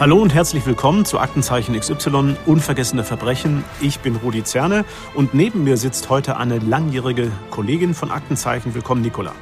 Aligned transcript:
Hallo 0.00 0.16
und 0.16 0.32
herzlich 0.32 0.64
willkommen 0.64 1.04
zu 1.04 1.18
Aktenzeichen 1.18 1.78
XY 1.78 2.34
Unvergessene 2.46 3.04
Verbrechen. 3.04 3.62
Ich 3.82 4.00
bin 4.00 4.16
Rudi 4.16 4.42
Zerne 4.42 4.86
und 5.14 5.34
neben 5.34 5.62
mir 5.62 5.76
sitzt 5.76 6.08
heute 6.08 6.38
eine 6.38 6.58
langjährige 6.58 7.30
Kollegin 7.50 7.92
von 7.92 8.10
Aktenzeichen. 8.10 8.74
Willkommen, 8.74 9.02
Nicola. 9.02 9.34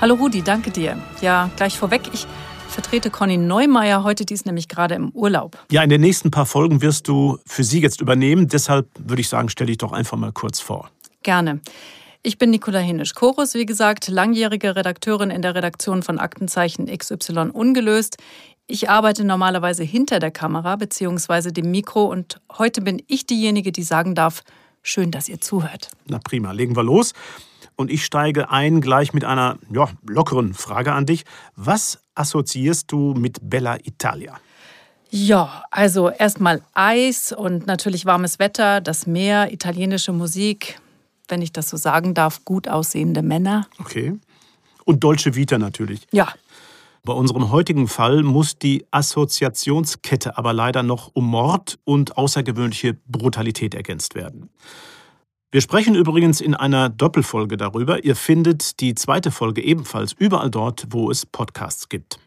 Hallo 0.00 0.14
Rudi, 0.14 0.42
danke 0.42 0.70
dir. 0.70 1.02
Ja, 1.20 1.50
gleich 1.56 1.80
vorweg, 1.80 2.02
ich 2.12 2.28
vertrete 2.68 3.10
Conny 3.10 3.38
Neumeier 3.38 4.04
heute, 4.04 4.24
die 4.24 4.34
ist 4.34 4.46
nämlich 4.46 4.68
gerade 4.68 4.94
im 4.94 5.10
Urlaub. 5.10 5.58
Ja, 5.72 5.82
in 5.82 5.90
den 5.90 6.00
nächsten 6.00 6.30
paar 6.30 6.46
Folgen 6.46 6.80
wirst 6.80 7.08
du 7.08 7.40
für 7.44 7.64
sie 7.64 7.80
jetzt 7.80 8.00
übernehmen. 8.00 8.46
Deshalb 8.46 8.86
würde 8.96 9.20
ich 9.20 9.28
sagen, 9.28 9.48
stelle 9.48 9.72
ich 9.72 9.78
doch 9.78 9.90
einfach 9.90 10.16
mal 10.16 10.30
kurz 10.30 10.60
vor. 10.60 10.92
Gerne. 11.24 11.60
Ich 12.24 12.38
bin 12.38 12.50
Nicola 12.50 12.78
Hinisch-Chorus, 12.78 13.54
wie 13.54 13.66
gesagt, 13.66 14.06
langjährige 14.06 14.76
Redakteurin 14.76 15.30
in 15.30 15.42
der 15.42 15.56
Redaktion 15.56 16.04
von 16.04 16.20
Aktenzeichen 16.20 16.86
XY 16.86 17.50
Ungelöst. 17.52 18.16
Ich 18.66 18.88
arbeite 18.88 19.24
normalerweise 19.24 19.82
hinter 19.82 20.18
der 20.18 20.30
Kamera 20.30 20.76
bzw. 20.76 21.50
dem 21.50 21.70
Mikro 21.70 22.04
und 22.04 22.40
heute 22.56 22.80
bin 22.80 23.02
ich 23.06 23.26
diejenige, 23.26 23.72
die 23.72 23.82
sagen 23.82 24.14
darf, 24.14 24.42
schön, 24.82 25.10
dass 25.10 25.28
ihr 25.28 25.40
zuhört. 25.40 25.90
Na 26.06 26.18
prima, 26.18 26.52
legen 26.52 26.76
wir 26.76 26.82
los. 26.82 27.12
Und 27.76 27.90
ich 27.90 28.04
steige 28.04 28.50
ein 28.50 28.80
gleich 28.80 29.12
mit 29.12 29.24
einer 29.24 29.58
ja, 29.72 29.88
lockeren 30.06 30.54
Frage 30.54 30.92
an 30.92 31.06
dich. 31.06 31.24
Was 31.56 31.98
assoziierst 32.14 32.92
du 32.92 33.14
mit 33.14 33.38
Bella 33.42 33.78
Italia? 33.82 34.38
Ja, 35.10 35.64
also 35.70 36.10
erstmal 36.10 36.62
Eis 36.72 37.32
und 37.32 37.66
natürlich 37.66 38.06
warmes 38.06 38.38
Wetter, 38.38 38.80
das 38.80 39.06
Meer, 39.06 39.52
italienische 39.52 40.12
Musik, 40.12 40.80
wenn 41.28 41.42
ich 41.42 41.52
das 41.52 41.68
so 41.68 41.76
sagen 41.76 42.14
darf, 42.14 42.44
gut 42.44 42.68
aussehende 42.68 43.22
Männer. 43.22 43.66
Okay. 43.78 44.18
Und 44.84 45.04
Dolce 45.04 45.34
Vita 45.34 45.58
natürlich. 45.58 46.06
Ja, 46.12 46.32
bei 47.04 47.12
unserem 47.12 47.50
heutigen 47.50 47.88
Fall 47.88 48.22
muss 48.22 48.58
die 48.58 48.86
Assoziationskette 48.92 50.38
aber 50.38 50.52
leider 50.52 50.82
noch 50.82 51.10
um 51.14 51.26
Mord 51.26 51.78
und 51.84 52.16
außergewöhnliche 52.16 52.94
Brutalität 53.06 53.74
ergänzt 53.74 54.14
werden. 54.14 54.50
Wir 55.50 55.60
sprechen 55.60 55.94
übrigens 55.94 56.40
in 56.40 56.54
einer 56.54 56.88
Doppelfolge 56.88 57.56
darüber. 57.56 58.04
Ihr 58.04 58.16
findet 58.16 58.80
die 58.80 58.94
zweite 58.94 59.30
Folge 59.30 59.62
ebenfalls 59.62 60.12
überall 60.12 60.50
dort, 60.50 60.86
wo 60.90 61.10
es 61.10 61.26
Podcasts 61.26 61.88
gibt. 61.88 62.18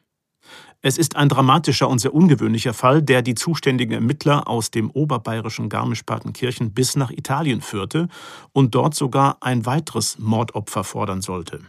Es 0.81 0.99
ist 0.99 1.15
ein 1.15 1.29
dramatischer 1.29 1.89
und 1.89 1.97
sehr 1.97 2.13
ungewöhnlicher 2.13 2.75
Fall, 2.75 3.01
der 3.01 3.23
die 3.23 3.33
zuständigen 3.33 3.93
Ermittler 3.93 4.47
aus 4.47 4.69
dem 4.69 4.91
oberbayerischen 4.91 5.69
Garmisch-Partenkirchen 5.69 6.73
bis 6.73 6.95
nach 6.95 7.09
Italien 7.09 7.61
führte 7.61 8.09
und 8.51 8.75
dort 8.75 8.93
sogar 8.93 9.37
ein 9.41 9.65
weiteres 9.65 10.19
Mordopfer 10.19 10.83
fordern 10.83 11.21
sollte. 11.23 11.61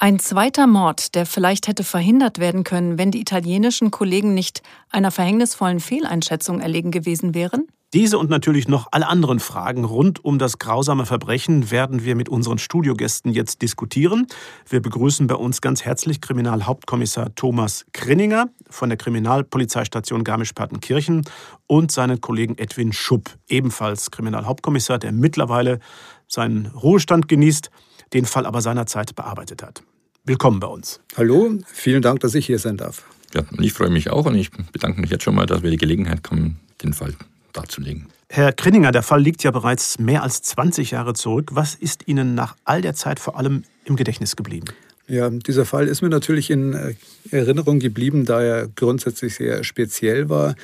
Ein 0.00 0.20
zweiter 0.20 0.68
Mord, 0.68 1.16
der 1.16 1.26
vielleicht 1.26 1.66
hätte 1.66 1.82
verhindert 1.82 2.38
werden 2.38 2.62
können, 2.62 2.98
wenn 2.98 3.10
die 3.10 3.20
italienischen 3.20 3.90
Kollegen 3.90 4.32
nicht 4.32 4.62
einer 4.90 5.10
verhängnisvollen 5.10 5.80
Fehleinschätzung 5.80 6.60
erlegen 6.60 6.92
gewesen 6.92 7.34
wären? 7.34 7.66
Diese 7.92 8.16
und 8.16 8.30
natürlich 8.30 8.68
noch 8.68 8.86
alle 8.92 9.08
anderen 9.08 9.40
Fragen 9.40 9.84
rund 9.84 10.24
um 10.24 10.38
das 10.38 10.60
grausame 10.60 11.04
Verbrechen 11.04 11.72
werden 11.72 12.04
wir 12.04 12.14
mit 12.14 12.28
unseren 12.28 12.58
Studiogästen 12.58 13.32
jetzt 13.32 13.60
diskutieren. 13.60 14.28
Wir 14.68 14.80
begrüßen 14.80 15.26
bei 15.26 15.34
uns 15.34 15.60
ganz 15.60 15.84
herzlich 15.84 16.20
Kriminalhauptkommissar 16.20 17.34
Thomas 17.34 17.84
Krinninger 17.92 18.50
von 18.70 18.90
der 18.90 18.98
Kriminalpolizeistation 18.98 20.22
Garmisch-Partenkirchen 20.22 21.24
und 21.66 21.90
seinen 21.90 22.20
Kollegen 22.20 22.56
Edwin 22.56 22.92
Schupp, 22.92 23.30
ebenfalls 23.48 24.12
Kriminalhauptkommissar, 24.12 25.00
der 25.00 25.10
mittlerweile 25.10 25.80
seinen 26.28 26.66
Ruhestand 26.66 27.26
genießt 27.26 27.72
den 28.12 28.24
Fall 28.24 28.46
aber 28.46 28.60
seinerzeit 28.60 29.14
bearbeitet 29.14 29.62
hat. 29.62 29.82
Willkommen 30.24 30.60
bei 30.60 30.66
uns. 30.66 31.00
Hallo, 31.16 31.58
vielen 31.72 32.02
Dank, 32.02 32.20
dass 32.20 32.34
ich 32.34 32.46
hier 32.46 32.58
sein 32.58 32.76
darf. 32.76 33.04
Ja, 33.34 33.42
ich 33.60 33.72
freue 33.72 33.90
mich 33.90 34.10
auch 34.10 34.26
und 34.26 34.34
ich 34.34 34.50
bedanke 34.50 35.00
mich 35.00 35.10
jetzt 35.10 35.24
schon 35.24 35.34
mal, 35.34 35.46
dass 35.46 35.62
wir 35.62 35.70
die 35.70 35.76
Gelegenheit 35.76 36.20
haben, 36.30 36.58
den 36.82 36.92
Fall 36.92 37.14
darzulegen. 37.52 38.06
Herr 38.30 38.52
Krinninger, 38.52 38.92
der 38.92 39.02
Fall 39.02 39.22
liegt 39.22 39.42
ja 39.42 39.50
bereits 39.50 39.98
mehr 39.98 40.22
als 40.22 40.42
20 40.42 40.90
Jahre 40.90 41.14
zurück. 41.14 41.50
Was 41.52 41.74
ist 41.74 42.06
Ihnen 42.08 42.34
nach 42.34 42.56
all 42.64 42.82
der 42.82 42.94
Zeit 42.94 43.20
vor 43.20 43.38
allem 43.38 43.64
im 43.84 43.96
Gedächtnis 43.96 44.36
geblieben? 44.36 44.66
Ja, 45.06 45.30
dieser 45.30 45.64
Fall 45.64 45.88
ist 45.88 46.02
mir 46.02 46.10
natürlich 46.10 46.50
in 46.50 46.74
äh, 46.74 46.94
Erinnerung 47.30 47.78
geblieben, 47.78 48.26
da 48.26 48.42
er 48.42 48.68
grundsätzlich 48.68 49.34
sehr 49.34 49.64
speziell 49.64 50.28
war. 50.28 50.54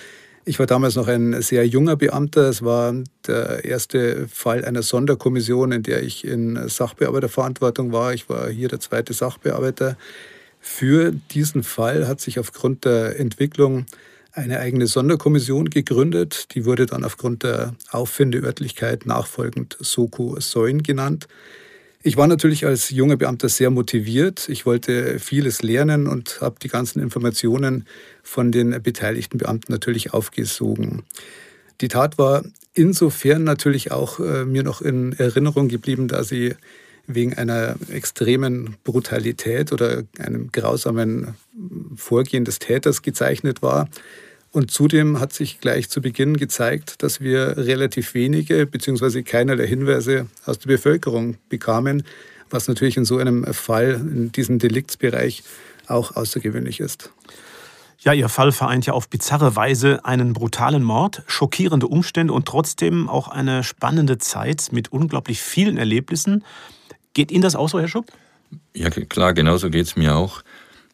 Ich 0.47 0.59
war 0.59 0.67
damals 0.67 0.95
noch 0.95 1.09
ein 1.09 1.41
sehr 1.41 1.67
junger 1.67 1.97
Beamter. 1.97 2.51
Es 2.51 2.63
war 2.63 2.95
der 3.27 3.65
erste 3.65 4.29
Fall 4.29 4.63
einer 4.63 4.83
Sonderkommission, 4.83 5.73
in 5.73 5.83
der 5.83 6.03
ich 6.03 6.27
in 6.27 6.69
Sachbearbeiterverantwortung 6.69 7.93
war. 7.93 8.13
Ich 8.13 8.29
war 8.29 8.51
hier 8.51 8.69
der 8.69 8.79
zweite 8.79 9.15
Sachbearbeiter. 9.15 9.97
Für 10.61 11.13
diesen 11.13 11.63
Fall 11.63 12.07
hat 12.07 12.21
sich 12.21 12.39
aufgrund 12.39 12.85
der 12.85 13.19
Entwicklung 13.19 13.87
eine 14.33 14.59
eigene 14.59 14.87
Sonderkommission 14.87 15.71
gegründet. 15.71 16.55
Die 16.55 16.67
wurde 16.67 16.85
dann 16.85 17.05
aufgrund 17.05 17.43
der 17.43 17.75
Auffindeörtlichkeit 17.91 19.07
nachfolgend 19.07 19.79
Soko 19.81 20.39
Soin 20.41 20.83
genannt. 20.83 21.27
Ich 22.07 22.19
war 22.19 22.27
natürlich 22.27 22.67
als 22.67 22.91
junger 22.91 23.17
Beamter 23.17 23.49
sehr 23.49 23.71
motiviert. 23.71 24.51
Ich 24.51 24.67
wollte 24.67 25.19
vieles 25.19 25.63
lernen 25.63 26.07
und 26.07 26.43
habe 26.43 26.57
die 26.63 26.69
ganzen 26.69 27.01
Informationen 27.01 27.87
von 28.23 28.53
den 28.53 28.83
beteiligten 28.83 29.39
Beamten 29.39 29.73
natürlich 29.73 30.13
aufgesogen. 30.13 31.05
Die 31.81 31.89
Tat 31.89 32.19
war 32.19 32.45
insofern 32.75 33.43
natürlich 33.43 33.91
auch 33.91 34.21
äh, 34.21 34.45
mir 34.45 34.63
noch 34.63 34.83
in 34.83 35.15
Erinnerung 35.15 35.69
geblieben, 35.69 36.07
da 36.07 36.25
sie 36.25 36.57
wegen 37.07 37.33
einer 37.33 37.77
extremen 37.91 38.77
Brutalität 38.85 39.73
oder 39.73 40.03
einem 40.19 40.53
grausamen 40.53 41.37
Vorgehen 41.97 42.45
des 42.45 42.59
Täters 42.59 43.01
gezeichnet 43.01 43.63
war. 43.63 43.89
Und 44.55 44.71
zudem 44.71 45.19
hat 45.19 45.33
sich 45.33 45.59
gleich 45.59 45.91
zu 45.91 46.01
Beginn 46.01 46.37
gezeigt, 46.37 47.03
dass 47.03 47.21
wir 47.21 47.57
relativ 47.57 48.15
wenige 48.15 48.67
bzw. 48.67 49.25
keinerlei 49.25 49.67
Hinweise 49.67 50.29
aus 50.47 50.61
der 50.61 50.69
Bevölkerung 50.69 51.39
bekamen, 51.49 52.05
was 52.51 52.69
natürlich 52.69 52.97
in 52.97 53.05
so 53.05 53.19
einem 53.19 53.53
Fall, 53.53 53.95
in 53.95 54.31
diesem 54.31 54.61
Deliktsbereich 54.61 55.43
auch 55.89 56.15
außergewöhnlich 56.15 56.79
ist. 56.79 57.11
Ja, 57.99 58.13
Ihr 58.13 58.29
Fall 58.29 58.53
vereint 58.53 58.87
ja 58.87 58.93
auf 58.93 59.09
bizarre 59.09 59.57
Weise 59.57 60.05
einen 60.05 60.35
brutalen 60.35 60.85
Mord, 60.85 61.25
schockierende 61.27 61.89
Umstände 61.89 62.33
und 62.33 62.47
trotzdem 62.47 63.09
auch 63.09 63.27
eine 63.27 63.65
spannende 63.65 64.19
Zeit 64.19 64.69
mit 64.71 64.93
unglaublich 64.93 65.41
vielen 65.41 65.79
Erlebnissen. 65.79 66.45
Geht 67.13 67.33
Ihnen 67.33 67.43
das 67.43 67.57
auch 67.57 67.69
so, 67.69 67.81
Herr 67.81 67.89
Schupp? 67.89 68.07
Ja, 68.73 68.89
klar, 68.91 69.35
genauso 69.35 69.69
geht 69.69 69.87
es 69.87 69.97
mir 69.97 70.15
auch. 70.15 70.45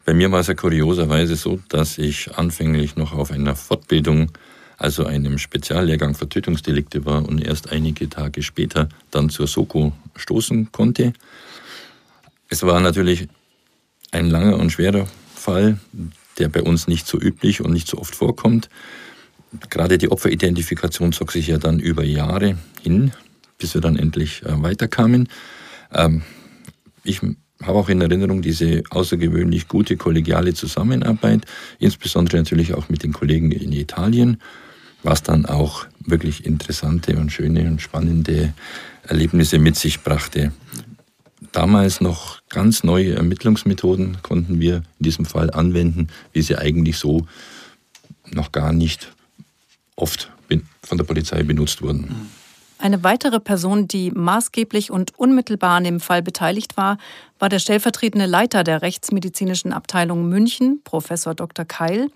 Bei 0.05 0.13
mir 0.13 0.31
war 0.31 0.39
es 0.39 0.47
ja 0.47 0.55
kurioserweise 0.55 1.35
so, 1.35 1.59
dass 1.69 1.97
ich 1.97 2.35
anfänglich 2.35 2.95
noch 2.95 3.13
auf 3.13 3.31
einer 3.31 3.55
Fortbildung, 3.55 4.31
also 4.77 5.05
einem 5.05 5.37
Speziallehrgang 5.37 6.15
für 6.15 6.27
Tötungsdelikte 6.27 7.05
war 7.05 7.27
und 7.27 7.39
erst 7.39 7.71
einige 7.71 8.09
Tage 8.09 8.41
später 8.41 8.89
dann 9.11 9.29
zur 9.29 9.45
Soko 9.45 9.93
stoßen 10.15 10.71
konnte. 10.71 11.13
Es 12.49 12.63
war 12.63 12.79
natürlich 12.79 13.27
ein 14.11 14.29
langer 14.29 14.57
und 14.57 14.71
schwerer 14.71 15.07
Fall, 15.35 15.79
der 16.39 16.49
bei 16.49 16.63
uns 16.63 16.87
nicht 16.87 17.07
so 17.07 17.19
üblich 17.19 17.61
und 17.61 17.71
nicht 17.71 17.87
so 17.87 17.97
oft 17.99 18.15
vorkommt. 18.15 18.69
Gerade 19.69 19.97
die 19.97 20.09
Opferidentifikation 20.09 21.13
zog 21.13 21.31
sich 21.31 21.47
ja 21.47 21.59
dann 21.59 21.79
über 21.79 22.03
Jahre 22.03 22.57
hin, 22.81 23.11
bis 23.57 23.73
wir 23.75 23.81
dann 23.81 23.97
endlich 23.97 24.43
äh, 24.43 24.61
weiterkamen. 24.63 25.29
Ähm, 25.93 26.23
ich 27.03 27.21
habe 27.63 27.77
auch 27.77 27.89
in 27.89 28.01
Erinnerung 28.01 28.41
diese 28.41 28.83
außergewöhnlich 28.89 29.67
gute 29.67 29.97
kollegiale 29.97 30.53
Zusammenarbeit, 30.53 31.45
insbesondere 31.79 32.37
natürlich 32.37 32.73
auch 32.73 32.89
mit 32.89 33.03
den 33.03 33.13
Kollegen 33.13 33.51
in 33.51 33.71
Italien, 33.71 34.37
was 35.03 35.23
dann 35.23 35.45
auch 35.45 35.85
wirklich 35.99 36.45
interessante 36.45 37.15
und 37.17 37.31
schöne 37.31 37.67
und 37.67 37.81
spannende 37.81 38.53
Erlebnisse 39.03 39.59
mit 39.59 39.75
sich 39.75 40.01
brachte. 40.01 40.51
Damals 41.51 42.01
noch 42.01 42.41
ganz 42.49 42.83
neue 42.83 43.15
Ermittlungsmethoden 43.15 44.17
konnten 44.21 44.59
wir 44.59 44.77
in 44.99 45.03
diesem 45.03 45.25
Fall 45.25 45.51
anwenden, 45.51 46.07
wie 46.33 46.41
sie 46.41 46.57
eigentlich 46.57 46.97
so 46.97 47.27
noch 48.29 48.51
gar 48.51 48.71
nicht 48.71 49.11
oft 49.95 50.31
von 50.83 50.97
der 50.97 51.05
Polizei 51.05 51.43
benutzt 51.43 51.81
wurden. 51.81 52.29
Eine 52.81 53.03
weitere 53.03 53.39
Person, 53.39 53.87
die 53.87 54.09
maßgeblich 54.09 54.89
und 54.89 55.17
unmittelbar 55.19 55.77
an 55.77 55.83
dem 55.83 55.99
Fall 55.99 56.23
beteiligt 56.23 56.77
war, 56.77 56.97
war 57.37 57.47
der 57.47 57.59
stellvertretende 57.59 58.25
Leiter 58.25 58.63
der 58.63 58.81
rechtsmedizinischen 58.81 59.71
Abteilung 59.71 60.27
München, 60.27 60.81
Professor 60.83 61.35
Dr. 61.35 61.63
Keil. 61.63 62.09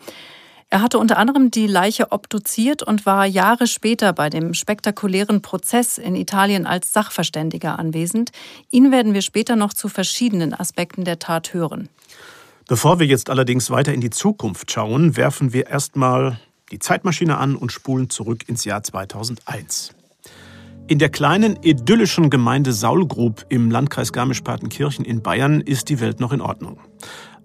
Er 0.71 0.81
hatte 0.81 0.97
unter 0.97 1.17
anderem 1.17 1.51
die 1.51 1.67
Leiche 1.67 2.11
obduziert 2.11 2.81
und 2.81 3.05
war 3.05 3.27
Jahre 3.27 3.67
später 3.67 4.11
bei 4.11 4.31
dem 4.31 4.55
spektakulären 4.55 5.43
Prozess 5.43 5.99
in 5.99 6.15
Italien 6.15 6.65
als 6.65 6.91
Sachverständiger 6.91 7.77
anwesend. 7.77 8.31
Ihn 8.71 8.91
werden 8.91 9.13
wir 9.13 9.21
später 9.21 9.55
noch 9.55 9.71
zu 9.71 9.87
verschiedenen 9.87 10.55
Aspekten 10.55 11.03
der 11.05 11.19
Tat 11.19 11.53
hören. 11.53 11.89
Bevor 12.67 12.99
wir 12.99 13.05
jetzt 13.05 13.29
allerdings 13.29 13.69
weiter 13.69 13.93
in 13.93 14.01
die 14.01 14.09
Zukunft 14.09 14.71
schauen, 14.71 15.15
werfen 15.15 15.53
wir 15.53 15.67
erstmal 15.67 16.39
die 16.71 16.79
Zeitmaschine 16.79 17.37
an 17.37 17.55
und 17.55 17.71
spulen 17.71 18.09
zurück 18.09 18.49
ins 18.49 18.65
Jahr 18.65 18.81
2001. 18.81 19.93
In 20.87 20.99
der 20.99 21.09
kleinen 21.09 21.57
idyllischen 21.63 22.29
Gemeinde 22.29 22.71
Saulgrub 22.71 23.43
im 23.49 23.71
Landkreis 23.71 24.13
Garmisch-Partenkirchen 24.13 25.03
in 25.03 25.23
Bayern 25.23 25.61
ist 25.61 25.89
die 25.89 25.99
Welt 25.99 26.19
noch 26.19 26.31
in 26.31 26.41
Ordnung. 26.41 26.79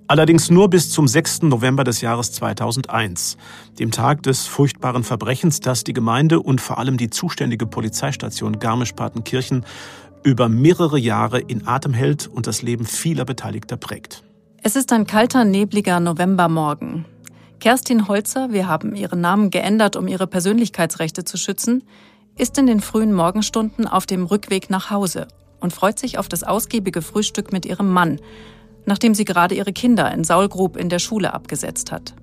Allerdings 0.09 0.51
nur 0.51 0.69
bis 0.69 0.91
zum 0.91 1.09
6. 1.09 1.43
November 1.45 1.83
des 1.83 2.03
Jahres 2.03 2.33
2001, 2.33 3.39
dem 3.79 3.93
Tag 3.93 4.23
des 4.25 4.47
furchtbaren 4.47 5.05
Verbrechens, 5.05 5.61
das 5.61 5.85
die 5.85 5.95
Gemeinde 5.95 6.41
und 6.41 6.61
vor 6.61 6.77
allem 6.77 6.99
die 6.99 7.09
zuständige 7.09 7.65
Polizeistation 7.65 8.59
Garmisch-Partenkirchen 8.59 9.65
über 10.23 10.51
mehrere 10.51 10.99
Jahre 10.99 11.41
in 11.41 11.67
Atem 11.67 11.95
hält 11.95 12.27
und 12.27 12.47
das 12.47 12.61
Leben 12.61 12.85
vieler 12.85 13.25
Beteiligter 13.25 13.79
prägt. 13.79 14.23
Es 14.63 14.77
ist 14.77 14.93
ein 14.93 15.07
kalter, 15.07 15.47
nebliger 15.47 15.99
Novembermorgen. 15.99 17.07
Kerstin 17.59 18.07
Holzer, 18.07 18.53
wir 18.53 18.69
haben 18.69 18.95
ihren 18.95 19.23
Namen 19.23 19.49
geändert, 19.49 19.97
um 19.97 20.09
ihre 20.09 20.27
Persönlichkeitsrechte 20.27 21.25
zu 21.25 21.39
schützen, 21.39 21.85
ist 22.37 22.57
in 22.59 22.67
den 22.67 22.81
frühen 22.81 23.13
Morgenstunden 23.13 23.87
auf 23.87 24.07
dem 24.07 24.25
Rückweg 24.25 24.71
nach 24.71 24.91
Hause 24.91 25.29
und 25.61 25.73
freut 25.73 25.99
sich 25.99 26.19
auf 26.19 26.29
das 26.29 26.43
ausgiebige 26.43 27.03
Frühstück 27.03 27.53
mit 27.53 27.67
ihrem 27.67 27.91
Mann, 27.91 28.21
nachdem 28.87 29.15
sie 29.15 29.25
gerade 29.25 29.55
ihre 29.55 29.73
Kinder 29.73 30.13
in 30.13 30.25
Saulgrub 30.25 30.77
in 30.77 30.89
der 30.89 30.99
Schule 30.99 31.35
abgesetzt 31.35 31.93
hat. 31.93 32.15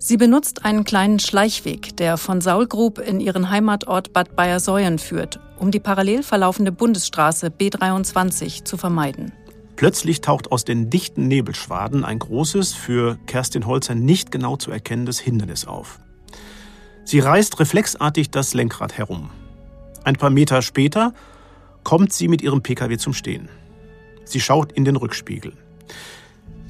Sie 0.00 0.16
benutzt 0.16 0.64
einen 0.64 0.84
kleinen 0.84 1.18
Schleichweg, 1.18 1.96
der 1.96 2.18
von 2.18 2.40
Saulgrub 2.40 2.98
in 2.98 3.18
ihren 3.18 3.50
Heimatort 3.50 4.12
Bad 4.12 4.36
Bayersäuern 4.36 4.98
führt, 4.98 5.40
um 5.58 5.72
die 5.72 5.80
parallel 5.80 6.22
verlaufende 6.22 6.70
Bundesstraße 6.70 7.48
B23 7.48 8.64
zu 8.64 8.76
vermeiden. 8.76 9.32
Plötzlich 9.74 10.20
taucht 10.20 10.52
aus 10.52 10.64
den 10.64 10.88
dichten 10.88 11.26
Nebelschwaden 11.26 12.04
ein 12.04 12.20
großes, 12.20 12.74
für 12.74 13.18
Kerstin 13.26 13.66
Holzer 13.66 13.96
nicht 13.96 14.30
genau 14.30 14.56
zu 14.56 14.70
erkennendes 14.70 15.18
Hindernis 15.18 15.66
auf. 15.66 16.00
Sie 17.08 17.20
reißt 17.20 17.58
reflexartig 17.58 18.30
das 18.30 18.52
Lenkrad 18.52 18.98
herum. 18.98 19.30
Ein 20.04 20.16
paar 20.16 20.28
Meter 20.28 20.60
später 20.60 21.14
kommt 21.82 22.12
sie 22.12 22.28
mit 22.28 22.42
ihrem 22.42 22.60
Pkw 22.60 22.98
zum 22.98 23.14
Stehen. 23.14 23.48
Sie 24.26 24.40
schaut 24.40 24.72
in 24.72 24.84
den 24.84 24.94
Rückspiegel. 24.94 25.54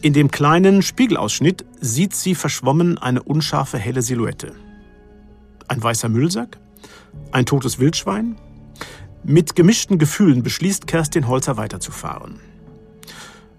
In 0.00 0.12
dem 0.12 0.30
kleinen 0.30 0.82
Spiegelausschnitt 0.82 1.64
sieht 1.80 2.14
sie 2.14 2.36
verschwommen 2.36 2.98
eine 2.98 3.24
unscharfe 3.24 3.78
helle 3.78 4.00
Silhouette. 4.00 4.54
Ein 5.66 5.82
weißer 5.82 6.08
Müllsack? 6.08 6.58
Ein 7.32 7.44
totes 7.44 7.80
Wildschwein? 7.80 8.36
Mit 9.24 9.56
gemischten 9.56 9.98
Gefühlen 9.98 10.44
beschließt 10.44 10.86
Kerstin 10.86 11.26
Holzer 11.26 11.56
weiterzufahren. 11.56 12.38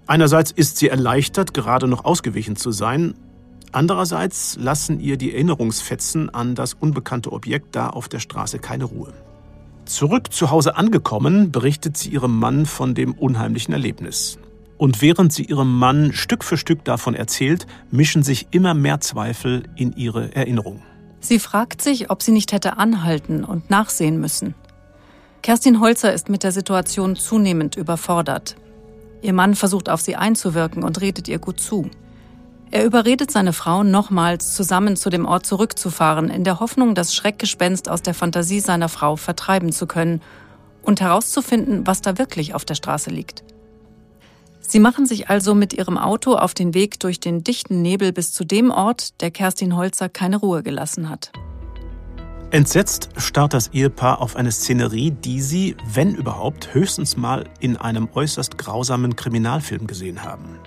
Einerseits 0.08 0.52
ist 0.52 0.78
sie 0.78 0.88
erleichtert, 0.88 1.54
gerade 1.54 1.90
noch 1.90 2.06
ausgewichen 2.06 2.56
zu 2.56 2.72
sein. 2.72 3.16
Andererseits 3.72 4.58
lassen 4.60 5.00
ihr 5.00 5.18
die 5.18 5.34
Erinnerungsfetzen 5.34 6.30
an 6.34 6.56
das 6.56 6.74
unbekannte 6.74 7.32
Objekt 7.32 7.76
da 7.76 7.90
auf 7.90 8.10
der 8.10 8.20
Straße 8.20 8.60
keine 8.60 8.86
Ruhe. 8.86 9.14
Zurück 9.86 10.32
zu 10.32 10.52
Hause 10.52 10.76
angekommen, 10.76 11.52
berichtet 11.52 11.98
sie 11.98 12.10
ihrem 12.10 12.38
Mann 12.40 12.66
von 12.66 12.96
dem 12.96 13.14
unheimlichen 13.14 13.74
Erlebnis. 13.74 14.38
Und 14.78 15.02
während 15.02 15.34
sie 15.34 15.44
ihrem 15.44 15.78
Mann 15.78 16.14
Stück 16.14 16.44
für 16.44 16.58
Stück 16.58 16.86
davon 16.86 17.14
erzählt, 17.14 17.68
mischen 17.92 18.24
sich 18.24 18.48
immer 18.52 18.74
mehr 18.74 19.02
Zweifel 19.02 19.64
in 19.76 19.94
ihre 19.94 20.34
Erinnerung. 20.36 20.82
Sie 21.20 21.40
fragt 21.40 21.82
sich, 21.82 22.10
ob 22.10 22.24
sie 22.24 22.32
nicht 22.32 22.54
hätte 22.54 22.78
anhalten 22.78 23.44
und 23.44 23.70
nachsehen 23.70 24.20
müssen. 24.20 24.56
Kerstin 25.42 25.80
Holzer 25.80 26.14
ist 26.14 26.30
mit 26.30 26.44
der 26.44 26.52
Situation 26.52 27.16
zunehmend 27.16 27.76
überfordert. 27.76 28.56
Ihr 29.22 29.34
Mann 29.34 29.56
versucht 29.56 29.90
auf 29.90 30.02
sie 30.02 30.16
einzuwirken 30.16 30.84
und 30.84 31.02
redet 31.02 31.28
ihr 31.28 31.40
gut 31.40 31.60
zu. 31.60 31.90
Er 32.72 32.86
überredet 32.86 33.32
seine 33.32 33.54
Frau 33.54 33.84
nochmals, 33.84 34.54
zusammen 34.54 34.96
zu 34.96 35.10
dem 35.10 35.26
Ort 35.26 35.46
zurückzufahren, 35.46 36.30
in 36.30 36.44
der 36.44 36.60
Hoffnung, 36.60 36.94
das 36.94 37.16
Schreckgespenst 37.16 37.90
aus 37.90 38.04
der 38.04 38.14
Fantasie 38.14 38.60
seiner 38.60 38.90
Frau 38.90 39.16
vertreiben 39.16 39.72
zu 39.72 39.88
können 39.88 40.22
und 40.84 41.02
herauszufinden, 41.02 41.88
was 41.88 42.02
da 42.02 42.20
wirklich 42.20 42.54
auf 42.54 42.66
der 42.66 42.76
Straße 42.76 43.10
liegt. 43.10 43.44
Sie 44.60 44.80
machen 44.80 45.08
sich 45.08 45.32
also 45.32 45.56
mit 45.56 45.74
ihrem 45.74 45.98
Auto 45.98 46.36
auf 46.36 46.54
den 46.54 46.76
Weg 46.76 47.00
durch 47.00 47.20
den 47.20 47.44
dichten 47.44 47.82
Nebel 47.82 48.14
bis 48.14 48.34
zu 48.34 48.46
dem 48.46 48.70
Ort, 48.70 49.20
der 49.22 49.32
Kerstin 49.32 49.76
Holzer 49.76 50.10
keine 50.10 50.38
Ruhe 50.38 50.62
gelassen 50.62 51.10
hat. 51.10 51.32
Entsetzt 52.52 53.10
starrt 53.18 53.56
das 53.56 53.70
Ehepaar 53.70 54.22
auf 54.22 54.36
eine 54.36 54.52
Szenerie, 54.52 55.10
die 55.10 55.42
sie, 55.42 55.76
wenn 55.92 56.14
überhaupt, 56.14 56.74
höchstens 56.74 57.18
mal 57.18 57.46
in 57.60 57.78
einem 57.78 58.10
äußerst 58.14 58.60
grausamen 58.60 59.16
Kriminalfilm 59.16 59.88
gesehen 59.88 60.24
haben. 60.24 60.60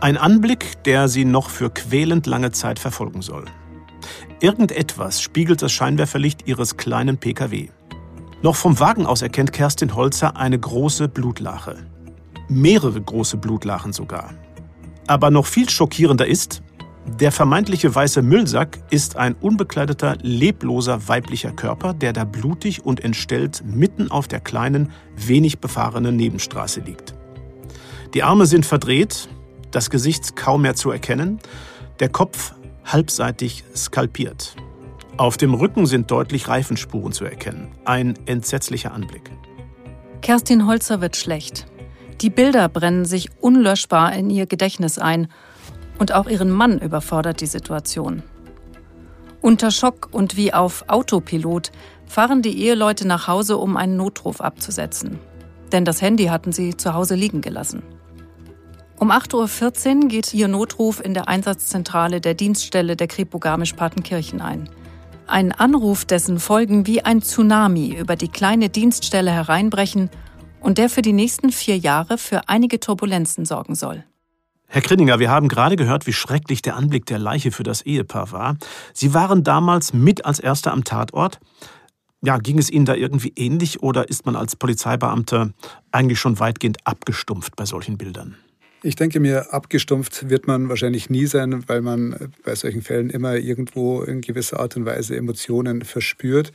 Ein 0.00 0.16
Anblick, 0.16 0.82
der 0.84 1.08
sie 1.08 1.24
noch 1.24 1.50
für 1.50 1.70
quälend 1.70 2.26
lange 2.26 2.52
Zeit 2.52 2.78
verfolgen 2.78 3.22
soll. 3.22 3.44
Irgendetwas 4.40 5.20
spiegelt 5.20 5.62
das 5.62 5.72
Scheinwerferlicht 5.72 6.46
ihres 6.46 6.76
kleinen 6.76 7.18
Pkw. 7.18 7.68
Noch 8.42 8.54
vom 8.54 8.78
Wagen 8.78 9.06
aus 9.06 9.22
erkennt 9.22 9.52
Kerstin 9.52 9.94
Holzer 9.94 10.36
eine 10.36 10.58
große 10.58 11.08
Blutlache 11.08 11.76
mehrere 12.48 13.00
große 13.00 13.36
Blutlachen 13.36 13.92
sogar. 13.92 14.34
Aber 15.06 15.30
noch 15.30 15.46
viel 15.46 15.68
schockierender 15.68 16.26
ist, 16.26 16.62
der 17.20 17.32
vermeintliche 17.32 17.94
weiße 17.94 18.20
Müllsack 18.20 18.78
ist 18.90 19.16
ein 19.16 19.34
unbekleideter, 19.34 20.18
lebloser 20.20 21.08
weiblicher 21.08 21.52
Körper, 21.52 21.94
der 21.94 22.12
da 22.12 22.24
blutig 22.24 22.84
und 22.84 23.02
entstellt 23.02 23.62
mitten 23.64 24.10
auf 24.10 24.28
der 24.28 24.40
kleinen, 24.40 24.90
wenig 25.16 25.58
befahrenen 25.58 26.16
Nebenstraße 26.16 26.80
liegt. 26.80 27.14
Die 28.12 28.22
Arme 28.22 28.44
sind 28.44 28.66
verdreht, 28.66 29.28
das 29.70 29.90
Gesicht 29.90 30.36
kaum 30.36 30.62
mehr 30.62 30.74
zu 30.74 30.90
erkennen, 30.90 31.38
der 32.00 32.08
Kopf 32.08 32.54
halbseitig 32.84 33.64
skalpiert. 33.74 34.56
Auf 35.16 35.36
dem 35.36 35.54
Rücken 35.54 35.86
sind 35.86 36.10
deutlich 36.10 36.48
Reifenspuren 36.48 37.12
zu 37.12 37.24
erkennen. 37.24 37.72
Ein 37.84 38.14
entsetzlicher 38.26 38.92
Anblick. 38.92 39.30
Kerstin 40.22 40.66
Holzer 40.66 41.00
wird 41.00 41.16
schlecht. 41.16 41.66
Die 42.20 42.30
Bilder 42.30 42.68
brennen 42.68 43.04
sich 43.04 43.30
unlöschbar 43.40 44.12
in 44.12 44.30
ihr 44.30 44.46
Gedächtnis 44.46 44.98
ein 44.98 45.28
und 45.98 46.12
auch 46.12 46.28
ihren 46.28 46.50
Mann 46.50 46.78
überfordert 46.78 47.40
die 47.40 47.46
Situation. 47.46 48.22
Unter 49.40 49.70
Schock 49.70 50.08
und 50.12 50.36
wie 50.36 50.52
auf 50.52 50.84
Autopilot 50.88 51.70
fahren 52.06 52.42
die 52.42 52.58
Eheleute 52.62 53.06
nach 53.06 53.28
Hause, 53.28 53.56
um 53.56 53.76
einen 53.76 53.96
Notruf 53.96 54.40
abzusetzen. 54.40 55.18
Denn 55.70 55.84
das 55.84 56.02
Handy 56.02 56.26
hatten 56.26 56.52
sie 56.52 56.76
zu 56.76 56.94
Hause 56.94 57.14
liegen 57.14 57.40
gelassen. 57.40 57.82
Um 59.00 59.12
8.14 59.12 60.02
Uhr 60.02 60.08
geht 60.08 60.34
ihr 60.34 60.48
Notruf 60.48 61.00
in 61.04 61.14
der 61.14 61.28
Einsatzzentrale 61.28 62.20
der 62.20 62.34
Dienststelle 62.34 62.96
der 62.96 63.06
Kripo 63.06 63.38
Garmisch-Partenkirchen 63.38 64.40
ein. 64.40 64.68
Ein 65.28 65.52
Anruf, 65.52 66.04
dessen 66.04 66.40
Folgen 66.40 66.88
wie 66.88 67.04
ein 67.04 67.22
Tsunami 67.22 67.94
über 67.94 68.16
die 68.16 68.26
kleine 68.26 68.70
Dienststelle 68.70 69.30
hereinbrechen 69.30 70.10
und 70.58 70.78
der 70.78 70.90
für 70.90 71.02
die 71.02 71.12
nächsten 71.12 71.52
vier 71.52 71.78
Jahre 71.78 72.18
für 72.18 72.48
einige 72.48 72.80
Turbulenzen 72.80 73.44
sorgen 73.44 73.76
soll. 73.76 74.04
Herr 74.66 74.82
Krinninger, 74.82 75.20
wir 75.20 75.30
haben 75.30 75.46
gerade 75.46 75.76
gehört, 75.76 76.08
wie 76.08 76.12
schrecklich 76.12 76.60
der 76.62 76.74
Anblick 76.74 77.06
der 77.06 77.20
Leiche 77.20 77.52
für 77.52 77.62
das 77.62 77.82
Ehepaar 77.82 78.32
war. 78.32 78.56
Sie 78.94 79.14
waren 79.14 79.44
damals 79.44 79.92
mit 79.92 80.24
als 80.24 80.40
Erster 80.40 80.72
am 80.72 80.82
Tatort. 80.82 81.38
Ja, 82.20 82.38
ging 82.38 82.58
es 82.58 82.68
Ihnen 82.68 82.84
da 82.84 82.94
irgendwie 82.94 83.32
ähnlich 83.36 83.80
oder 83.80 84.08
ist 84.08 84.26
man 84.26 84.34
als 84.34 84.56
Polizeibeamter 84.56 85.52
eigentlich 85.92 86.18
schon 86.18 86.40
weitgehend 86.40 86.78
abgestumpft 86.84 87.54
bei 87.54 87.64
solchen 87.64 87.96
Bildern? 87.96 88.34
Ich 88.82 88.94
denke 88.94 89.18
mir, 89.18 89.52
abgestumpft 89.52 90.30
wird 90.30 90.46
man 90.46 90.68
wahrscheinlich 90.68 91.10
nie 91.10 91.26
sein, 91.26 91.64
weil 91.68 91.80
man 91.80 92.32
bei 92.44 92.54
solchen 92.54 92.82
Fällen 92.82 93.10
immer 93.10 93.34
irgendwo 93.34 94.02
in 94.02 94.20
gewisser 94.20 94.60
Art 94.60 94.76
und 94.76 94.86
Weise 94.86 95.16
Emotionen 95.16 95.82
verspürt. 95.82 96.52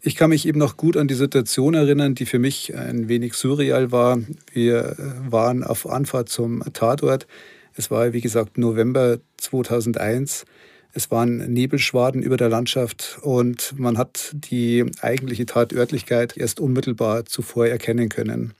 Ich 0.00 0.16
kann 0.16 0.30
mich 0.30 0.48
eben 0.48 0.58
noch 0.58 0.78
gut 0.78 0.96
an 0.96 1.08
die 1.08 1.14
Situation 1.14 1.74
erinnern, 1.74 2.14
die 2.14 2.24
für 2.24 2.38
mich 2.38 2.74
ein 2.74 3.08
wenig 3.08 3.34
surreal 3.34 3.92
war. 3.92 4.18
Wir 4.52 4.96
äh, 4.98 5.30
waren 5.30 5.62
auf 5.62 5.88
Anfahrt 5.88 6.30
zum 6.30 6.62
Tatort. 6.72 7.26
Es 7.74 7.90
war, 7.90 8.12
wie 8.14 8.22
gesagt, 8.22 8.56
November 8.56 9.18
2001. 9.36 10.46
Es 10.94 11.10
waren 11.10 11.52
Nebelschwaden 11.52 12.22
über 12.22 12.36
der 12.36 12.48
Landschaft 12.48 13.18
und 13.22 13.78
man 13.78 13.96
hat 13.96 14.32
die 14.34 14.86
eigentliche 15.02 15.46
Tatörtlichkeit 15.46 16.36
erst 16.36 16.60
unmittelbar 16.60 17.26
zuvor 17.26 17.66
erkennen 17.66 18.08
können. 18.08 18.54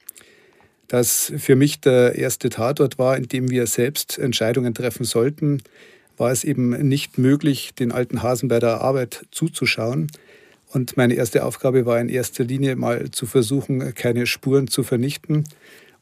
Dass 0.93 1.33
für 1.37 1.55
mich 1.55 1.81
der 1.81 2.19
erste 2.19 2.49
Tatort 2.49 2.99
war, 2.99 3.17
in 3.17 3.27
dem 3.27 3.49
wir 3.49 3.65
selbst 3.65 4.19
Entscheidungen 4.19 4.75
treffen 4.75 5.05
sollten, 5.05 5.63
war 6.17 6.31
es 6.31 6.43
eben 6.43 6.69
nicht 6.87 7.17
möglich, 7.17 7.73
den 7.73 7.91
alten 7.91 8.21
Hasen 8.21 8.47
bei 8.47 8.59
der 8.59 8.81
Arbeit 8.81 9.25
zuzuschauen. 9.31 10.11
Und 10.67 10.95
meine 10.95 11.15
erste 11.15 11.45
Aufgabe 11.45 11.87
war 11.87 11.99
in 11.99 12.09
erster 12.09 12.43
Linie 12.43 12.75
mal 12.75 13.09
zu 13.09 13.25
versuchen, 13.25 13.95
keine 13.95 14.27
Spuren 14.27 14.67
zu 14.67 14.83
vernichten 14.83 15.45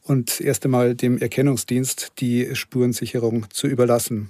und 0.02 0.42
erst 0.42 0.66
einmal 0.66 0.94
dem 0.94 1.16
Erkennungsdienst 1.16 2.12
die 2.18 2.54
Spurensicherung 2.54 3.46
zu 3.48 3.68
überlassen. 3.68 4.28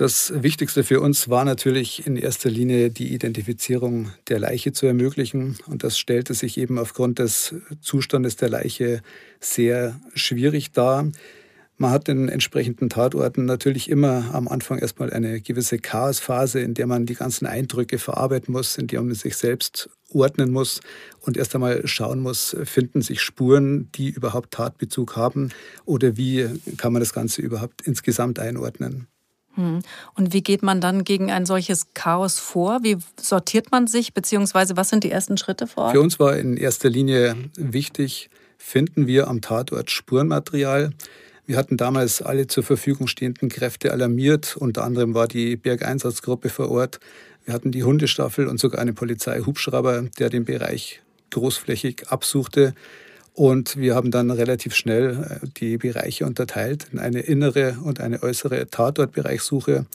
Das 0.00 0.32
Wichtigste 0.34 0.82
für 0.82 0.98
uns 1.02 1.28
war 1.28 1.44
natürlich 1.44 2.06
in 2.06 2.16
erster 2.16 2.48
Linie 2.48 2.88
die 2.88 3.12
Identifizierung 3.12 4.10
der 4.30 4.38
Leiche 4.38 4.72
zu 4.72 4.86
ermöglichen. 4.86 5.58
Und 5.66 5.84
das 5.84 5.98
stellte 5.98 6.32
sich 6.32 6.56
eben 6.56 6.78
aufgrund 6.78 7.18
des 7.18 7.54
Zustandes 7.82 8.36
der 8.36 8.48
Leiche 8.48 9.02
sehr 9.40 10.00
schwierig 10.14 10.72
dar. 10.72 11.06
Man 11.76 11.90
hat 11.90 12.08
in 12.08 12.30
entsprechenden 12.30 12.88
Tatorten 12.88 13.44
natürlich 13.44 13.90
immer 13.90 14.34
am 14.34 14.48
Anfang 14.48 14.78
erstmal 14.78 15.12
eine 15.12 15.42
gewisse 15.42 15.76
Chaosphase, 15.76 16.60
in 16.60 16.72
der 16.72 16.86
man 16.86 17.04
die 17.04 17.16
ganzen 17.16 17.44
Eindrücke 17.44 17.98
verarbeiten 17.98 18.52
muss, 18.52 18.78
in 18.78 18.86
der 18.86 19.02
man 19.02 19.14
sich 19.14 19.36
selbst 19.36 19.90
ordnen 20.14 20.50
muss 20.50 20.80
und 21.20 21.36
erst 21.36 21.54
einmal 21.54 21.86
schauen 21.86 22.20
muss, 22.20 22.56
finden 22.64 23.02
sich 23.02 23.20
Spuren, 23.20 23.92
die 23.92 24.08
überhaupt 24.08 24.52
Tatbezug 24.52 25.16
haben 25.16 25.50
oder 25.84 26.16
wie 26.16 26.48
kann 26.78 26.94
man 26.94 27.00
das 27.00 27.12
Ganze 27.12 27.42
überhaupt 27.42 27.82
insgesamt 27.82 28.38
einordnen. 28.38 29.06
Hm. 29.60 29.82
Und 30.14 30.32
wie 30.32 30.42
geht 30.42 30.62
man 30.62 30.80
dann 30.80 31.04
gegen 31.04 31.30
ein 31.30 31.46
solches 31.46 31.88
Chaos 31.94 32.38
vor? 32.38 32.80
Wie 32.82 32.96
sortiert 33.20 33.70
man 33.70 33.86
sich, 33.86 34.14
beziehungsweise 34.14 34.76
was 34.76 34.88
sind 34.88 35.04
die 35.04 35.10
ersten 35.10 35.36
Schritte 35.36 35.66
vor? 35.66 35.90
Für 35.90 36.00
uns 36.00 36.18
war 36.18 36.36
in 36.36 36.56
erster 36.56 36.88
Linie 36.88 37.36
wichtig, 37.56 38.30
finden 38.58 39.06
wir 39.06 39.28
am 39.28 39.40
Tatort 39.40 39.90
Spurenmaterial, 39.90 40.90
wir 41.50 41.56
hatten 41.56 41.76
damals 41.76 42.22
alle 42.22 42.46
zur 42.46 42.62
Verfügung 42.62 43.08
stehenden 43.08 43.48
Kräfte 43.48 43.90
alarmiert. 43.90 44.56
Unter 44.56 44.84
anderem 44.84 45.14
war 45.14 45.26
die 45.26 45.56
Bergeinsatzgruppe 45.56 46.48
vor 46.48 46.70
Ort. 46.70 47.00
Wir 47.44 47.52
hatten 47.52 47.72
die 47.72 47.82
Hundestaffel 47.82 48.46
und 48.46 48.60
sogar 48.60 48.80
einen 48.80 48.94
Polizeihubschrauber, 48.94 50.04
der 50.16 50.30
den 50.30 50.44
Bereich 50.44 51.02
großflächig 51.30 52.06
absuchte. 52.06 52.72
Und 53.34 53.76
wir 53.76 53.94
haben 53.94 54.10
dann 54.10 54.30
relativ 54.30 54.74
schnell 54.74 55.40
äh, 55.42 55.46
die 55.58 55.78
Bereiche 55.78 56.26
unterteilt 56.26 56.88
in 56.92 56.98
eine 56.98 57.20
innere 57.20 57.78
und 57.82 58.00
eine 58.00 58.22
äußere 58.22 58.68
Tatortbereichsuche 58.68 59.86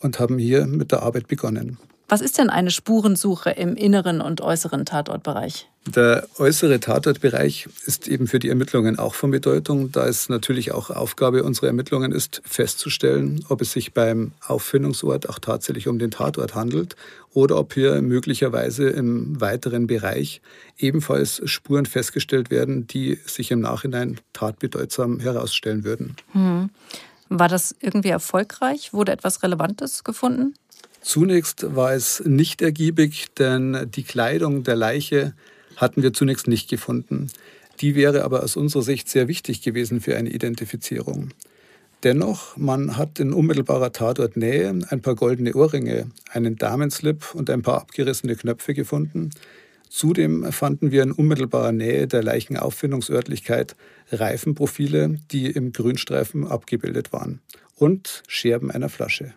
und 0.00 0.18
haben 0.18 0.38
hier 0.38 0.66
mit 0.66 0.92
der 0.92 1.02
Arbeit 1.02 1.28
begonnen. 1.28 1.78
Was 2.10 2.20
ist 2.20 2.38
denn 2.38 2.50
eine 2.50 2.72
Spurensuche 2.72 3.50
im 3.50 3.76
inneren 3.76 4.20
und 4.20 4.40
äußeren 4.40 4.84
Tatortbereich? 4.84 5.68
Der 5.86 6.26
äußere 6.38 6.80
Tatortbereich 6.80 7.68
ist 7.86 8.08
eben 8.08 8.26
für 8.26 8.40
die 8.40 8.48
Ermittlungen 8.48 8.98
auch 8.98 9.14
von 9.14 9.30
Bedeutung, 9.30 9.92
da 9.92 10.08
es 10.08 10.28
natürlich 10.28 10.72
auch 10.72 10.90
Aufgabe 10.90 11.44
unserer 11.44 11.68
Ermittlungen 11.68 12.10
ist, 12.10 12.42
festzustellen, 12.44 13.44
ob 13.48 13.60
es 13.60 13.70
sich 13.70 13.94
beim 13.94 14.32
Auffindungsort 14.44 15.28
auch 15.28 15.38
tatsächlich 15.38 15.86
um 15.86 16.00
den 16.00 16.10
Tatort 16.10 16.56
handelt 16.56 16.96
oder 17.32 17.56
ob 17.56 17.74
hier 17.74 18.02
möglicherweise 18.02 18.88
im 18.88 19.40
weiteren 19.40 19.86
Bereich 19.86 20.42
ebenfalls 20.78 21.40
Spuren 21.44 21.86
festgestellt 21.86 22.50
werden, 22.50 22.88
die 22.88 23.20
sich 23.24 23.52
im 23.52 23.60
Nachhinein 23.60 24.18
tatbedeutsam 24.32 25.20
herausstellen 25.20 25.84
würden. 25.84 26.16
Hm. 26.32 26.70
War 27.28 27.46
das 27.46 27.76
irgendwie 27.78 28.08
erfolgreich? 28.08 28.92
Wurde 28.92 29.12
etwas 29.12 29.44
Relevantes 29.44 30.02
gefunden? 30.02 30.54
Zunächst 31.00 31.74
war 31.74 31.94
es 31.94 32.22
nicht 32.26 32.62
ergiebig, 32.62 33.26
denn 33.38 33.90
die 33.94 34.02
Kleidung 34.02 34.64
der 34.64 34.76
Leiche 34.76 35.34
hatten 35.76 36.02
wir 36.02 36.12
zunächst 36.12 36.46
nicht 36.46 36.68
gefunden. 36.68 37.30
Die 37.80 37.94
wäre 37.94 38.24
aber 38.24 38.42
aus 38.42 38.56
unserer 38.56 38.82
Sicht 38.82 39.08
sehr 39.08 39.26
wichtig 39.26 39.62
gewesen 39.62 40.00
für 40.00 40.16
eine 40.16 40.30
Identifizierung. 40.30 41.30
Dennoch, 42.02 42.56
man 42.56 42.96
hat 42.96 43.18
in 43.18 43.32
unmittelbarer 43.32 43.92
Tatortnähe 43.92 44.78
ein 44.88 45.02
paar 45.02 45.14
goldene 45.14 45.54
Ohrringe, 45.54 46.10
einen 46.30 46.56
Damenslip 46.56 47.34
und 47.34 47.50
ein 47.50 47.62
paar 47.62 47.80
abgerissene 47.80 48.36
Knöpfe 48.36 48.74
gefunden. 48.74 49.30
Zudem 49.88 50.50
fanden 50.52 50.92
wir 50.92 51.02
in 51.02 51.12
unmittelbarer 51.12 51.72
Nähe 51.72 52.06
der 52.06 52.22
Leichenauffindungsörtlichkeit 52.22 53.76
Reifenprofile, 54.12 55.18
die 55.30 55.46
im 55.46 55.72
Grünstreifen 55.72 56.46
abgebildet 56.46 57.12
waren 57.12 57.40
und 57.76 58.22
Scherben 58.28 58.70
einer 58.70 58.88
Flasche. 58.88 59.34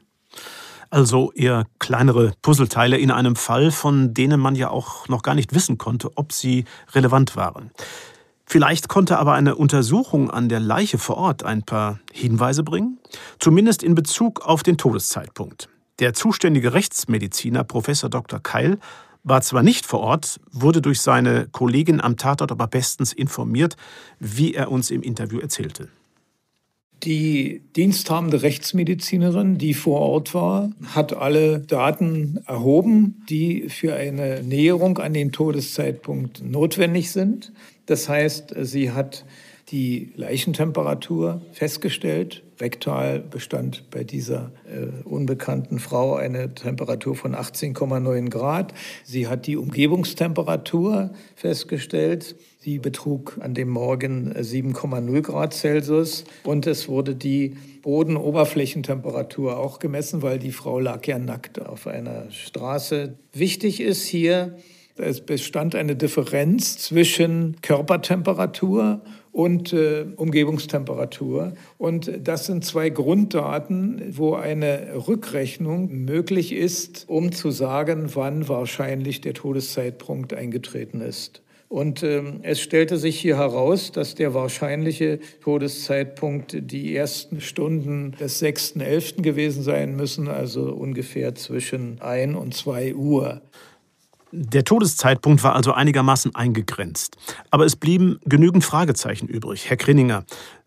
Also 0.93 1.31
eher 1.31 1.65
kleinere 1.79 2.33
Puzzleteile 2.43 3.00
in 3.00 3.09
einem 3.09 3.35
Fall, 3.35 3.71
von 3.71 4.13
denen 4.13 4.39
man 4.39 4.53
ja 4.53 4.69
auch 4.69 5.07
noch 5.07 5.23
gar 5.23 5.33
nicht 5.33 5.55
wissen 5.55 5.79
konnte, 5.79 6.12
ob 6.17 6.31
sie 6.31 6.65
relevant 6.91 7.35
waren. 7.35 7.71
Vielleicht 8.45 8.89
konnte 8.89 9.17
aber 9.17 9.33
eine 9.33 9.55
Untersuchung 9.55 10.29
an 10.29 10.50
der 10.50 10.59
Leiche 10.59 11.00
vor 11.00 11.17
Ort 11.17 11.41
ein 11.41 11.63
paar 11.63 11.97
Hinweise 12.12 12.62
bringen, 12.62 13.00
zumindest 13.39 13.81
in 13.81 13.95
Bezug 13.95 14.41
auf 14.41 14.62
den 14.62 14.77
Todeszeitpunkt. 14.77 15.67
Der 15.97 16.13
zuständige 16.13 16.75
Rechtsmediziner 16.75 17.63
Professor 17.63 18.12
Dr. 18.12 18.39
Keil 18.39 18.77
war 19.23 19.41
zwar 19.41 19.63
nicht 19.63 19.88
vor 19.88 20.01
Ort, 20.01 20.39
wurde 20.51 20.79
durch 20.79 21.01
seine 21.01 21.47
Kollegin 21.47 22.01
am 22.01 22.17
Tatort 22.17 22.51
aber 22.51 22.67
bestens 22.67 23.13
informiert, 23.13 23.77
wie 24.19 24.53
er 24.53 24.71
uns 24.71 24.91
im 24.91 25.01
Interview 25.01 25.39
erzählte. 25.39 25.89
Die 27.03 27.62
diensthabende 27.75 28.43
Rechtsmedizinerin, 28.43 29.57
die 29.57 29.74
vor 29.74 30.00
Ort 30.00 30.33
war, 30.33 30.72
hat 30.86 31.13
alle 31.13 31.60
Daten 31.60 32.39
erhoben, 32.48 33.25
die 33.29 33.67
für 33.67 33.93
eine 33.93 34.41
Näherung 34.41 35.00
an 35.00 35.13
den 35.13 35.33
Todeszeitpunkt 35.33 36.41
notwendig 36.45 37.12
sind. 37.12 37.51
Das 37.88 38.07
heißt, 38.07 38.55
sie 38.62 38.91
hat 38.91 39.25
die 39.69 40.13
Leichentemperatur 40.15 41.41
festgestellt. 41.51 42.43
Rektal 42.62 43.19
bestand 43.19 43.89
bei 43.89 44.03
dieser 44.03 44.51
äh, 44.65 45.03
unbekannten 45.03 45.79
Frau 45.79 46.15
eine 46.15 46.53
Temperatur 46.53 47.15
von 47.15 47.36
18,9 47.36 48.29
Grad. 48.29 48.74
Sie 49.03 49.27
hat 49.27 49.48
die 49.48 49.57
Umgebungstemperatur 49.57 51.12
festgestellt. 51.36 52.36
Sie 52.63 52.79
betrug 52.79 53.39
an 53.41 53.53
dem 53.53 53.67
Morgen 53.67 54.32
7,0 54.32 55.22
Grad 55.22 55.53
Celsius 55.53 56.24
und 56.46 56.65
es 56.65 56.88
wurde 56.88 57.13
die 57.13 57.58
Bodenoberflächentemperatur 57.82 59.58
auch 59.60 59.79
gemessen, 59.79 60.22
weil 60.22 60.39
die 60.39 60.53
Frau 60.53 60.79
lag 60.79 61.05
ja 61.05 61.20
nackt 61.20 61.62
auf 61.62 61.88
einer 61.88 62.32
Straße. 62.32 63.17
Wichtig 63.34 63.82
ist 63.82 64.05
hier, 64.05 64.55
es 64.96 65.20
bestand 65.20 65.75
eine 65.75 65.98
Differenz 65.98 66.77
zwischen 66.77 67.58
Körpertemperatur 67.62 69.01
und 69.34 69.74
äh, 69.74 70.05
Umgebungstemperatur. 70.15 71.55
Und 71.77 72.13
das 72.24 72.46
sind 72.46 72.63
zwei 72.63 72.91
Grunddaten, 72.91 74.03
wo 74.12 74.36
eine 74.36 75.05
Rückrechnung 75.05 75.91
möglich 76.05 76.53
ist, 76.53 77.10
um 77.10 77.34
zu 77.34 77.51
sagen, 77.51 78.12
wann 78.13 78.48
wahrscheinlich 78.48 79.20
der 79.20 79.34
Todeszeitpunkt 79.34 80.34
eingetreten 80.34 81.01
ist. 81.01 81.43
Und 81.74 82.03
ähm, 82.03 82.42
es 82.44 82.62
stellte 82.62 82.98
sich 82.98 83.20
hier 83.20 83.38
heraus, 83.38 83.92
dass 83.92 84.13
der 84.13 84.36
wahrscheinliche 84.36 85.20
Todeszeitpunkt 85.42 86.56
die 86.56 86.96
ersten 86.96 87.42
Stunden 87.42 88.12
des 88.12 88.44
6.11. 88.44 89.24
gewesen 89.24 89.63
sein 89.63 89.96
müssen, 89.96 90.27
also 90.27 90.72
ungefähr 90.72 91.34
zwischen 91.34 92.00
1 92.00 92.38
und 92.38 92.53
2 92.53 92.94
Uhr. 92.94 93.42
Der 94.32 94.63
Todeszeitpunkt 94.63 95.44
war 95.44 95.56
also 95.56 95.72
einigermaßen 95.72 96.36
eingegrenzt. 96.36 97.18
Aber 97.50 97.65
es 97.65 97.75
blieben 97.75 98.20
genügend 98.24 98.63
Fragezeichen 98.63 99.27
übrig. 99.27 99.68
Herr 99.68 99.77
Krinninger, 99.77 100.25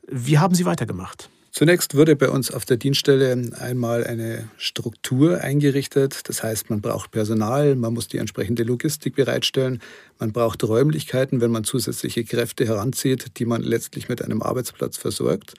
wie 0.09 0.39
haben 0.39 0.57
Sie 0.57 0.65
weitergemacht? 0.65 1.31
Zunächst 1.59 1.95
wurde 1.95 2.17
bei 2.17 2.29
uns 2.29 2.51
auf 2.51 2.67
der 2.67 2.77
Dienststelle 2.77 3.51
einmal 3.59 4.07
eine 4.07 4.47
Struktur 4.59 5.41
eingerichtet. 5.41 6.29
Das 6.29 6.43
heißt, 6.43 6.69
man 6.69 6.83
braucht 6.83 7.13
Personal, 7.13 7.77
man 7.77 7.95
muss 7.95 8.09
die 8.09 8.19
entsprechende 8.19 8.63
Logistik 8.63 9.17
bereitstellen, 9.17 9.81
man 10.19 10.33
braucht 10.33 10.63
Räumlichkeiten, 10.63 11.41
wenn 11.41 11.51
man 11.51 11.65
zusätzliche 11.65 12.25
Kräfte 12.25 12.67
heranzieht, 12.67 13.39
die 13.39 13.47
man 13.47 13.63
letztlich 13.63 14.11
mit 14.11 14.21
einem 14.21 14.43
Arbeitsplatz 14.43 14.99
versorgt. 14.99 15.55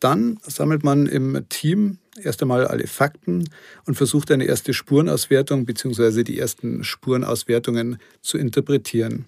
Dann 0.00 0.38
sammelt 0.46 0.82
man 0.82 1.04
im 1.04 1.44
Team 1.50 1.98
erst 2.22 2.40
einmal 2.40 2.66
alle 2.66 2.86
Fakten 2.86 3.50
und 3.84 3.96
versucht 3.96 4.30
eine 4.30 4.46
erste 4.46 4.72
Spurenauswertung 4.72 5.66
bzw. 5.66 6.24
die 6.24 6.38
ersten 6.38 6.84
Spurenauswertungen 6.84 7.98
zu 8.22 8.38
interpretieren. 8.38 9.26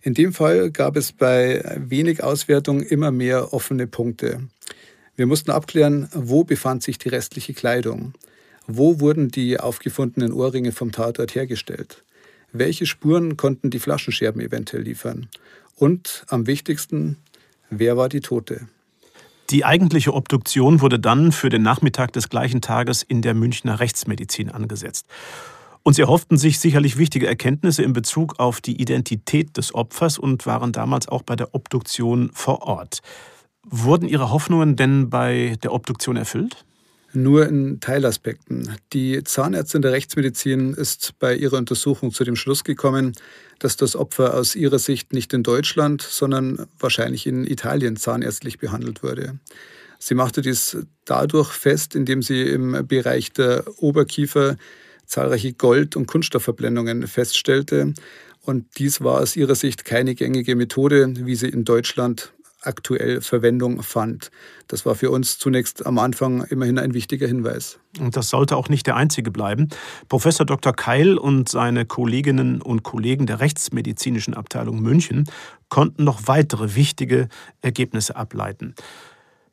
In 0.00 0.14
dem 0.14 0.32
Fall 0.32 0.70
gab 0.70 0.96
es 0.96 1.12
bei 1.12 1.78
wenig 1.78 2.22
Auswertung 2.22 2.82
immer 2.82 3.10
mehr 3.10 3.52
offene 3.52 3.86
Punkte. 3.86 4.48
Wir 5.16 5.26
mussten 5.26 5.52
abklären, 5.52 6.08
wo 6.12 6.42
befand 6.42 6.82
sich 6.82 6.98
die 6.98 7.08
restliche 7.08 7.54
Kleidung? 7.54 8.14
Wo 8.66 8.98
wurden 8.98 9.28
die 9.28 9.60
aufgefundenen 9.60 10.32
Ohrringe 10.32 10.72
vom 10.72 10.90
Tatort 10.90 11.34
hergestellt? 11.34 12.02
Welche 12.52 12.86
Spuren 12.86 13.36
konnten 13.36 13.70
die 13.70 13.78
Flaschenscherben 13.78 14.40
eventuell 14.40 14.82
liefern? 14.82 15.28
Und 15.76 16.24
am 16.28 16.46
wichtigsten, 16.46 17.16
wer 17.70 17.96
war 17.96 18.08
die 18.08 18.20
Tote? 18.20 18.68
Die 19.50 19.64
eigentliche 19.64 20.14
Obduktion 20.14 20.80
wurde 20.80 20.98
dann 20.98 21.30
für 21.30 21.48
den 21.48 21.62
Nachmittag 21.62 22.12
des 22.12 22.28
gleichen 22.28 22.60
Tages 22.60 23.02
in 23.02 23.22
der 23.22 23.34
Münchner 23.34 23.78
Rechtsmedizin 23.78 24.50
angesetzt. 24.50 25.06
Und 25.82 25.94
sie 25.94 26.02
erhofften 26.02 26.38
sich 26.38 26.58
sicherlich 26.58 26.96
wichtige 26.96 27.26
Erkenntnisse 27.26 27.82
in 27.82 27.92
Bezug 27.92 28.40
auf 28.40 28.60
die 28.60 28.80
Identität 28.80 29.56
des 29.58 29.74
Opfers 29.74 30.18
und 30.18 30.46
waren 30.46 30.72
damals 30.72 31.06
auch 31.08 31.22
bei 31.22 31.36
der 31.36 31.54
Obduktion 31.54 32.30
vor 32.32 32.62
Ort. 32.62 33.00
Wurden 33.66 34.08
Ihre 34.08 34.30
Hoffnungen 34.30 34.76
denn 34.76 35.10
bei 35.10 35.56
der 35.62 35.72
Obduktion 35.72 36.16
erfüllt? 36.16 36.64
Nur 37.12 37.46
in 37.48 37.78
Teilaspekten. 37.80 38.76
Die 38.92 39.22
Zahnärztin 39.22 39.82
der 39.82 39.92
Rechtsmedizin 39.92 40.74
ist 40.74 41.12
bei 41.20 41.34
ihrer 41.34 41.58
Untersuchung 41.58 42.10
zu 42.10 42.24
dem 42.24 42.34
Schluss 42.34 42.64
gekommen, 42.64 43.12
dass 43.60 43.76
das 43.76 43.94
Opfer 43.94 44.34
aus 44.34 44.56
ihrer 44.56 44.80
Sicht 44.80 45.12
nicht 45.12 45.32
in 45.32 45.44
Deutschland, 45.44 46.02
sondern 46.02 46.66
wahrscheinlich 46.78 47.26
in 47.26 47.46
Italien 47.46 47.96
zahnärztlich 47.96 48.58
behandelt 48.58 49.04
wurde. 49.04 49.38
Sie 50.00 50.14
machte 50.14 50.42
dies 50.42 50.76
dadurch 51.04 51.52
fest, 51.52 51.94
indem 51.94 52.20
sie 52.20 52.42
im 52.42 52.86
Bereich 52.86 53.32
der 53.32 53.64
Oberkiefer 53.78 54.56
zahlreiche 55.06 55.52
Gold- 55.52 55.94
und 55.94 56.06
Kunststoffverblendungen 56.06 57.06
feststellte. 57.06 57.94
Und 58.42 58.66
dies 58.78 59.00
war 59.00 59.20
aus 59.20 59.36
ihrer 59.36 59.54
Sicht 59.54 59.84
keine 59.84 60.16
gängige 60.16 60.56
Methode, 60.56 61.14
wie 61.16 61.36
sie 61.36 61.48
in 61.48 61.64
Deutschland 61.64 62.32
aktuell 62.66 63.20
Verwendung 63.20 63.82
fand. 63.82 64.30
Das 64.68 64.86
war 64.86 64.94
für 64.94 65.10
uns 65.10 65.38
zunächst 65.38 65.84
am 65.86 65.98
Anfang 65.98 66.44
immerhin 66.44 66.78
ein 66.78 66.94
wichtiger 66.94 67.26
Hinweis. 67.26 67.78
Und 67.98 68.16
das 68.16 68.28
sollte 68.28 68.56
auch 68.56 68.68
nicht 68.68 68.86
der 68.86 68.96
einzige 68.96 69.30
bleiben. 69.30 69.68
Professor 70.08 70.46
Dr. 70.46 70.72
Keil 70.72 71.18
und 71.18 71.48
seine 71.48 71.86
Kolleginnen 71.86 72.62
und 72.62 72.82
Kollegen 72.82 73.26
der 73.26 73.40
Rechtsmedizinischen 73.40 74.34
Abteilung 74.34 74.80
München 74.80 75.24
konnten 75.68 76.04
noch 76.04 76.26
weitere 76.26 76.74
wichtige 76.74 77.28
Ergebnisse 77.60 78.16
ableiten. 78.16 78.74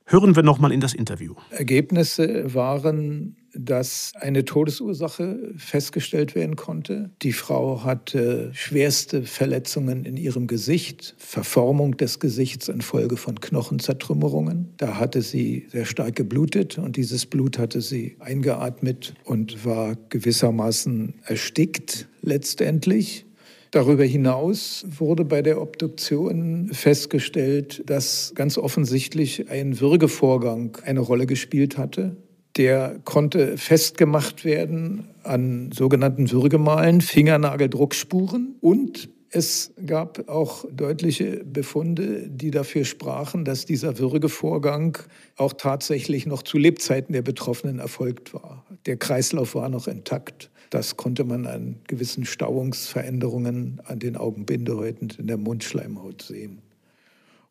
Hören 0.05 0.35
wir 0.35 0.43
noch 0.43 0.59
mal 0.59 0.71
in 0.71 0.81
das 0.81 0.93
Interview. 0.93 1.35
Ergebnisse 1.51 2.53
waren 2.53 3.37
dass 3.53 4.12
eine 4.20 4.46
Todesursache 4.46 5.53
festgestellt 5.58 6.36
werden 6.36 6.55
konnte. 6.55 7.10
Die 7.22 7.34
Frau 7.34 7.84
hatte 7.84 8.51
schwerste 8.53 9.24
Verletzungen 9.24 10.05
in 10.05 10.17
ihrem 10.17 10.48
Gesicht, 10.48 11.15
Verformung 11.17 11.98
des 11.98 12.20
Gesichts 12.20 12.67
infolge 12.67 13.17
von 13.17 13.39
Knochenzertrümmerungen. 13.39 14.74
Da 14.77 15.00
hatte 15.00 15.22
sie 15.22 15.67
sehr 15.70 15.86
stark 15.86 16.15
geblutet 16.15 16.77
und 16.77 16.96
dieses 16.98 17.25
Blut 17.25 17.58
hatte 17.58 17.81
sie 17.81 18.15
eingeatmet 18.20 19.13
und 19.24 19.65
war 19.65 19.96
gewissermaßen 20.10 21.15
erstickt 21.25 22.08
letztendlich. 22.22 23.25
Darüber 23.72 24.03
hinaus 24.03 24.86
wurde 24.98 25.24
bei 25.24 25.41
der 25.41 25.62
Obduktion 25.62 26.70
festgestellt, 26.74 27.84
dass 27.86 28.34
ganz 28.36 28.58
offensichtlich 28.58 29.50
ein 29.50 29.79
Würgevorgang 29.79 30.77
eine 30.84 31.00
Rolle 31.00 31.25
gespielt 31.25 31.77
hatte. 31.77 32.17
Der 32.58 33.00
konnte 33.05 33.58
festgemacht 33.58 34.43
werden 34.43 35.08
an 35.24 35.72
sogenannten 35.72 36.31
Würgemalen, 36.31 37.01
Fingernageldruckspuren 37.01 38.55
und 38.60 39.10
es 39.34 39.74
gab 39.86 40.27
auch 40.27 40.65
deutliche 40.70 41.46
Befunde, 41.46 42.27
die 42.29 42.51
dafür 42.51 42.84
sprachen, 42.84 43.46
dass 43.46 43.65
dieser 43.65 43.98
Würgevorgang 43.98 44.98
auch 45.38 45.53
tatsächlich 45.53 46.25
noch 46.25 46.43
zu 46.43 46.58
Lebzeiten 46.58 47.13
der 47.13 47.22
Betroffenen 47.22 47.79
erfolgt 47.79 48.34
war. 48.34 48.65
Der 48.86 48.98
Kreislauf 48.98 49.55
war 49.55 49.70
noch 49.70 49.88
intakt. 49.88 50.51
Das 50.70 50.98
konnte 50.98 51.24
man 51.24 51.48
an 51.48 51.77
gewissen 51.88 52.25
Stauungsveränderungen 52.25 53.81
an 53.86 54.00
den 54.00 54.17
Augenbindehäuten 54.17 55.13
in 55.17 55.27
der 55.27 55.38
Mundschleimhaut 55.38 56.22
sehen. 56.22 56.62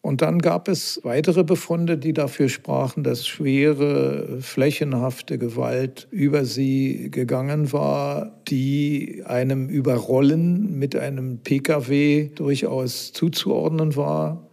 Und 0.03 0.23
dann 0.23 0.39
gab 0.39 0.69
es 0.69 1.01
weitere 1.03 1.45
Befunde, 1.45 1.99
die 1.99 2.15
dafür 2.15 2.49
sprachen, 2.49 3.03
dass 3.05 3.27
schwere, 3.27 4.39
flächenhafte 4.41 5.37
Gewalt 5.37 6.09
über 6.11 6.47
sie 6.47 7.11
gegangen 7.11 7.73
war, 7.73 8.41
die 8.49 9.23
einem 9.27 9.69
Überrollen 9.69 10.79
mit 10.79 10.97
einem 10.97 11.39
Pkw 11.39 12.31
durchaus 12.35 13.13
zuzuordnen 13.13 13.95
war. 13.95 14.50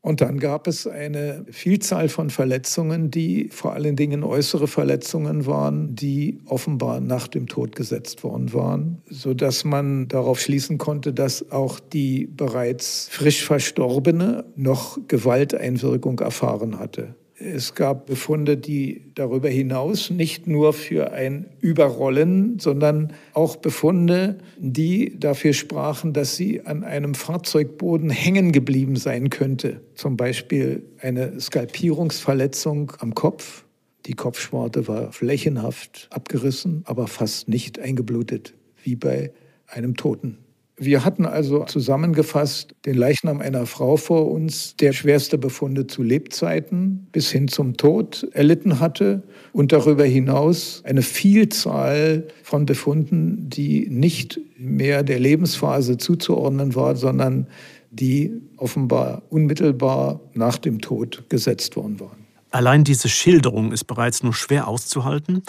Und 0.00 0.20
dann 0.20 0.38
gab 0.38 0.68
es 0.68 0.86
eine 0.86 1.44
Vielzahl 1.50 2.08
von 2.08 2.30
Verletzungen, 2.30 3.10
die 3.10 3.48
vor 3.50 3.72
allen 3.72 3.96
Dingen 3.96 4.22
äußere 4.22 4.68
Verletzungen 4.68 5.46
waren, 5.46 5.94
die 5.96 6.38
offenbar 6.46 7.00
nach 7.00 7.26
dem 7.26 7.48
Tod 7.48 7.74
gesetzt 7.74 8.22
worden 8.22 8.52
waren, 8.52 9.02
sodass 9.10 9.64
man 9.64 10.06
darauf 10.08 10.40
schließen 10.40 10.78
konnte, 10.78 11.12
dass 11.12 11.50
auch 11.50 11.80
die 11.80 12.26
bereits 12.26 13.08
frisch 13.10 13.44
Verstorbene 13.44 14.44
noch 14.54 14.98
Gewalteinwirkung 15.08 16.20
erfahren 16.20 16.78
hatte. 16.78 17.14
Es 17.40 17.76
gab 17.76 18.06
Befunde, 18.06 18.56
die 18.56 19.12
darüber 19.14 19.48
hinaus 19.48 20.10
nicht 20.10 20.48
nur 20.48 20.72
für 20.72 21.12
ein 21.12 21.46
Überrollen, 21.60 22.58
sondern 22.58 23.12
auch 23.32 23.56
Befunde, 23.56 24.38
die 24.58 25.16
dafür 25.20 25.52
sprachen, 25.52 26.12
dass 26.12 26.34
sie 26.34 26.62
an 26.66 26.82
einem 26.82 27.14
Fahrzeugboden 27.14 28.10
hängen 28.10 28.50
geblieben 28.50 28.96
sein 28.96 29.30
könnte. 29.30 29.80
Zum 29.94 30.16
Beispiel 30.16 30.82
eine 31.00 31.38
Skalpierungsverletzung 31.40 32.92
am 32.98 33.14
Kopf. 33.14 33.64
Die 34.06 34.14
Kopfschwarte 34.14 34.88
war 34.88 35.12
flächenhaft 35.12 36.08
abgerissen, 36.10 36.82
aber 36.86 37.06
fast 37.06 37.48
nicht 37.48 37.78
eingeblutet, 37.78 38.54
wie 38.82 38.96
bei 38.96 39.32
einem 39.68 39.96
Toten. 39.96 40.38
Wir 40.80 41.04
hatten 41.04 41.26
also 41.26 41.64
zusammengefasst 41.64 42.74
den 42.86 42.94
Leichnam 42.94 43.40
einer 43.40 43.66
Frau 43.66 43.96
vor 43.96 44.30
uns, 44.30 44.76
der 44.76 44.92
schwerste 44.92 45.36
Befunde 45.36 45.88
zu 45.88 46.04
Lebzeiten 46.04 47.08
bis 47.10 47.30
hin 47.32 47.48
zum 47.48 47.76
Tod 47.76 48.28
erlitten 48.32 48.78
hatte 48.78 49.24
und 49.52 49.72
darüber 49.72 50.04
hinaus 50.04 50.82
eine 50.84 51.02
Vielzahl 51.02 52.28
von 52.44 52.64
Befunden, 52.64 53.50
die 53.50 53.88
nicht 53.90 54.40
mehr 54.56 55.02
der 55.02 55.18
Lebensphase 55.18 55.96
zuzuordnen 55.96 56.76
war, 56.76 56.94
sondern 56.94 57.48
die 57.90 58.32
offenbar 58.56 59.22
unmittelbar 59.30 60.20
nach 60.34 60.58
dem 60.58 60.80
Tod 60.80 61.24
gesetzt 61.28 61.74
worden 61.74 61.98
waren. 61.98 62.28
Allein 62.50 62.84
diese 62.84 63.08
Schilderung 63.08 63.72
ist 63.72 63.84
bereits 63.84 64.22
nur 64.22 64.32
schwer 64.32 64.68
auszuhalten. 64.68 65.42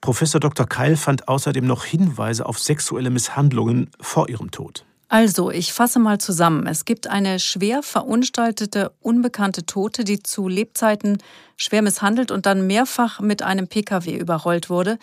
Professor 0.00 0.40
Dr. 0.40 0.66
Keil 0.66 0.96
fand 0.96 1.28
außerdem 1.28 1.66
noch 1.66 1.84
Hinweise 1.84 2.46
auf 2.46 2.58
sexuelle 2.58 3.10
Misshandlungen 3.10 3.90
vor 4.00 4.28
ihrem 4.28 4.50
Tod. 4.50 4.84
Also, 5.08 5.52
ich 5.52 5.72
fasse 5.72 6.00
mal 6.00 6.18
zusammen. 6.18 6.66
Es 6.66 6.84
gibt 6.84 7.06
eine 7.06 7.38
schwer 7.38 7.84
verunstaltete, 7.84 8.90
unbekannte 9.00 9.64
Tote, 9.64 10.02
die 10.02 10.20
zu 10.20 10.48
Lebzeiten 10.48 11.18
schwer 11.56 11.82
misshandelt 11.82 12.32
und 12.32 12.44
dann 12.44 12.66
mehrfach 12.66 13.20
mit 13.20 13.42
einem 13.42 13.68
Pkw 13.68 14.16
überrollt 14.16 14.68
wurde. 14.68 14.98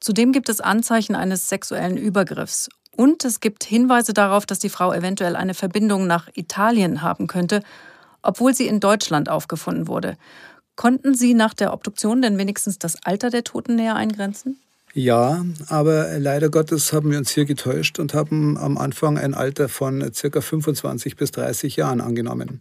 Zudem 0.00 0.32
gibt 0.32 0.48
es 0.48 0.60
Anzeichen 0.60 1.14
eines 1.14 1.48
sexuellen 1.48 1.96
Übergriffs. 1.96 2.68
Und 2.96 3.24
es 3.24 3.40
gibt 3.40 3.64
Hinweise 3.64 4.12
darauf, 4.12 4.44
dass 4.44 4.58
die 4.58 4.68
Frau 4.68 4.92
eventuell 4.92 5.36
eine 5.36 5.54
Verbindung 5.54 6.06
nach 6.06 6.28
Italien 6.34 7.02
haben 7.02 7.28
könnte, 7.28 7.62
obwohl 8.22 8.54
sie 8.54 8.66
in 8.66 8.80
Deutschland 8.80 9.28
aufgefunden 9.28 9.86
wurde. 9.86 10.16
Konnten 10.76 11.14
Sie 11.14 11.34
nach 11.34 11.54
der 11.54 11.72
Obduktion 11.72 12.22
denn 12.22 12.38
wenigstens 12.38 12.78
das 12.78 13.02
Alter 13.04 13.30
der 13.30 13.44
Toten 13.44 13.76
näher 13.76 13.94
eingrenzen? 13.94 14.58
Ja, 14.96 15.44
aber 15.68 16.18
leider 16.20 16.50
Gottes 16.50 16.92
haben 16.92 17.10
wir 17.10 17.18
uns 17.18 17.32
hier 17.32 17.44
getäuscht 17.44 17.98
und 17.98 18.14
haben 18.14 18.56
am 18.56 18.78
Anfang 18.78 19.18
ein 19.18 19.34
Alter 19.34 19.68
von 19.68 20.12
circa 20.14 20.40
25 20.40 21.16
bis 21.16 21.32
30 21.32 21.74
Jahren 21.74 22.00
angenommen. 22.00 22.60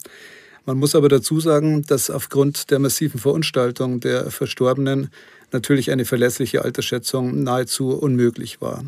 Man 0.65 0.77
muss 0.77 0.95
aber 0.95 1.09
dazu 1.09 1.39
sagen, 1.39 1.83
dass 1.83 2.09
aufgrund 2.09 2.71
der 2.71 2.79
massiven 2.79 3.19
Verunstaltung 3.19 3.99
der 3.99 4.31
Verstorbenen 4.31 5.09
natürlich 5.51 5.91
eine 5.91 6.05
verlässliche 6.05 6.63
Altersschätzung 6.63 7.43
nahezu 7.43 7.89
unmöglich 7.89 8.61
war. 8.61 8.83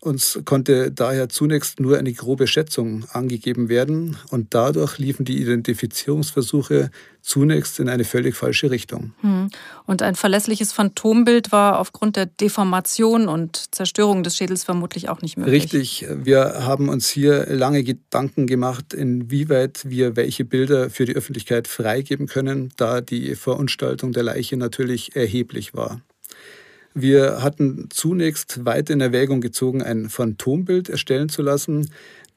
Uns 0.00 0.38
konnte 0.44 0.92
daher 0.92 1.28
zunächst 1.28 1.80
nur 1.80 1.98
eine 1.98 2.12
grobe 2.12 2.46
Schätzung 2.46 3.04
angegeben 3.12 3.68
werden 3.68 4.16
und 4.30 4.54
dadurch 4.54 4.98
liefen 4.98 5.24
die 5.24 5.42
Identifizierungsversuche 5.42 6.90
zunächst 7.20 7.80
in 7.80 7.88
eine 7.88 8.04
völlig 8.04 8.36
falsche 8.36 8.70
Richtung. 8.70 9.12
Hm. 9.22 9.50
Und 9.86 10.02
ein 10.02 10.14
verlässliches 10.14 10.72
Phantombild 10.72 11.50
war 11.50 11.80
aufgrund 11.80 12.14
der 12.14 12.26
Deformation 12.26 13.26
und 13.26 13.74
Zerstörung 13.74 14.22
des 14.22 14.36
Schädels 14.36 14.62
vermutlich 14.62 15.08
auch 15.08 15.20
nicht 15.20 15.36
möglich. 15.36 15.64
Richtig. 15.64 16.06
Wir 16.14 16.64
haben 16.64 16.88
uns 16.88 17.08
hier 17.08 17.46
lange 17.46 17.82
Gedanken 17.82 18.46
gemacht, 18.46 18.94
inwieweit 18.94 19.90
wir 19.90 20.14
welche 20.14 20.44
Bilder 20.44 20.90
für 20.90 21.06
die 21.06 21.16
Öffentlichkeit 21.16 21.66
freigeben 21.66 22.28
können, 22.28 22.72
da 22.76 23.00
die 23.00 23.34
Verunstaltung 23.34 24.12
der 24.12 24.22
Leiche 24.22 24.56
natürlich 24.56 25.16
erheblich 25.16 25.74
war. 25.74 26.00
Wir 27.00 27.42
hatten 27.42 27.88
zunächst 27.90 28.64
weit 28.64 28.90
in 28.90 29.00
Erwägung 29.00 29.40
gezogen, 29.40 29.82
ein 29.82 30.08
Phantombild 30.08 30.88
erstellen 30.88 31.28
zu 31.28 31.42
lassen. 31.42 31.90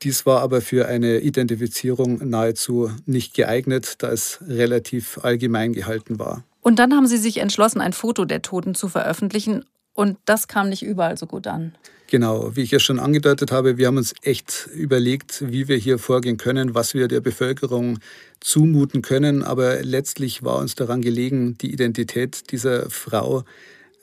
Dies 0.03 0.27
war 0.27 0.41
aber 0.41 0.61
für 0.61 0.87
eine 0.87 1.19
Identifizierung 1.19 2.29
nahezu 2.29 2.91
nicht 3.07 3.33
geeignet, 3.33 3.95
da 3.99 4.11
es 4.11 4.39
relativ 4.47 5.19
allgemein 5.23 5.73
gehalten 5.73 6.19
war. 6.19 6.43
Und 6.61 6.77
dann 6.77 6.93
haben 6.93 7.07
Sie 7.07 7.17
sich 7.17 7.37
entschlossen, 7.37 7.81
ein 7.81 7.93
Foto 7.93 8.23
der 8.23 8.43
Toten 8.43 8.75
zu 8.75 8.87
veröffentlichen. 8.87 9.65
Und 9.93 10.19
das 10.25 10.47
kam 10.47 10.69
nicht 10.69 10.83
überall 10.83 11.17
so 11.17 11.25
gut 11.25 11.47
an. 11.47 11.73
Genau, 12.05 12.55
wie 12.55 12.61
ich 12.61 12.71
ja 12.71 12.79
schon 12.79 12.99
angedeutet 12.99 13.51
habe, 13.51 13.77
wir 13.77 13.87
haben 13.87 13.97
uns 13.97 14.13
echt 14.21 14.69
überlegt, 14.75 15.49
wie 15.49 15.67
wir 15.67 15.77
hier 15.77 15.97
vorgehen 15.97 16.37
können, 16.37 16.75
was 16.75 16.93
wir 16.93 17.07
der 17.07 17.21
Bevölkerung 17.21 17.97
zumuten 18.41 19.01
können. 19.01 19.43
Aber 19.43 19.81
letztlich 19.81 20.43
war 20.43 20.57
uns 20.57 20.75
daran 20.75 21.01
gelegen, 21.01 21.57
die 21.57 21.71
Identität 21.71 22.51
dieser 22.51 22.89
Frau 22.91 23.43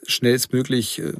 schnellstmöglich 0.05 0.99
äh, 0.99 1.13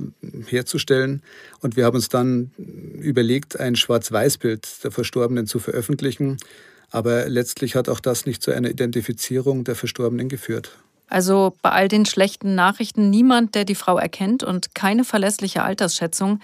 herzustellen. 0.48 1.22
Und 1.62 1.76
wir 1.76 1.86
haben 1.86 1.96
uns 1.96 2.10
dann 2.10 2.52
überlegt, 2.58 3.60
ein 3.60 3.76
Schwarz-Weiß-Bild 3.76 4.84
der 4.84 4.92
Verstorbenen 4.92 5.48
zu 5.48 5.60
veröffentlichen. 5.60 6.38
Aber 6.92 7.30
letztlich 7.30 7.76
hat 7.76 7.90
auch 7.90 8.00
das 8.00 8.26
nicht 8.26 8.42
zu 8.42 8.52
einer 8.52 8.70
Identifizierung 8.70 9.64
der 9.64 9.76
Verstorbenen 9.76 10.30
geführt. 10.30 10.72
Also 11.08 11.56
bei 11.62 11.72
all 11.72 11.88
den 11.88 12.06
schlechten 12.06 12.56
Nachrichten 12.56 13.10
niemand, 13.10 13.56
der 13.56 13.66
die 13.66 13.76
Frau 13.76 13.98
erkennt 13.98 14.44
und 14.44 14.76
keine 14.76 15.04
verlässliche 15.04 15.64
Altersschätzung. 15.64 16.40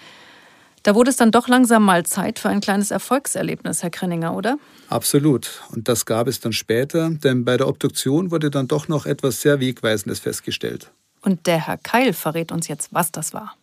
Da 0.82 0.94
wurde 0.94 1.10
es 1.10 1.16
dann 1.16 1.32
doch 1.32 1.48
langsam 1.48 1.84
mal 1.84 2.06
Zeit 2.06 2.38
für 2.38 2.48
ein 2.48 2.60
kleines 2.60 2.92
Erfolgserlebnis, 2.92 3.82
Herr 3.82 3.90
Krenninger, 3.90 4.34
oder? 4.34 4.56
Absolut. 4.88 5.62
Und 5.72 5.88
das 5.88 6.06
gab 6.06 6.28
es 6.28 6.38
dann 6.38 6.52
später, 6.52 7.10
denn 7.10 7.44
bei 7.44 7.56
der 7.56 7.66
Obduktion 7.66 8.30
wurde 8.30 8.50
dann 8.50 8.68
doch 8.68 8.86
noch 8.86 9.06
etwas 9.06 9.40
sehr 9.40 9.58
Wegweisendes 9.58 10.20
festgestellt. 10.20 10.92
Und 11.26 11.48
der 11.48 11.66
Herr 11.66 11.76
Keil 11.76 12.12
verrät 12.12 12.52
uns 12.52 12.68
jetzt, 12.68 12.94
was 12.94 13.10
das 13.10 13.34
war. 13.34 13.56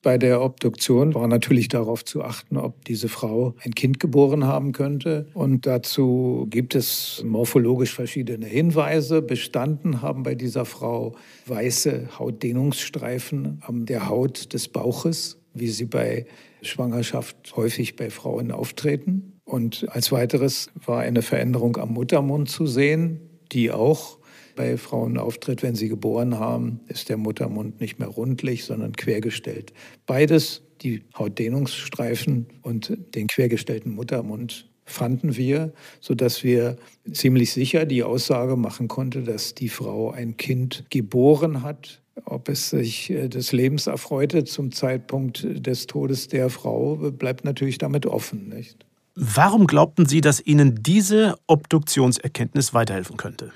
bei 0.00 0.18
der 0.18 0.40
Obduktion 0.40 1.14
war 1.16 1.26
natürlich 1.26 1.66
darauf 1.66 2.04
zu 2.04 2.22
achten, 2.22 2.56
ob 2.56 2.84
diese 2.84 3.08
Frau 3.08 3.56
ein 3.64 3.74
Kind 3.74 3.98
geboren 3.98 4.44
haben 4.44 4.70
könnte. 4.70 5.26
Und 5.34 5.66
dazu 5.66 6.46
gibt 6.48 6.76
es 6.76 7.24
morphologisch 7.26 7.92
verschiedene 7.92 8.46
Hinweise. 8.46 9.20
Bestanden 9.20 10.02
haben 10.02 10.22
bei 10.22 10.36
dieser 10.36 10.64
Frau 10.64 11.16
weiße 11.46 12.16
Hautdehnungsstreifen 12.20 13.60
an 13.66 13.84
der 13.84 14.08
Haut 14.08 14.52
des 14.52 14.68
Bauches, 14.68 15.42
wie 15.54 15.66
sie 15.66 15.86
bei 15.86 16.26
Schwangerschaft 16.62 17.56
häufig 17.56 17.96
bei 17.96 18.08
Frauen 18.08 18.52
auftreten. 18.52 19.40
Und 19.44 19.88
als 19.90 20.12
weiteres 20.12 20.70
war 20.84 21.00
eine 21.00 21.22
Veränderung 21.22 21.78
am 21.78 21.94
Muttermund 21.94 22.48
zu 22.48 22.68
sehen, 22.68 23.18
die 23.50 23.72
auch 23.72 24.15
bei 24.56 24.76
Frauen 24.76 25.18
auftritt, 25.18 25.62
wenn 25.62 25.74
sie 25.74 25.88
geboren 25.88 26.38
haben, 26.38 26.80
ist 26.88 27.08
der 27.08 27.16
Muttermund 27.16 27.80
nicht 27.80 27.98
mehr 27.98 28.08
rundlich, 28.08 28.64
sondern 28.64 28.92
quergestellt. 28.92 29.72
Beides, 30.06 30.62
die 30.82 31.02
Hautdehnungsstreifen 31.16 32.46
und 32.62 32.96
den 33.14 33.28
quergestellten 33.28 33.94
Muttermund, 33.94 34.68
fanden 34.86 35.36
wir, 35.36 35.72
sodass 36.00 36.44
wir 36.44 36.76
ziemlich 37.12 37.52
sicher 37.52 37.84
die 37.84 38.04
Aussage 38.04 38.56
machen 38.56 38.88
konnten, 38.88 39.24
dass 39.24 39.54
die 39.54 39.68
Frau 39.68 40.10
ein 40.10 40.36
Kind 40.36 40.84
geboren 40.90 41.62
hat. 41.62 42.00
Ob 42.24 42.48
es 42.48 42.70
sich 42.70 43.10
äh, 43.10 43.28
des 43.28 43.52
Lebens 43.52 43.88
erfreute 43.88 44.44
zum 44.44 44.72
Zeitpunkt 44.72 45.44
des 45.44 45.86
Todes 45.86 46.28
der 46.28 46.48
Frau, 46.48 46.96
bleibt 46.96 47.44
natürlich 47.44 47.76
damit 47.76 48.06
offen. 48.06 48.48
Nicht? 48.48 48.86
Warum 49.14 49.66
glaubten 49.66 50.06
Sie, 50.06 50.22
dass 50.22 50.40
Ihnen 50.40 50.82
diese 50.82 51.36
Obduktionserkenntnis 51.46 52.72
weiterhelfen 52.72 53.16
könnte? 53.16 53.52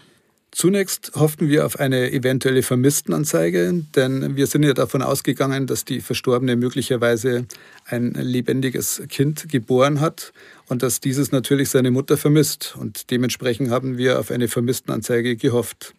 Zunächst 0.53 1.13
hofften 1.15 1.49
wir 1.49 1.65
auf 1.65 1.79
eine 1.79 2.11
eventuelle 2.11 2.63
Vermisstenanzeige, 2.65 3.85
denn 3.95 4.35
wir 4.35 4.49
sind 4.49 4.65
ja 4.65 4.75
davon 4.75 5.01
ausgegangen, 5.01 5.69
dass 5.69 5.85
die 5.85 6.01
Verstorbene 6.01 6.57
möglicherweise 6.57 7.47
ein 7.85 8.13
lebendiges 8.13 9.01
Kind 9.09 9.49
geboren 9.49 10.01
hat 10.01 10.33
und 10.67 10.83
dass 10.83 10.99
dieses 10.99 11.31
natürlich 11.31 11.71
seine 11.71 11.93
Mutter 11.93 12.17
vermisst. 12.17 12.75
Und 12.77 13.13
dementsprechend 13.13 13.71
haben 13.71 13.97
wir 13.97 14.19
auf 14.19 14.33
eine 14.33 14.49
Vermisstenanzeige 14.49 15.37
gehofft. 15.37 15.95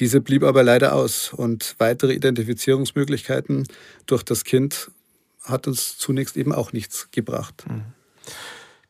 Diese 0.00 0.20
blieb 0.20 0.42
aber 0.42 0.64
leider 0.64 0.94
aus 0.94 1.32
und 1.32 1.76
weitere 1.78 2.14
Identifizierungsmöglichkeiten 2.14 3.68
durch 4.06 4.24
das 4.24 4.42
Kind 4.42 4.90
hat 5.42 5.68
uns 5.68 5.96
zunächst 5.96 6.36
eben 6.36 6.52
auch 6.52 6.72
nichts 6.72 7.08
gebracht. 7.12 7.64
Mhm. 7.68 7.82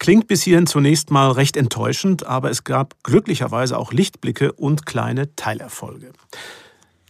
Klingt 0.02 0.26
bis 0.26 0.42
hierhin 0.42 0.66
zunächst 0.66 1.12
mal 1.12 1.30
recht 1.30 1.56
enttäuschend, 1.56 2.26
aber 2.26 2.50
es 2.50 2.64
gab 2.64 3.04
glücklicherweise 3.04 3.78
auch 3.78 3.92
Lichtblicke 3.92 4.52
und 4.52 4.84
kleine 4.84 5.36
Teilerfolge. 5.36 6.10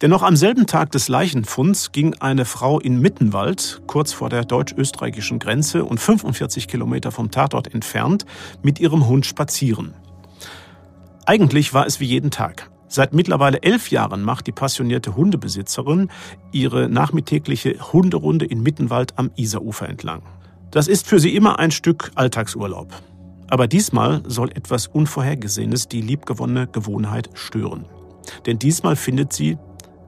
Denn 0.03 0.11
noch 0.11 0.23
am 0.23 0.37
selben 0.37 0.67
Tag 0.67 0.93
des 0.93 1.09
Leichenfunds 1.09 1.93
ging 1.93 2.13
eine 2.21 2.45
Frau 2.45 2.79
in 2.81 3.01
Mittenwald, 3.01 3.81
kurz 3.87 4.13
vor 4.13 4.29
der 4.29 4.45
deutsch-österreichischen 4.45 5.39
Grenze 5.39 5.87
und 5.87 6.01
45 6.01 6.69
Kilometer 6.69 7.13
vom 7.13 7.31
Tatort 7.31 7.73
entfernt, 7.73 8.27
mit 8.63 8.79
ihrem 8.79 9.07
Hund 9.07 9.25
spazieren. 9.25 9.95
Eigentlich 11.25 11.73
war 11.73 11.87
es 11.87 11.99
wie 11.99 12.05
jeden 12.05 12.31
Tag. 12.31 12.71
Seit 12.89 13.15
mittlerweile 13.15 13.63
elf 13.63 13.91
Jahren 13.91 14.21
macht 14.21 14.47
die 14.49 14.53
passionierte 14.53 15.17
Hundebesitzerin 15.17 16.11
ihre 16.53 16.91
nachmittägliche 16.91 17.91
Hunderunde 17.95 18.45
in 18.45 18.63
Mittenwald 18.63 19.19
am 19.19 19.31
Isarufer 19.35 19.89
entlang. 19.89 20.21
Das 20.73 20.89
ist 20.89 21.07
für 21.07 21.21
sie 21.21 21.37
immer 21.37 21.59
ein 21.59 21.71
Stück 21.71 22.11
Alltagsurlaub. 22.15 22.89
Aber 23.49 23.69
diesmal 23.69 24.23
soll 24.27 24.51
etwas 24.53 24.87
Unvorhergesehenes 24.87 25.87
die 25.87 26.01
liebgewonnene 26.01 26.67
Gewohnheit 26.67 27.29
stören. 27.35 27.85
Denn 28.47 28.59
diesmal 28.59 28.97
findet 28.97 29.35
sie, 29.35 29.59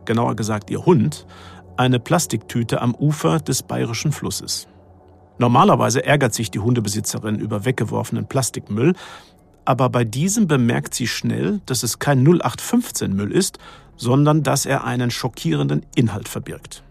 genauer 0.06 0.36
gesagt 0.36 0.70
ihr 0.70 0.86
Hund, 0.86 1.26
eine 1.76 2.00
Plastiktüte 2.00 2.80
am 2.80 2.94
Ufer 2.94 3.40
des 3.40 3.62
bayerischen 3.62 4.10
Flusses. 4.10 4.66
Normalerweise 5.36 6.02
ärgert 6.02 6.32
sich 6.32 6.50
die 6.50 6.60
Hundebesitzerin 6.60 7.38
über 7.38 7.66
weggeworfenen 7.66 8.26
Plastikmüll, 8.26 8.94
aber 9.66 9.90
bei 9.90 10.04
diesem 10.04 10.46
bemerkt 10.46 10.94
sie 10.94 11.08
schnell, 11.08 11.60
dass 11.66 11.82
es 11.82 11.98
kein 11.98 12.20
0815 12.26 13.14
Müll 13.14 13.32
ist, 13.32 13.58
sondern 13.96 14.42
dass 14.42 14.64
er 14.64 14.84
einen 14.84 15.10
schockierenden 15.10 15.84
Inhalt 15.94 16.28
verbirgt. 16.28 16.84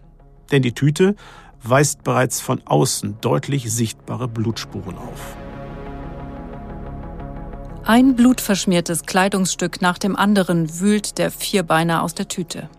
Denn 0.52 0.62
die 0.62 0.74
Tüte 0.74 1.16
weist 1.68 2.04
bereits 2.04 2.40
von 2.40 2.60
außen 2.64 3.18
deutlich 3.20 3.72
sichtbare 3.72 4.28
Blutspuren 4.28 4.96
auf. 4.96 5.36
Ein 7.84 8.16
blutverschmiertes 8.16 9.02
Kleidungsstück 9.02 9.82
nach 9.82 9.98
dem 9.98 10.16
anderen 10.16 10.80
wühlt 10.80 11.18
der 11.18 11.30
Vierbeiner 11.30 12.02
aus 12.02 12.14
der 12.14 12.28
Tüte. 12.28 12.70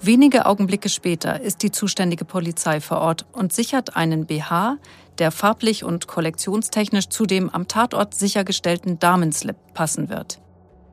Wenige 0.00 0.46
Augenblicke 0.46 0.88
später 0.88 1.40
ist 1.40 1.62
die 1.62 1.70
zuständige 1.70 2.24
Polizei 2.24 2.80
vor 2.80 2.98
Ort 2.98 3.26
und 3.32 3.52
sichert 3.52 3.96
einen 3.96 4.26
BH, 4.26 4.76
der 5.18 5.30
farblich 5.30 5.84
und 5.84 6.08
kollektionstechnisch 6.08 7.08
zu 7.08 7.26
dem 7.26 7.48
am 7.48 7.68
Tatort 7.68 8.14
sichergestellten 8.14 8.98
Damenslip 8.98 9.56
passen 9.72 10.08
wird. 10.08 10.40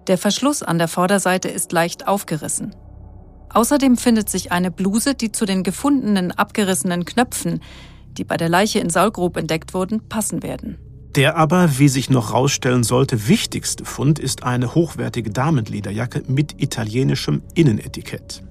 Der 0.08 0.18
Verschluss 0.18 0.64
an 0.64 0.78
der 0.78 0.88
Vorderseite 0.88 1.50
ist 1.50 1.72
leicht 1.72 2.08
aufgerissen. 2.08 2.76
Außerdem 3.54 3.98
findet 3.98 4.30
sich 4.30 4.52
eine 4.52 4.72
Bluse, 4.72 5.14
die 5.16 5.32
zu 5.32 5.46
den 5.46 5.64
gefundenen 5.64 6.32
abgerissenen 6.32 7.06
Knöpfen, 7.06 7.62
die 8.18 8.24
bei 8.24 8.38
der 8.38 8.50
Leiche 8.50 8.80
in 8.80 8.90
Saulgrub 8.90 9.38
entdeckt 9.38 9.74
wurden, 9.74 10.08
passen 10.08 10.44
werden. 10.44 10.78
Der 11.16 11.36
aber, 11.36 11.78
wie 11.78 11.90
sich 11.90 12.10
noch 12.10 12.34
rausstellen 12.34 12.84
sollte, 12.84 13.28
wichtigste 13.28 13.84
Fund 13.84 14.18
ist 14.18 14.44
eine 14.44 14.76
hochwertige 14.76 15.30
Damenlederjacke 15.30 16.24
mit 16.28 16.62
italienischem 16.62 17.42
Innenetikett. 17.54 18.44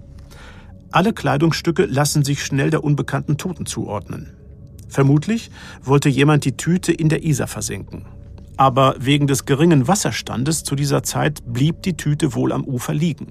Alle 0.91 1.15
Kleidungsstücke 1.15 1.87
lassen 1.87 2.23
sich 2.23 2.45
schnell 2.45 2.69
der 2.69 2.85
unbekannten 2.85 3.39
Toten 3.39 3.65
zuordnen. 3.65 4.35
Vermutlich 4.89 5.51
wollte 5.83 6.09
jemand 6.09 6.45
die 6.45 6.57
Tüte 6.57 6.93
in 6.93 7.09
der 7.09 7.25
Isar 7.25 7.47
versenken. 7.47 8.05
Aber 8.57 8.97
wegen 8.99 9.27
des 9.27 9.47
geringen 9.47 9.89
Wasserstandes 9.89 10.65
zu 10.65 10.75
dieser 10.75 11.03
Zeit 11.03 11.41
blieb 11.47 11.83
die 11.83 11.97
Tüte 11.97 12.35
wohl 12.35 12.53
am 12.53 12.65
Ufer 12.65 12.93
liegen. 12.93 13.29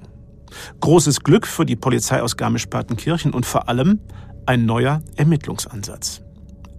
Großes 0.80 1.22
Glück 1.22 1.48
für 1.48 1.66
die 1.66 1.76
Polizei 1.76 2.22
aus 2.22 2.38
Garmisch-Partenkirchen 2.38 3.34
und 3.34 3.46
vor 3.46 3.70
allem 3.70 4.00
ein 4.46 4.66
neuer 4.66 5.02
Ermittlungsansatz. 5.16 6.22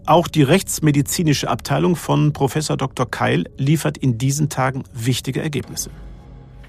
Auch 0.07 0.27
die 0.27 0.43
rechtsmedizinische 0.43 1.49
Abteilung 1.49 1.95
von 1.95 2.33
Professor 2.33 2.77
Dr. 2.77 3.09
Keil 3.09 3.45
liefert 3.57 3.99
in 3.99 4.19
diesen 4.19 4.49
Tagen 4.49 4.83
wichtige 4.93 5.41
Ergebnisse. 5.41 5.91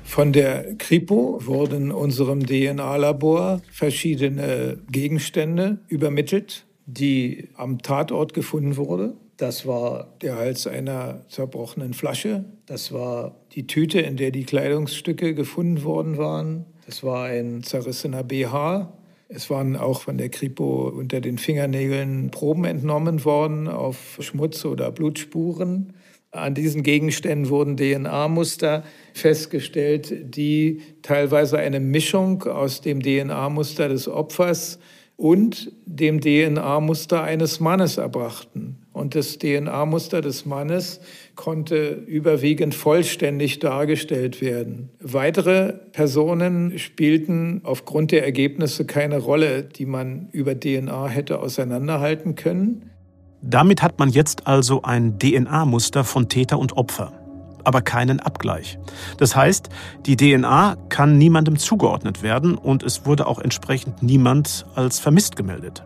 Von 0.03 0.33
der 0.33 0.75
Kripo 0.77 1.39
wurden 1.45 1.91
unserem 1.91 2.45
DNA-Labor 2.45 3.61
verschiedene 3.71 4.79
Gegenstände 4.91 5.79
übermittelt, 5.87 6.65
die 6.85 7.49
am 7.55 7.81
Tatort 7.81 8.33
gefunden 8.33 8.77
wurden. 8.77 9.13
Das 9.37 9.65
war 9.65 10.13
der 10.21 10.35
Hals 10.35 10.67
einer 10.67 11.25
zerbrochenen 11.29 11.93
Flasche. 11.93 12.45
Das 12.65 12.91
war 12.91 13.37
die 13.53 13.65
Tüte, 13.65 13.99
in 13.99 14.17
der 14.17 14.31
die 14.31 14.43
Kleidungsstücke 14.43 15.33
gefunden 15.33 15.83
worden 15.83 16.17
waren. 16.17 16.65
Es 16.87 17.03
war 17.03 17.25
ein 17.25 17.63
zerrissener 17.63 18.23
BH. 18.23 18.91
Es 19.27 19.49
waren 19.49 19.75
auch 19.75 20.01
von 20.01 20.17
der 20.17 20.29
Kripo 20.29 20.89
unter 20.89 21.21
den 21.21 21.37
Fingernägeln 21.37 22.31
Proben 22.31 22.65
entnommen 22.65 23.23
worden 23.23 23.67
auf 23.67 24.17
Schmutz 24.19 24.65
oder 24.65 24.91
Blutspuren. 24.91 25.93
An 26.31 26.53
diesen 26.53 26.83
Gegenständen 26.83 27.49
wurden 27.49 27.77
DNA-Muster 27.77 28.83
festgestellt, 29.13 30.35
die 30.35 30.81
teilweise 31.01 31.59
eine 31.59 31.79
Mischung 31.79 32.43
aus 32.43 32.81
dem 32.81 33.01
DNA-Muster 33.01 33.89
des 33.89 34.07
Opfers 34.07 34.79
und 35.17 35.71
dem 35.85 36.19
DNA-Muster 36.19 37.21
eines 37.21 37.59
Mannes 37.59 37.97
erbrachten. 37.97 38.87
Und 38.91 39.13
das 39.13 39.37
DNA-Muster 39.37 40.21
des 40.21 40.45
Mannes 40.45 40.99
konnte 41.41 42.03
überwiegend 42.05 42.75
vollständig 42.75 43.57
dargestellt 43.57 44.41
werden. 44.41 44.91
Weitere 44.99 45.73
Personen 45.91 46.77
spielten 46.77 47.61
aufgrund 47.63 48.11
der 48.11 48.23
Ergebnisse 48.23 48.85
keine 48.85 49.17
Rolle, 49.17 49.63
die 49.63 49.87
man 49.87 50.29
über 50.33 50.59
DNA 50.59 51.07
hätte 51.07 51.39
auseinanderhalten 51.39 52.35
können. 52.35 52.91
Damit 53.41 53.81
hat 53.81 53.97
man 53.97 54.09
jetzt 54.09 54.45
also 54.45 54.83
ein 54.83 55.17
DNA-Muster 55.17 56.03
von 56.03 56.29
Täter 56.29 56.59
und 56.59 56.77
Opfer, 56.77 57.11
aber 57.63 57.81
keinen 57.81 58.19
Abgleich. 58.19 58.77
Das 59.17 59.35
heißt, 59.35 59.69
die 60.05 60.17
DNA 60.17 60.77
kann 60.89 61.17
niemandem 61.17 61.57
zugeordnet 61.57 62.21
werden 62.21 62.55
und 62.55 62.83
es 62.83 63.07
wurde 63.07 63.25
auch 63.25 63.39
entsprechend 63.39 64.03
niemand 64.03 64.67
als 64.75 64.99
vermisst 64.99 65.35
gemeldet. 65.35 65.83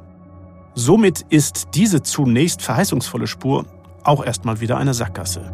Somit 0.74 1.26
ist 1.30 1.70
diese 1.76 2.04
zunächst 2.04 2.62
verheißungsvolle 2.62 3.28
Spur 3.28 3.66
auch 4.08 4.24
erstmal 4.24 4.60
wieder 4.60 4.78
eine 4.78 4.94
Sackgasse. 4.94 5.52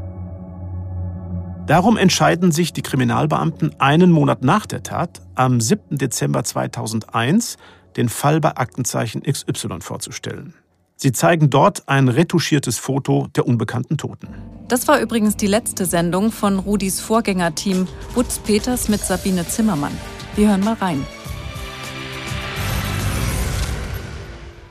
Darum 1.67 1.95
entscheiden 1.95 2.51
sich 2.51 2.73
die 2.73 2.81
Kriminalbeamten 2.81 3.79
einen 3.79 4.11
Monat 4.11 4.43
nach 4.43 4.65
der 4.65 4.83
Tat, 4.83 5.21
am 5.35 5.61
7. 5.61 5.97
Dezember 5.97 6.43
2001, 6.43 7.57
den 7.95 8.09
Fall 8.09 8.41
bei 8.41 8.57
Aktenzeichen 8.57 9.21
XY 9.23 9.79
vorzustellen. 9.79 10.53
Sie 10.95 11.11
zeigen 11.11 11.49
dort 11.49 11.87
ein 11.87 12.09
retuschiertes 12.09 12.77
Foto 12.77 13.27
der 13.35 13.47
unbekannten 13.47 13.97
Toten. 13.97 14.27
Das 14.67 14.87
war 14.87 14.99
übrigens 14.99 15.35
die 15.35 15.47
letzte 15.47 15.85
Sendung 15.85 16.31
von 16.31 16.59
Rudis 16.59 16.99
Vorgängerteam 16.99 17.87
Butz 18.13 18.39
Peters 18.39 18.87
mit 18.89 19.01
Sabine 19.01 19.47
Zimmermann. 19.47 19.97
Wir 20.35 20.49
hören 20.49 20.63
mal 20.63 20.75
rein. 20.75 21.05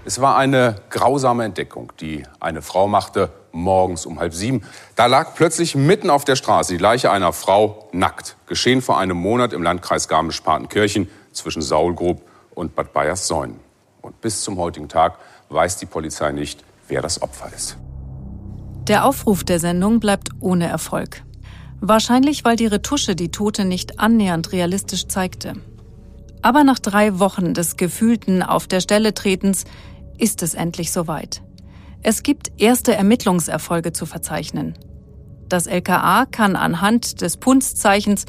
Es 0.05 0.21
war 0.21 0.37
eine 0.37 0.77
grausame 0.91 1.45
Entdeckung, 1.45 1.93
die 2.01 2.25
eine 2.41 2.63
Frau 2.63 2.89
machte 2.89 3.31
morgens 3.53 4.07
um 4.07 4.21
halb 4.21 4.35
sieben. 4.35 4.63
Da 4.97 5.07
lag 5.07 5.35
plötzlich 5.35 5.75
mitten 5.75 6.11
auf 6.11 6.25
der 6.25 6.37
Straße 6.37 6.73
die 6.73 6.83
Leiche 6.83 7.11
einer 7.11 7.33
Frau 7.33 7.89
nackt. 7.93 8.37
Geschehen 8.47 8.83
vor 8.83 8.99
einem 8.99 9.17
Monat 9.17 9.53
im 9.53 9.63
Landkreis 9.63 10.09
Garmisch-Partenkirchen 10.09 11.09
zwischen 11.33 11.63
Saulgrub 11.63 12.23
und 12.55 12.75
Bad 12.75 12.93
Bayers-Säunen. 12.93 13.61
Und 14.03 14.21
bis 14.21 14.43
zum 14.43 14.59
heutigen 14.59 14.89
Tag 14.89 15.19
weiß 15.49 15.77
die 15.79 15.87
Polizei 15.87 16.33
nicht, 16.33 16.65
wer 16.89 17.03
das 17.03 17.23
Opfer 17.23 17.51
ist. 17.55 17.77
Der 18.89 19.05
Aufruf 19.05 19.45
der 19.45 19.61
Sendung 19.61 20.01
bleibt 20.01 20.31
ohne 20.41 20.67
Erfolg. 20.67 21.23
Wahrscheinlich, 21.81 22.45
weil 22.45 22.57
die 22.57 22.67
Retusche 22.67 23.15
die 23.15 23.31
Tote 23.31 23.65
nicht 23.65 24.01
annähernd 24.01 24.53
realistisch 24.53 25.07
zeigte. 25.09 25.55
Aber 26.43 26.65
nach 26.65 26.79
drei 26.79 27.19
Wochen 27.19 27.55
des 27.55 27.77
gefühlten 27.77 28.43
Auf 28.43 28.67
der 28.67 28.81
Stelle 28.81 29.15
Tretens 29.15 29.65
ist 30.19 30.43
es 30.43 30.55
endlich 30.55 30.93
soweit. 30.93 31.43
Es 32.03 32.23
gibt 32.23 32.51
erste 32.57 32.95
Ermittlungserfolge 32.95 33.93
zu 33.93 34.07
verzeichnen. 34.07 34.75
Das 35.49 35.67
LKA 35.67 36.27
kann 36.27 36.57
anhand 36.57 37.21
des 37.21 37.37
Punszeichens 37.37 38.25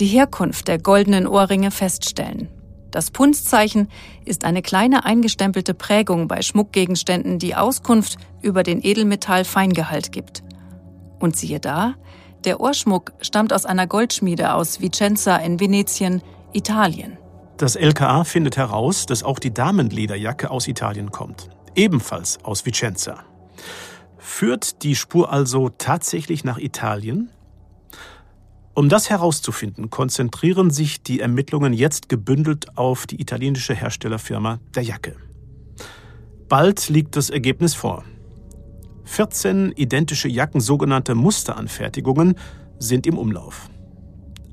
die 0.00 0.06
Herkunft 0.06 0.68
der 0.68 0.78
goldenen 0.78 1.26
Ohrringe 1.26 1.70
feststellen. 1.70 2.48
Das 2.90 3.10
Punzzeichen 3.10 3.88
ist 4.24 4.44
eine 4.44 4.60
kleine 4.60 5.04
eingestempelte 5.04 5.72
Prägung 5.72 6.28
bei 6.28 6.42
Schmuckgegenständen, 6.42 7.38
die 7.38 7.54
Auskunft 7.54 8.16
über 8.42 8.62
den 8.62 8.84
Edelmetall-Feingehalt 8.84 10.12
gibt. 10.12 10.42
Und 11.18 11.36
siehe 11.36 11.60
da, 11.60 11.94
der 12.44 12.60
Ohrschmuck 12.60 13.12
stammt 13.20 13.52
aus 13.52 13.66
einer 13.66 13.86
Goldschmiede 13.86 14.52
aus 14.52 14.80
Vicenza 14.80 15.36
in 15.36 15.60
Venetien, 15.60 16.22
Italien. 16.52 17.16
Das 17.56 17.76
LKA 17.76 18.24
findet 18.24 18.56
heraus, 18.56 19.06
dass 19.06 19.22
auch 19.22 19.38
die 19.38 19.54
Damenlederjacke 19.54 20.50
aus 20.50 20.66
Italien 20.66 21.12
kommt, 21.12 21.48
ebenfalls 21.74 22.42
aus 22.44 22.66
Vicenza. 22.66 23.24
Führt 24.18 24.82
die 24.82 24.94
Spur 24.94 25.32
also 25.32 25.68
tatsächlich 25.68 26.44
nach 26.44 26.58
Italien? 26.58 27.30
Um 28.74 28.88
das 28.88 29.10
herauszufinden, 29.10 29.90
konzentrieren 29.90 30.70
sich 30.70 31.02
die 31.02 31.20
Ermittlungen 31.20 31.74
jetzt 31.74 32.08
gebündelt 32.08 32.78
auf 32.78 33.06
die 33.06 33.20
italienische 33.20 33.74
Herstellerfirma 33.74 34.60
der 34.74 34.82
Jacke. 34.82 35.16
Bald 36.48 36.88
liegt 36.88 37.16
das 37.16 37.28
Ergebnis 37.28 37.74
vor. 37.74 38.04
14 39.04 39.72
identische 39.72 40.28
Jacken, 40.28 40.60
sogenannte 40.60 41.14
Musteranfertigungen, 41.14 42.36
sind 42.78 43.06
im 43.06 43.18
Umlauf. 43.18 43.68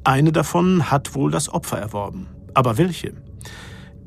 Eine 0.04 0.32
davon 0.32 0.92
hat 0.92 1.16
wohl 1.16 1.32
das 1.32 1.50
Opfer 1.50 1.78
erworben. 1.78 2.28
Aber 2.54 2.78
welche? 2.78 3.14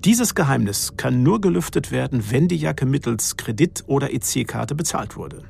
Dieses 0.04 0.34
Geheimnis 0.34 0.96
kann 0.96 1.22
nur 1.22 1.40
gelüftet 1.40 1.92
werden, 1.92 2.24
wenn 2.28 2.48
die 2.48 2.56
Jacke 2.56 2.86
mittels 2.86 3.36
Kredit- 3.36 3.84
oder 3.86 4.12
EC-Karte 4.12 4.74
bezahlt 4.74 5.14
wurde. 5.14 5.44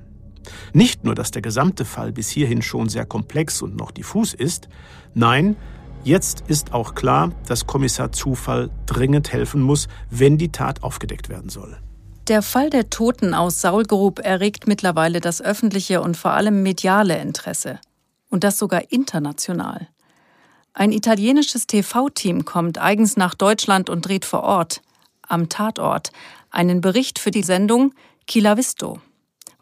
Nicht 0.74 1.04
nur, 1.04 1.14
dass 1.14 1.30
der 1.30 1.40
gesamte 1.40 1.86
Fall 1.86 2.12
bis 2.12 2.28
hierhin 2.28 2.60
schon 2.60 2.90
sehr 2.90 3.06
komplex 3.06 3.62
und 3.62 3.76
noch 3.76 3.92
diffus 3.92 4.34
ist, 4.34 4.68
nein, 5.14 5.56
jetzt 6.04 6.44
ist 6.48 6.74
auch 6.74 6.94
klar, 6.94 7.32
dass 7.46 7.66
Kommissar 7.66 8.12
Zufall 8.12 8.68
dringend 8.84 9.32
helfen 9.32 9.62
muss, 9.62 9.88
wenn 10.10 10.36
die 10.36 10.52
Tat 10.52 10.82
aufgedeckt 10.82 11.30
werden 11.30 11.48
soll. 11.48 11.78
Der 12.28 12.42
Fall 12.42 12.68
der 12.68 12.90
Toten 12.90 13.32
aus 13.32 13.62
Saulgrub 13.62 14.18
erregt 14.18 14.66
mittlerweile 14.66 15.20
das 15.22 15.40
öffentliche 15.40 16.02
und 16.02 16.14
vor 16.14 16.32
allem 16.32 16.62
mediale 16.62 17.18
Interesse. 17.22 17.80
Und 18.28 18.44
das 18.44 18.58
sogar 18.58 18.92
international. 18.92 19.88
Ein 20.74 20.92
italienisches 20.92 21.66
TV-Team 21.66 22.44
kommt 22.44 22.78
eigens 22.78 23.16
nach 23.16 23.34
Deutschland 23.34 23.90
und 23.90 24.06
dreht 24.06 24.24
vor 24.24 24.42
Ort, 24.42 24.80
am 25.28 25.48
Tatort, 25.48 26.10
einen 26.50 26.80
Bericht 26.80 27.18
für 27.18 27.30
die 27.30 27.42
Sendung 27.42 27.94
Chi 28.26 28.42
visto 28.42 29.00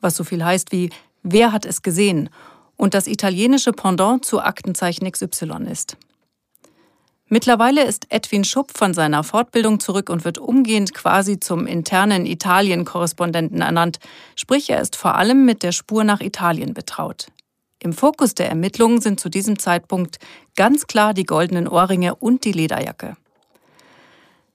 was 0.01 0.16
so 0.16 0.25
viel 0.25 0.44
heißt 0.44 0.73
wie 0.73 0.90
Wer 1.23 1.53
hat 1.53 1.66
es 1.66 1.83
gesehen? 1.83 2.31
und 2.77 2.94
das 2.94 3.07
italienische 3.07 3.73
Pendant 3.73 4.25
zu 4.25 4.40
Aktenzeichen 4.40 5.11
XY 5.11 5.66
ist. 5.70 5.99
Mittlerweile 7.29 7.85
ist 7.85 8.07
Edwin 8.09 8.42
Schupp 8.42 8.73
von 8.75 8.94
seiner 8.94 9.23
Fortbildung 9.23 9.81
zurück 9.81 10.09
und 10.09 10.25
wird 10.25 10.38
umgehend 10.38 10.94
quasi 10.94 11.38
zum 11.38 11.66
internen 11.66 12.25
Italien-Korrespondenten 12.25 13.61
ernannt, 13.61 13.99
sprich 14.35 14.70
er 14.70 14.81
ist 14.81 14.96
vor 14.96 15.16
allem 15.16 15.44
mit 15.44 15.62
der 15.62 15.73
Spur 15.73 16.05
nach 16.05 16.23
Italien 16.23 16.73
betraut. 16.73 17.27
Im 17.83 17.95
Fokus 17.95 18.35
der 18.35 18.49
Ermittlungen 18.51 19.01
sind 19.01 19.21
zu 19.21 19.31
diesem 19.31 19.59
Zeitpunkt 19.59 20.19
ganz 20.55 20.87
klar 20.87 21.14
die 21.14 21.25
goldenen 21.25 21.66
Ohrringe 21.66 22.14
und 22.14 22.45
die 22.45 22.53
Lederjacke. 22.53 23.16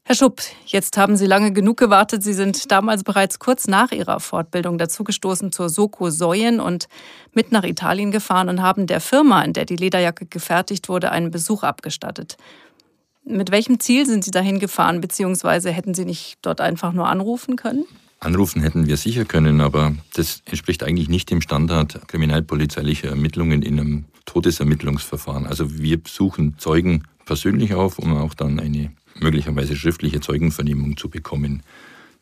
Herr 0.04 0.16
Schupp, 0.16 0.44
jetzt 0.68 0.96
haben 0.98 1.18
Sie 1.18 1.26
lange 1.26 1.52
genug 1.52 1.78
gewartet. 1.78 2.22
Sie 2.22 2.36
sind 2.36 2.72
damals 2.72 3.04
bereits 3.04 3.40
kurz 3.40 3.68
nach 3.68 3.92
Ihrer 3.92 4.20
Fortbildung 4.20 4.78
dazugestoßen 4.78 5.52
zur 5.52 5.70
Soko 5.70 6.12
Säuen 6.12 6.60
und 6.60 6.88
mit 7.34 7.52
nach 7.52 7.64
Italien 7.64 8.12
gefahren 8.12 8.48
und 8.48 8.62
haben 8.62 8.86
der 8.86 9.02
Firma, 9.02 9.42
in 9.42 9.54
der 9.54 9.66
die 9.66 9.76
Lederjacke 9.76 10.28
gefertigt 10.28 10.88
wurde, 10.88 11.12
einen 11.12 11.32
Besuch 11.32 11.64
abgestattet. 11.64 12.38
Mit 13.24 13.50
welchem 13.50 13.80
Ziel 13.80 14.06
sind 14.06 14.24
Sie 14.24 14.30
dahin 14.30 14.60
gefahren, 14.60 15.02
beziehungsweise 15.02 15.72
hätten 15.72 15.96
Sie 15.96 16.06
nicht 16.06 16.38
dort 16.44 16.62
einfach 16.62 16.94
nur 16.94 17.08
anrufen 17.08 17.56
können? 17.56 17.86
Anrufen 18.26 18.62
hätten 18.62 18.88
wir 18.88 18.98
sicher 18.98 19.24
können, 19.24 19.62
aber 19.62 19.96
das 20.14 20.42
entspricht 20.46 20.84
eigentlich 20.84 21.10
nicht 21.10 21.30
dem 21.30 21.42
Standard 21.42 22.08
kriminalpolizeilicher 22.08 23.10
Ermittlungen 23.10 23.62
in 23.62 23.80
einem 23.80 24.06
Todesermittlungsverfahren. 24.26 25.46
Also 25.46 25.78
wir 25.78 26.02
suchen 26.08 26.58
Zeugen 26.58 27.04
persönlich 27.26 27.76
auf, 27.76 28.00
um 28.00 28.18
auch 28.18 28.34
dann 28.34 28.60
eine 28.60 28.92
möglicherweise 29.20 29.76
schriftliche 29.76 30.22
Zeugenvernehmung 30.22 30.98
zu 30.98 31.10
bekommen. 31.10 31.64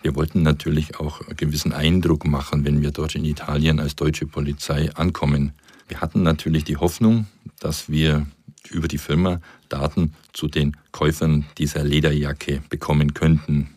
Wir 0.01 0.15
wollten 0.15 0.43
natürlich 0.43 0.99
auch 0.99 1.21
einen 1.21 1.37
gewissen 1.37 1.71
Eindruck 1.71 2.25
machen, 2.25 2.65
wenn 2.65 2.81
wir 2.81 2.91
dort 2.91 3.15
in 3.15 3.23
Italien 3.23 3.79
als 3.79 3.95
deutsche 3.95 4.25
Polizei 4.25 4.93
ankommen. 4.95 5.53
Wir 5.87 6.01
hatten 6.01 6.23
natürlich 6.23 6.65
die 6.65 6.77
Hoffnung, 6.77 7.27
dass 7.59 7.89
wir 7.89 8.27
über 8.69 8.89
die 8.89 8.97
Firma 8.97 9.39
Daten 9.69 10.13
zu 10.33 10.47
den 10.47 10.75
Käufern 10.91 11.45
dieser 11.57 11.83
Lederjacke 11.83 12.61
bekommen 12.69 13.13
könnten. 13.13 13.69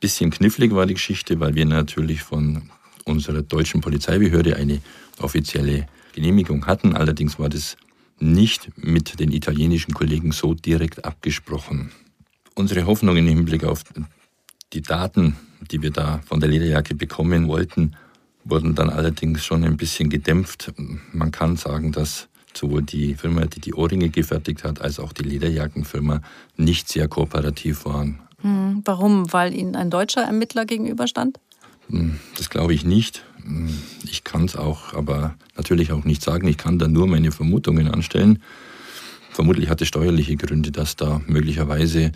Bisschen 0.00 0.30
knifflig 0.30 0.74
war 0.74 0.86
die 0.86 0.94
Geschichte, 0.94 1.40
weil 1.40 1.54
wir 1.54 1.66
natürlich 1.66 2.22
von 2.22 2.62
unserer 3.04 3.42
deutschen 3.42 3.82
Polizeibehörde 3.82 4.56
eine 4.56 4.80
offizielle 5.18 5.86
Genehmigung 6.14 6.66
hatten. 6.66 6.96
Allerdings 6.96 7.38
war 7.38 7.50
das 7.50 7.76
nicht 8.18 8.70
mit 8.76 9.20
den 9.20 9.30
italienischen 9.30 9.92
Kollegen 9.92 10.32
so 10.32 10.54
direkt 10.54 11.04
abgesprochen. 11.04 11.92
Unsere 12.54 12.86
Hoffnungen 12.86 13.26
im 13.26 13.36
Hinblick 13.36 13.64
auf 13.64 13.82
die 14.72 14.82
Daten, 14.82 15.36
die 15.70 15.82
wir 15.82 15.90
da 15.90 16.20
von 16.26 16.40
der 16.40 16.48
Lederjacke 16.48 16.94
bekommen 16.94 17.48
wollten, 17.48 17.96
wurden 18.44 18.74
dann 18.74 18.88
allerdings 18.88 19.44
schon 19.44 19.64
ein 19.64 19.76
bisschen 19.76 20.08
gedämpft. 20.08 20.72
Man 21.12 21.30
kann 21.30 21.56
sagen, 21.56 21.92
dass 21.92 22.28
sowohl 22.54 22.82
die 22.82 23.14
Firma, 23.14 23.44
die 23.46 23.60
die 23.60 23.74
Ohrringe 23.74 24.08
gefertigt 24.08 24.64
hat, 24.64 24.80
als 24.80 24.98
auch 24.98 25.12
die 25.12 25.24
Lederjackenfirma 25.24 26.22
nicht 26.56 26.88
sehr 26.88 27.06
kooperativ 27.06 27.84
waren. 27.84 28.20
Hm, 28.42 28.82
warum? 28.84 29.32
Weil 29.32 29.54
Ihnen 29.54 29.76
ein 29.76 29.90
deutscher 29.90 30.22
Ermittler 30.22 30.64
gegenüberstand? 30.64 31.38
Hm, 31.88 32.18
das 32.36 32.50
glaube 32.50 32.74
ich 32.74 32.84
nicht. 32.84 33.24
Hm, 33.44 33.76
ich 34.04 34.24
kann 34.24 34.44
es 34.44 34.56
auch, 34.56 34.94
aber 34.94 35.34
natürlich 35.56 35.92
auch 35.92 36.04
nicht 36.04 36.22
sagen. 36.22 36.46
Ich 36.48 36.58
kann 36.58 36.78
da 36.78 36.88
nur 36.88 37.06
meine 37.06 37.32
Vermutungen 37.32 37.88
anstellen. 37.88 38.40
Vermutlich 39.32 39.68
hat 39.68 39.80
es 39.80 39.88
steuerliche 39.88 40.36
Gründe, 40.36 40.72
dass 40.72 40.96
da 40.96 41.20
möglicherweise 41.26 42.10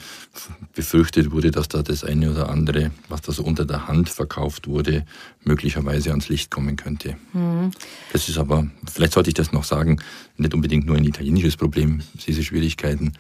befürchtet 0.75 1.31
wurde, 1.31 1.53
dass 1.53 1.69
da 1.69 1.83
das 1.83 2.03
eine 2.03 2.31
oder 2.31 2.51
andere, 2.51 2.91
was 3.09 3.23
da 3.23 3.33
so 3.33 3.45
unter 3.45 3.65
der 3.65 3.87
Hand 3.87 4.09
verkauft 4.09 4.67
wurde, 4.67 5.07
möglicherweise 5.45 6.11
ans 6.11 6.29
Licht 6.29 6.51
kommen 6.51 6.77
könnte. 6.77 7.17
Mhm. 7.33 7.71
Das 8.13 8.29
ist 8.29 8.37
aber, 8.37 8.67
vielleicht 8.93 9.13
sollte 9.13 9.31
ich 9.31 9.35
das 9.35 9.53
noch 9.53 9.65
sagen, 9.65 10.01
nicht 10.37 10.55
unbedingt 10.55 10.87
nur 10.87 10.97
ein 10.97 11.05
italienisches 11.05 11.57
Problem. 11.57 12.03
Diese 12.27 12.43
Schwierigkeiten 12.43 13.13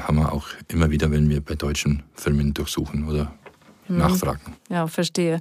haben 0.00 0.16
wir 0.16 0.32
auch 0.32 0.46
immer 0.68 0.90
wieder, 0.90 1.10
wenn 1.10 1.28
wir 1.28 1.40
bei 1.40 1.54
deutschen 1.54 2.02
Firmen 2.14 2.54
durchsuchen 2.54 3.08
oder 3.08 3.32
hm. 3.86 3.98
nachfragen. 3.98 4.56
Ja, 4.70 4.86
verstehe. 4.86 5.40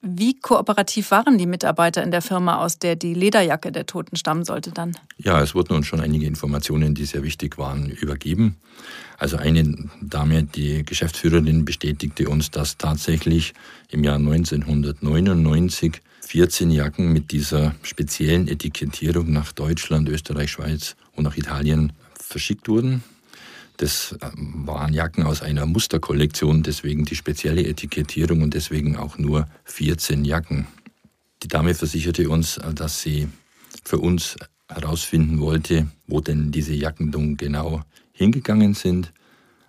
Wie 0.00 0.38
kooperativ 0.38 1.10
waren 1.10 1.38
die 1.38 1.46
Mitarbeiter 1.46 2.02
in 2.02 2.10
der 2.10 2.22
Firma, 2.22 2.58
aus 2.58 2.78
der 2.78 2.96
die 2.96 3.14
Lederjacke 3.14 3.72
der 3.72 3.86
Toten 3.86 4.16
stammen 4.16 4.44
sollte 4.44 4.70
dann? 4.70 4.96
Ja, 5.16 5.40
es 5.40 5.54
wurden 5.54 5.74
uns 5.74 5.86
schon 5.86 6.00
einige 6.00 6.26
Informationen, 6.26 6.94
die 6.94 7.04
sehr 7.04 7.22
wichtig 7.22 7.58
waren, 7.58 7.90
übergeben. 7.90 8.56
Also 9.16 9.36
eine 9.36 9.88
Dame, 10.00 10.44
die 10.44 10.84
Geschäftsführerin, 10.84 11.64
bestätigte 11.64 12.28
uns, 12.28 12.50
dass 12.50 12.76
tatsächlich 12.76 13.54
im 13.90 14.04
Jahr 14.04 14.16
1999 14.16 16.00
14 16.20 16.70
Jacken 16.70 17.12
mit 17.12 17.32
dieser 17.32 17.74
speziellen 17.82 18.48
Etikettierung 18.48 19.32
nach 19.32 19.52
Deutschland, 19.52 20.10
Österreich, 20.10 20.50
Schweiz 20.50 20.94
und 21.16 21.24
nach 21.24 21.38
Italien 21.38 21.94
verschickt 22.14 22.68
wurden. 22.68 23.02
Das 23.78 24.16
ähm, 24.22 24.66
waren 24.66 24.92
Jacken 24.92 25.22
aus 25.22 25.40
einer 25.40 25.64
Musterkollektion, 25.64 26.64
deswegen 26.64 27.04
die 27.04 27.14
spezielle 27.14 27.64
Etikettierung 27.64 28.42
und 28.42 28.54
deswegen 28.54 28.96
auch 28.96 29.18
nur 29.18 29.48
14 29.64 30.24
Jacken. 30.24 30.66
Die 31.44 31.48
Dame 31.48 31.74
versicherte 31.74 32.28
uns, 32.28 32.58
äh, 32.58 32.74
dass 32.74 33.00
sie 33.00 33.28
für 33.84 33.98
uns 33.98 34.36
herausfinden 34.68 35.40
wollte, 35.40 35.86
wo 36.08 36.20
denn 36.20 36.50
diese 36.50 36.74
Jacken 36.74 37.10
nun 37.10 37.36
genau 37.36 37.82
hingegangen 38.12 38.74
sind. 38.74 39.12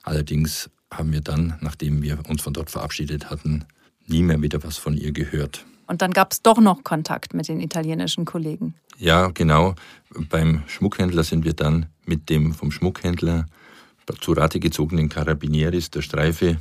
Allerdings 0.01 0.71
haben 0.91 1.11
wir 1.13 1.21
dann, 1.21 1.59
nachdem 1.61 2.01
wir 2.01 2.17
uns 2.27 2.41
von 2.41 2.53
dort 2.53 2.71
verabschiedet 2.71 3.29
hatten, 3.29 3.65
nie 4.07 4.23
mehr 4.23 4.41
wieder 4.41 4.63
was 4.63 4.77
von 4.77 4.97
ihr 4.97 5.11
gehört. 5.11 5.65
Und 5.85 6.01
dann 6.01 6.11
gab 6.11 6.31
es 6.31 6.41
doch 6.41 6.57
noch 6.59 6.83
Kontakt 6.83 7.35
mit 7.35 7.47
den 7.47 7.61
italienischen 7.61 8.25
Kollegen. 8.25 8.73
Ja, 8.97 9.27
genau. 9.27 9.75
Beim 10.29 10.63
Schmuckhändler 10.65 11.23
sind 11.23 11.45
wir 11.45 11.53
dann 11.53 11.85
mit 12.05 12.29
dem 12.31 12.55
vom 12.55 12.71
Schmuckhändler 12.71 13.45
zu 14.17 14.33
Rate 14.33 14.59
gezogenen 14.59 15.09
Carabinieris 15.09 15.91
der 15.91 16.01
Streife 16.01 16.57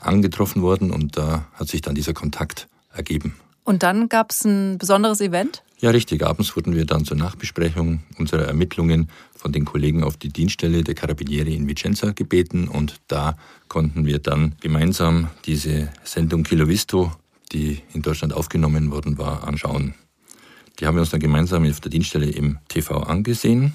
angetroffen 0.00 0.62
worden 0.62 0.90
und 0.90 1.16
da 1.16 1.46
hat 1.54 1.68
sich 1.68 1.80
dann 1.80 1.94
dieser 1.94 2.12
Kontakt 2.12 2.68
ergeben. 2.92 3.36
Und 3.64 3.82
dann 3.82 4.08
gab 4.08 4.30
es 4.30 4.44
ein 4.44 4.78
besonderes 4.78 5.20
Event? 5.20 5.62
Ja, 5.78 5.90
richtig. 5.90 6.24
Abends 6.24 6.56
wurden 6.56 6.74
wir 6.74 6.84
dann 6.84 7.04
zur 7.04 7.16
Nachbesprechung 7.16 8.02
unserer 8.18 8.44
Ermittlungen 8.44 9.08
von 9.36 9.52
den 9.52 9.64
Kollegen 9.64 10.02
auf 10.02 10.16
die 10.16 10.30
Dienststelle 10.30 10.82
der 10.82 10.94
Carabinieri 10.94 11.54
in 11.54 11.68
Vicenza 11.68 12.12
gebeten 12.12 12.68
und 12.68 13.00
da 13.08 13.36
konnten 13.68 14.04
wir 14.04 14.18
dann 14.18 14.56
gemeinsam 14.60 15.30
diese 15.44 15.90
Sendung 16.04 16.42
Kilo 16.42 16.68
Visto 16.68 17.12
die 17.52 17.80
in 17.92 18.02
Deutschland 18.02 18.32
aufgenommen 18.32 18.90
worden 18.90 19.18
war, 19.18 19.46
anschauen. 19.46 19.94
Die 20.80 20.86
haben 20.86 20.96
wir 20.96 21.00
uns 21.00 21.10
dann 21.10 21.20
gemeinsam 21.20 21.68
auf 21.68 21.80
der 21.80 21.90
Dienststelle 21.90 22.30
im 22.30 22.58
TV 22.68 22.96
angesehen. 22.98 23.74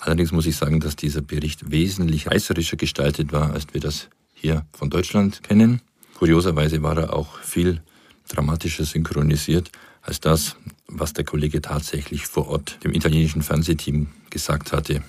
Allerdings 0.00 0.32
muss 0.32 0.46
ich 0.46 0.56
sagen, 0.56 0.80
dass 0.80 0.96
dieser 0.96 1.22
Bericht 1.22 1.70
wesentlich 1.70 2.28
reißerischer 2.28 2.76
gestaltet 2.76 3.32
war, 3.32 3.52
als 3.52 3.66
wir 3.72 3.80
das 3.80 4.08
hier 4.34 4.66
von 4.72 4.90
Deutschland 4.90 5.42
kennen. 5.42 5.80
Kurioserweise 6.14 6.82
war 6.82 6.96
er 6.96 7.12
auch 7.12 7.38
viel 7.40 7.82
dramatischer 8.28 8.84
synchronisiert 8.84 9.70
als 10.02 10.20
das, 10.20 10.56
was 10.86 11.12
der 11.12 11.24
Kollege 11.24 11.60
tatsächlich 11.60 12.26
vor 12.26 12.48
Ort 12.48 12.78
dem 12.84 12.94
italienischen 12.94 13.42
Fernsehteam 13.42 14.08
gesagt 14.30 14.72
hatte. 14.72 15.02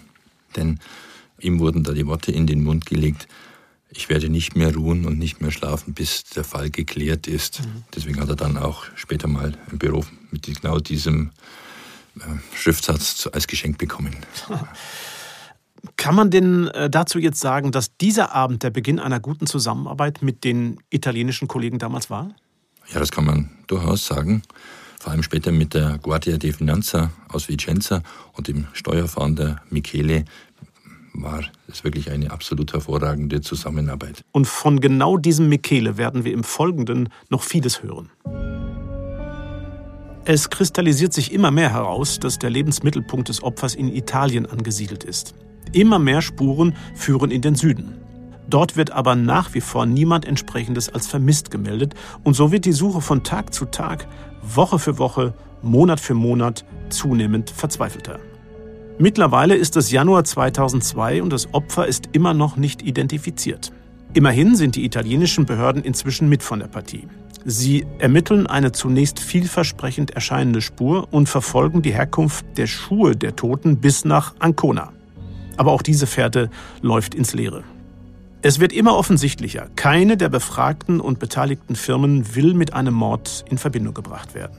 Denn 0.55 0.79
ihm 1.39 1.59
wurden 1.59 1.83
da 1.83 1.93
die 1.93 2.07
Worte 2.07 2.31
in 2.31 2.47
den 2.47 2.63
Mund 2.63 2.85
gelegt, 2.85 3.27
ich 3.89 4.09
werde 4.09 4.29
nicht 4.29 4.55
mehr 4.55 4.75
ruhen 4.75 5.05
und 5.05 5.17
nicht 5.17 5.39
mehr 5.39 5.51
schlafen, 5.51 5.93
bis 5.93 6.25
der 6.25 6.43
Fall 6.43 6.69
geklärt 6.69 7.27
ist. 7.27 7.61
Mhm. 7.61 7.83
Deswegen 7.95 8.19
hat 8.19 8.29
er 8.29 8.35
dann 8.35 8.57
auch 8.57 8.85
später 8.95 9.27
mal 9.27 9.53
ein 9.71 9.77
Büro 9.77 10.03
mit 10.31 10.43
genau 10.43 10.79
diesem 10.79 11.31
Schriftsatz 12.55 13.29
als 13.31 13.47
Geschenk 13.47 13.77
bekommen. 13.77 14.15
Kann 15.95 16.15
man 16.15 16.31
denn 16.31 16.67
äh, 16.69 16.89
dazu 16.89 17.19
jetzt 17.19 17.39
sagen, 17.39 17.71
dass 17.71 17.97
dieser 17.97 18.33
Abend 18.33 18.63
der 18.63 18.69
Beginn 18.69 18.99
einer 18.99 19.19
guten 19.19 19.47
Zusammenarbeit 19.47 20.21
mit 20.21 20.43
den 20.43 20.79
italienischen 20.89 21.47
Kollegen 21.47 21.79
damals 21.79 22.09
war? 22.09 22.35
Ja, 22.93 22.99
das 22.99 23.11
kann 23.11 23.25
man 23.25 23.49
durchaus 23.67 24.05
sagen. 24.05 24.41
Vor 24.99 25.11
allem 25.11 25.23
später 25.23 25.51
mit 25.51 25.73
der 25.73 25.99
Guardia 25.99 26.37
di 26.37 26.51
Finanza 26.51 27.11
aus 27.29 27.49
Vicenza 27.49 28.01
und 28.33 28.47
dem 28.47 28.67
Steuerfahnder 28.73 29.61
Michele 29.69 30.25
war 31.13 31.43
es 31.67 31.83
wirklich 31.83 32.11
eine 32.11 32.31
absolut 32.31 32.73
hervorragende 32.73 33.41
Zusammenarbeit. 33.41 34.23
Und 34.31 34.47
von 34.47 34.79
genau 34.79 35.17
diesem 35.17 35.49
Michele 35.49 35.97
werden 35.97 36.23
wir 36.23 36.33
im 36.33 36.43
Folgenden 36.43 37.09
noch 37.29 37.43
vieles 37.43 37.83
hören. 37.83 38.09
Es 40.29 40.49
kristallisiert 40.49 41.13
sich 41.13 41.31
immer 41.31 41.51
mehr 41.51 41.71
heraus, 41.71 42.19
dass 42.19 42.37
der 42.37 42.49
Lebensmittelpunkt 42.49 43.29
des 43.29 43.43
Opfers 43.43 43.75
in 43.75 43.87
Italien 43.87 44.45
angesiedelt 44.45 45.05
ist. 45.05 45.33
Immer 45.71 45.99
mehr 45.99 46.21
Spuren 46.21 46.75
führen 46.95 47.31
in 47.31 47.41
den 47.41 47.55
Süden. 47.55 47.97
Dort 48.49 48.75
wird 48.75 48.91
aber 48.91 49.15
nach 49.15 49.53
wie 49.53 49.61
vor 49.61 49.85
niemand 49.85 50.25
entsprechendes 50.25 50.89
als 50.89 51.07
vermisst 51.07 51.49
gemeldet 51.49 51.93
und 52.25 52.33
so 52.33 52.51
wird 52.51 52.65
die 52.65 52.73
Suche 52.73 52.99
von 52.99 53.23
Tag 53.23 53.53
zu 53.53 53.63
Tag, 53.67 54.05
Woche 54.41 54.79
für 54.79 54.97
Woche, 54.97 55.33
Monat 55.61 56.01
für 56.01 56.13
Monat 56.13 56.65
zunehmend 56.89 57.49
verzweifelter. 57.49 58.19
Mittlerweile 58.99 59.55
ist 59.55 59.77
es 59.77 59.91
Januar 59.91 60.25
2002 60.25 61.23
und 61.23 61.31
das 61.31 61.53
Opfer 61.53 61.87
ist 61.87 62.09
immer 62.11 62.33
noch 62.33 62.57
nicht 62.57 62.81
identifiziert. 62.81 63.71
Immerhin 64.13 64.57
sind 64.57 64.75
die 64.75 64.83
italienischen 64.83 65.45
Behörden 65.45 65.83
inzwischen 65.83 66.27
mit 66.27 66.43
von 66.43 66.59
der 66.59 66.67
Partie. 66.67 67.07
Sie 67.49 67.85
ermitteln 67.99 68.45
eine 68.45 68.73
zunächst 68.73 69.21
vielversprechend 69.21 70.11
erscheinende 70.11 70.59
Spur 70.59 71.07
und 71.11 71.29
verfolgen 71.29 71.81
die 71.81 71.93
Herkunft 71.93 72.45
der 72.57 72.67
Schuhe 72.67 73.15
der 73.15 73.37
Toten 73.37 73.77
bis 73.77 74.03
nach 74.03 74.35
Ancona. 74.39 74.91
Aber 75.55 75.71
auch 75.71 75.81
diese 75.81 76.07
Fährte 76.07 76.49
läuft 76.81 77.15
ins 77.15 77.33
Leere. 77.33 77.63
Es 78.41 78.59
wird 78.59 78.73
immer 78.73 78.97
offensichtlicher, 78.97 79.69
keine 79.77 80.17
der 80.17 80.27
befragten 80.27 80.99
und 80.99 81.19
beteiligten 81.19 81.77
Firmen 81.77 82.35
will 82.35 82.53
mit 82.53 82.73
einem 82.73 82.95
Mord 82.95 83.45
in 83.49 83.57
Verbindung 83.57 83.93
gebracht 83.93 84.35
werden. 84.35 84.57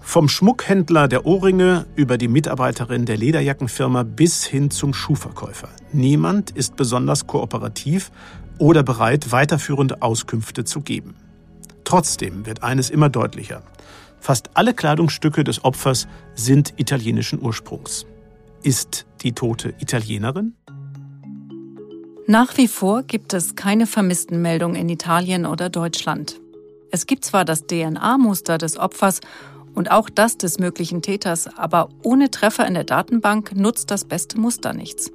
Vom 0.00 0.28
Schmuckhändler 0.28 1.06
der 1.06 1.24
Ohrringe 1.24 1.86
über 1.94 2.18
die 2.18 2.26
Mitarbeiterin 2.26 3.06
der 3.06 3.16
Lederjackenfirma 3.16 4.02
bis 4.02 4.44
hin 4.44 4.72
zum 4.72 4.92
Schuhverkäufer. 4.92 5.68
Niemand 5.92 6.50
ist 6.50 6.74
besonders 6.74 7.28
kooperativ 7.28 8.10
oder 8.58 8.82
bereit, 8.82 9.30
weiterführende 9.30 10.02
Auskünfte 10.02 10.64
zu 10.64 10.80
geben. 10.80 11.14
Trotzdem 11.88 12.44
wird 12.44 12.62
eines 12.62 12.90
immer 12.90 13.08
deutlicher. 13.08 13.62
Fast 14.20 14.50
alle 14.52 14.74
Kleidungsstücke 14.74 15.42
des 15.42 15.64
Opfers 15.64 16.06
sind 16.34 16.74
italienischen 16.76 17.40
Ursprungs. 17.40 18.04
Ist 18.62 19.06
die 19.22 19.32
Tote 19.32 19.72
Italienerin? 19.80 20.54
Nach 22.26 22.54
wie 22.58 22.68
vor 22.68 23.04
gibt 23.04 23.32
es 23.32 23.56
keine 23.56 23.86
Vermisstenmeldung 23.86 24.74
in 24.74 24.90
Italien 24.90 25.46
oder 25.46 25.70
Deutschland. 25.70 26.38
Es 26.90 27.06
gibt 27.06 27.24
zwar 27.24 27.46
das 27.46 27.66
DNA-Muster 27.66 28.58
des 28.58 28.76
Opfers 28.76 29.20
und 29.74 29.90
auch 29.90 30.10
das 30.10 30.36
des 30.36 30.58
möglichen 30.58 31.00
Täters, 31.00 31.48
aber 31.56 31.88
ohne 32.02 32.30
Treffer 32.30 32.66
in 32.66 32.74
der 32.74 32.84
Datenbank 32.84 33.56
nutzt 33.56 33.90
das 33.90 34.04
beste 34.04 34.38
Muster 34.38 34.74
nichts. 34.74 35.10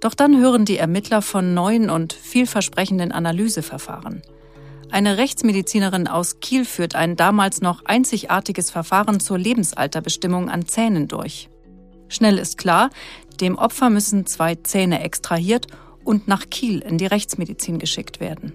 Doch 0.00 0.12
dann 0.12 0.38
hören 0.38 0.66
die 0.66 0.76
Ermittler 0.76 1.22
von 1.22 1.54
neuen 1.54 1.88
und 1.88 2.12
vielversprechenden 2.12 3.12
Analyseverfahren. 3.12 4.20
Eine 4.92 5.16
Rechtsmedizinerin 5.16 6.06
aus 6.06 6.40
Kiel 6.40 6.66
führt 6.66 6.94
ein 6.96 7.16
damals 7.16 7.62
noch 7.62 7.82
einzigartiges 7.86 8.70
Verfahren 8.70 9.20
zur 9.20 9.38
Lebensalterbestimmung 9.38 10.50
an 10.50 10.66
Zähnen 10.66 11.08
durch. 11.08 11.48
Schnell 12.08 12.36
ist 12.36 12.58
klar, 12.58 12.90
dem 13.40 13.56
Opfer 13.56 13.88
müssen 13.88 14.26
zwei 14.26 14.54
Zähne 14.54 15.02
extrahiert 15.02 15.66
und 16.04 16.28
nach 16.28 16.50
Kiel 16.50 16.80
in 16.80 16.98
die 16.98 17.06
Rechtsmedizin 17.06 17.78
geschickt 17.78 18.20
werden. 18.20 18.52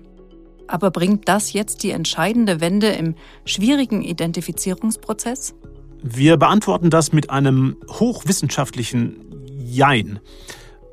Aber 0.67 0.91
bringt 0.91 1.28
das 1.28 1.54
jetzt 1.54 1.82
die 1.82 1.89
entscheidende 1.89 2.62
Wende 2.62 2.89
im 2.89 3.15
schwierigen 3.45 4.04
Identifizierungsprozess? 4.04 5.56
Wir 6.04 6.38
beantworten 6.38 6.91
das 6.91 7.13
mit 7.13 7.32
einem 7.32 7.78
hochwissenschaftlichen 7.89 9.26
Jein. 9.58 10.19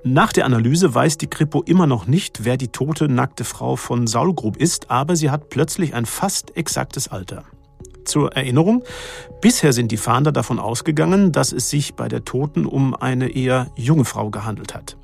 Nach 0.06 0.34
der 0.34 0.44
Analyse 0.44 0.94
weiß 0.94 1.16
die 1.16 1.28
Kripo 1.28 1.62
immer 1.62 1.86
noch 1.86 2.06
nicht, 2.06 2.44
wer 2.44 2.58
die 2.58 2.68
tote, 2.68 3.08
nackte 3.08 3.42
Frau 3.42 3.74
von 3.76 4.06
Saulgrub 4.06 4.58
ist, 4.58 4.90
aber 4.90 5.16
sie 5.16 5.30
hat 5.30 5.48
plötzlich 5.48 5.94
ein 5.94 6.04
fast 6.04 6.58
exaktes 6.58 7.08
Alter. 7.08 7.44
Zur 8.04 8.36
Erinnerung, 8.36 8.84
bisher 9.40 9.72
sind 9.72 9.90
die 9.90 9.96
Fahnder 9.96 10.30
davon 10.30 10.58
ausgegangen, 10.58 11.32
dass 11.32 11.52
es 11.52 11.70
sich 11.70 11.94
bei 11.94 12.08
der 12.08 12.22
Toten 12.22 12.66
um 12.66 12.94
eine 12.94 13.30
eher 13.30 13.68
junge 13.76 14.04
Frau 14.04 14.28
gehandelt 14.28 14.74
hat. 14.74 14.98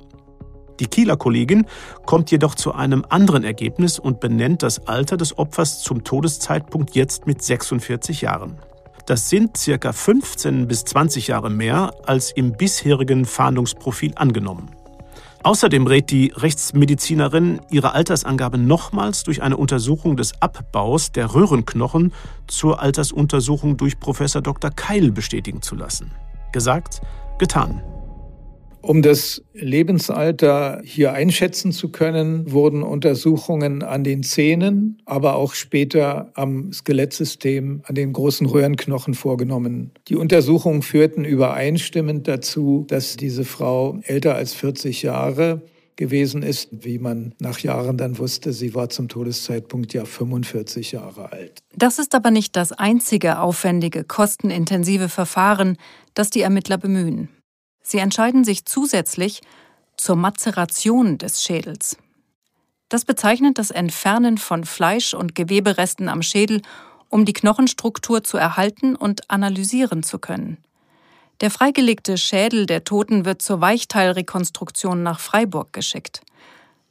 Die 0.79 0.85
Kieler 0.85 1.17
Kollegin 1.17 1.65
kommt 2.05 2.29
jedoch 2.29 2.53
zu 2.53 2.75
einem 2.75 3.03
anderen 3.09 3.43
Ergebnis 3.43 3.97
und 3.97 4.19
benennt 4.19 4.61
das 4.61 4.85
Alter 4.85 5.17
des 5.17 5.35
Opfers 5.35 5.81
zum 5.81 6.03
Todeszeitpunkt 6.03 6.93
jetzt 6.93 7.25
mit 7.25 7.41
46 7.41 8.21
Jahren. 8.21 8.59
Das 9.07 9.29
sind 9.29 9.57
circa 9.57 9.93
15 9.93 10.67
bis 10.67 10.85
20 10.85 11.29
Jahre 11.29 11.49
mehr 11.49 11.91
als 12.05 12.31
im 12.31 12.51
bisherigen 12.51 13.25
Fahndungsprofil 13.25 14.13
angenommen. 14.15 14.69
Außerdem 15.43 15.87
rät 15.87 16.11
die 16.11 16.31
Rechtsmedizinerin, 16.35 17.61
ihre 17.71 17.93
Altersangabe 17.93 18.57
nochmals 18.59 19.23
durch 19.23 19.41
eine 19.41 19.57
Untersuchung 19.57 20.15
des 20.15 20.39
Abbaus 20.41 21.11
der 21.11 21.33
Röhrenknochen 21.33 22.13
zur 22.47 22.79
Altersuntersuchung 22.79 23.77
durch 23.77 23.99
Professor 23.99 24.41
Dr. 24.41 24.69
Keil 24.69 25.11
bestätigen 25.11 25.61
zu 25.61 25.75
lassen. 25.75 26.11
Gesagt, 26.51 27.01
getan. 27.39 27.81
Um 28.81 29.03
das 29.03 29.43
Lebensalter 29.53 30.81
hier 30.83 31.13
einschätzen 31.13 31.71
zu 31.71 31.89
können, 31.89 32.51
wurden 32.51 32.81
Untersuchungen 32.81 33.83
an 33.83 34.03
den 34.03 34.23
Zähnen, 34.23 35.01
aber 35.05 35.35
auch 35.35 35.53
später 35.53 36.31
am 36.33 36.73
Skelettsystem, 36.73 37.81
an 37.85 37.95
den 37.95 38.11
großen 38.11 38.47
Röhrenknochen 38.47 39.13
vorgenommen. 39.13 39.91
Die 40.07 40.15
Untersuchungen 40.15 40.81
führten 40.81 41.25
übereinstimmend 41.25 42.27
dazu, 42.27 42.85
dass 42.87 43.17
diese 43.17 43.43
Frau 43.43 43.99
älter 44.03 44.35
als 44.35 44.53
40 44.55 45.03
Jahre 45.03 45.61
gewesen 45.95 46.41
ist, 46.41 46.69
wie 46.71 46.97
man 46.97 47.35
nach 47.39 47.59
Jahren 47.59 47.97
dann 47.97 48.17
wusste, 48.17 48.53
sie 48.53 48.73
war 48.73 48.89
zum 48.89 49.07
Todeszeitpunkt 49.07 49.93
ja 49.93 50.05
45 50.05 50.93
Jahre 50.93 51.31
alt. 51.31 51.59
Das 51.75 51.99
ist 51.99 52.15
aber 52.15 52.31
nicht 52.31 52.55
das 52.55 52.71
einzige 52.71 53.39
aufwendige, 53.39 54.03
kostenintensive 54.03 55.09
Verfahren, 55.09 55.77
das 56.15 56.31
die 56.31 56.41
Ermittler 56.41 56.79
bemühen. 56.79 57.29
Sie 57.91 57.97
entscheiden 57.97 58.45
sich 58.45 58.63
zusätzlich 58.63 59.41
zur 59.97 60.15
Mazeration 60.15 61.17
des 61.17 61.43
Schädels. 61.43 61.97
Das 62.87 63.03
bezeichnet 63.03 63.57
das 63.57 63.69
Entfernen 63.69 64.37
von 64.37 64.63
Fleisch- 64.63 65.13
und 65.13 65.35
Geweberesten 65.35 66.07
am 66.07 66.21
Schädel, 66.21 66.61
um 67.09 67.25
die 67.25 67.33
Knochenstruktur 67.33 68.23
zu 68.23 68.37
erhalten 68.37 68.95
und 68.95 69.29
analysieren 69.29 70.03
zu 70.03 70.19
können. 70.19 70.57
Der 71.41 71.51
freigelegte 71.51 72.17
Schädel 72.17 72.65
der 72.65 72.85
Toten 72.85 73.25
wird 73.25 73.41
zur 73.41 73.59
Weichteilrekonstruktion 73.59 75.03
nach 75.03 75.19
Freiburg 75.19 75.73
geschickt. 75.73 76.21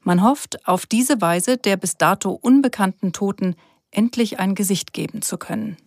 Man 0.02 0.22
hofft, 0.22 0.68
auf 0.68 0.84
diese 0.84 1.22
Weise 1.22 1.56
der 1.56 1.78
bis 1.78 1.96
dato 1.96 2.32
unbekannten 2.32 3.14
Toten 3.14 3.56
endlich 3.90 4.38
ein 4.38 4.54
Gesicht 4.54 4.92
geben 4.92 5.22
zu 5.22 5.38
können. 5.38 5.78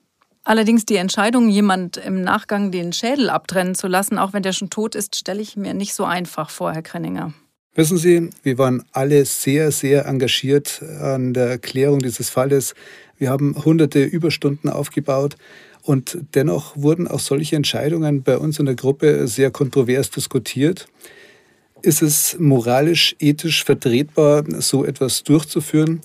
Allerdings 0.45 0.85
die 0.85 0.97
Entscheidung, 0.97 1.47
jemand 1.47 1.95
im 1.97 2.21
Nachgang 2.21 2.71
den 2.71 2.91
Schädel 2.91 3.29
abtrennen 3.29 3.75
zu 3.75 3.87
lassen, 3.87 4.17
auch 4.17 4.33
wenn 4.33 4.43
der 4.43 4.51
schon 4.51 4.69
tot 4.69 4.93
ist, 4.93 5.15
stelle 5.15 5.41
ich 5.41 5.55
mir 5.55 5.73
nicht 5.73 5.93
so 5.93 6.03
einfach 6.03 6.49
vor, 6.49 6.73
Herr 6.73 6.81
Krenninger. 6.81 7.33
Wissen 7.75 7.97
Sie, 7.97 8.29
wir 8.43 8.57
waren 8.57 8.83
alle 8.91 9.25
sehr, 9.25 9.71
sehr 9.71 10.05
engagiert 10.05 10.83
an 11.01 11.33
der 11.33 11.57
Klärung 11.57 11.99
dieses 11.99 12.29
Falles. 12.29 12.75
Wir 13.17 13.29
haben 13.29 13.55
hunderte 13.63 14.03
Überstunden 14.03 14.69
aufgebaut 14.69 15.37
und 15.81 16.17
dennoch 16.35 16.77
wurden 16.77 17.07
auch 17.07 17.19
solche 17.19 17.55
Entscheidungen 17.55 18.21
bei 18.21 18.37
uns 18.37 18.59
in 18.59 18.65
der 18.65 18.75
Gruppe 18.75 19.27
sehr 19.27 19.49
kontrovers 19.49 20.11
diskutiert. 20.11 20.87
Ist 21.81 22.01
es 22.01 22.37
moralisch, 22.37 23.15
ethisch 23.19 23.63
vertretbar, 23.63 24.43
so 24.59 24.85
etwas 24.85 25.23
durchzuführen? 25.23 26.01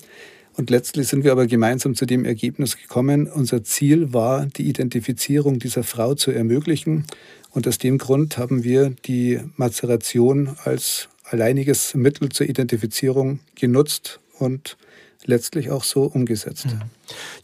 Und 0.59 0.69
letztlich 0.69 1.07
sind 1.07 1.23
wir 1.23 1.31
aber 1.31 1.47
gemeinsam 1.47 1.95
zu 1.95 2.05
dem 2.05 2.25
Ergebnis 2.25 2.75
gekommen, 2.75 3.27
unser 3.27 3.63
Ziel 3.63 4.11
war, 4.11 4.45
die 4.45 4.67
Identifizierung 4.67 5.57
dieser 5.57 5.83
Frau 5.83 6.15
zu 6.15 6.31
ermöglichen. 6.31 7.05
Und 7.51 7.65
aus 7.65 7.77
dem 7.77 7.97
Grund 7.97 8.37
haben 8.37 8.65
wir 8.65 8.89
die 8.89 9.39
Mazeration 9.55 10.57
als 10.65 11.07
alleiniges 11.23 11.95
Mittel 11.95 12.27
zur 12.27 12.49
Identifizierung 12.49 13.39
genutzt 13.55 14.19
und 14.37 14.75
letztlich 15.23 15.71
auch 15.71 15.85
so 15.85 16.03
umgesetzt. 16.03 16.65
Mhm. 16.65 16.81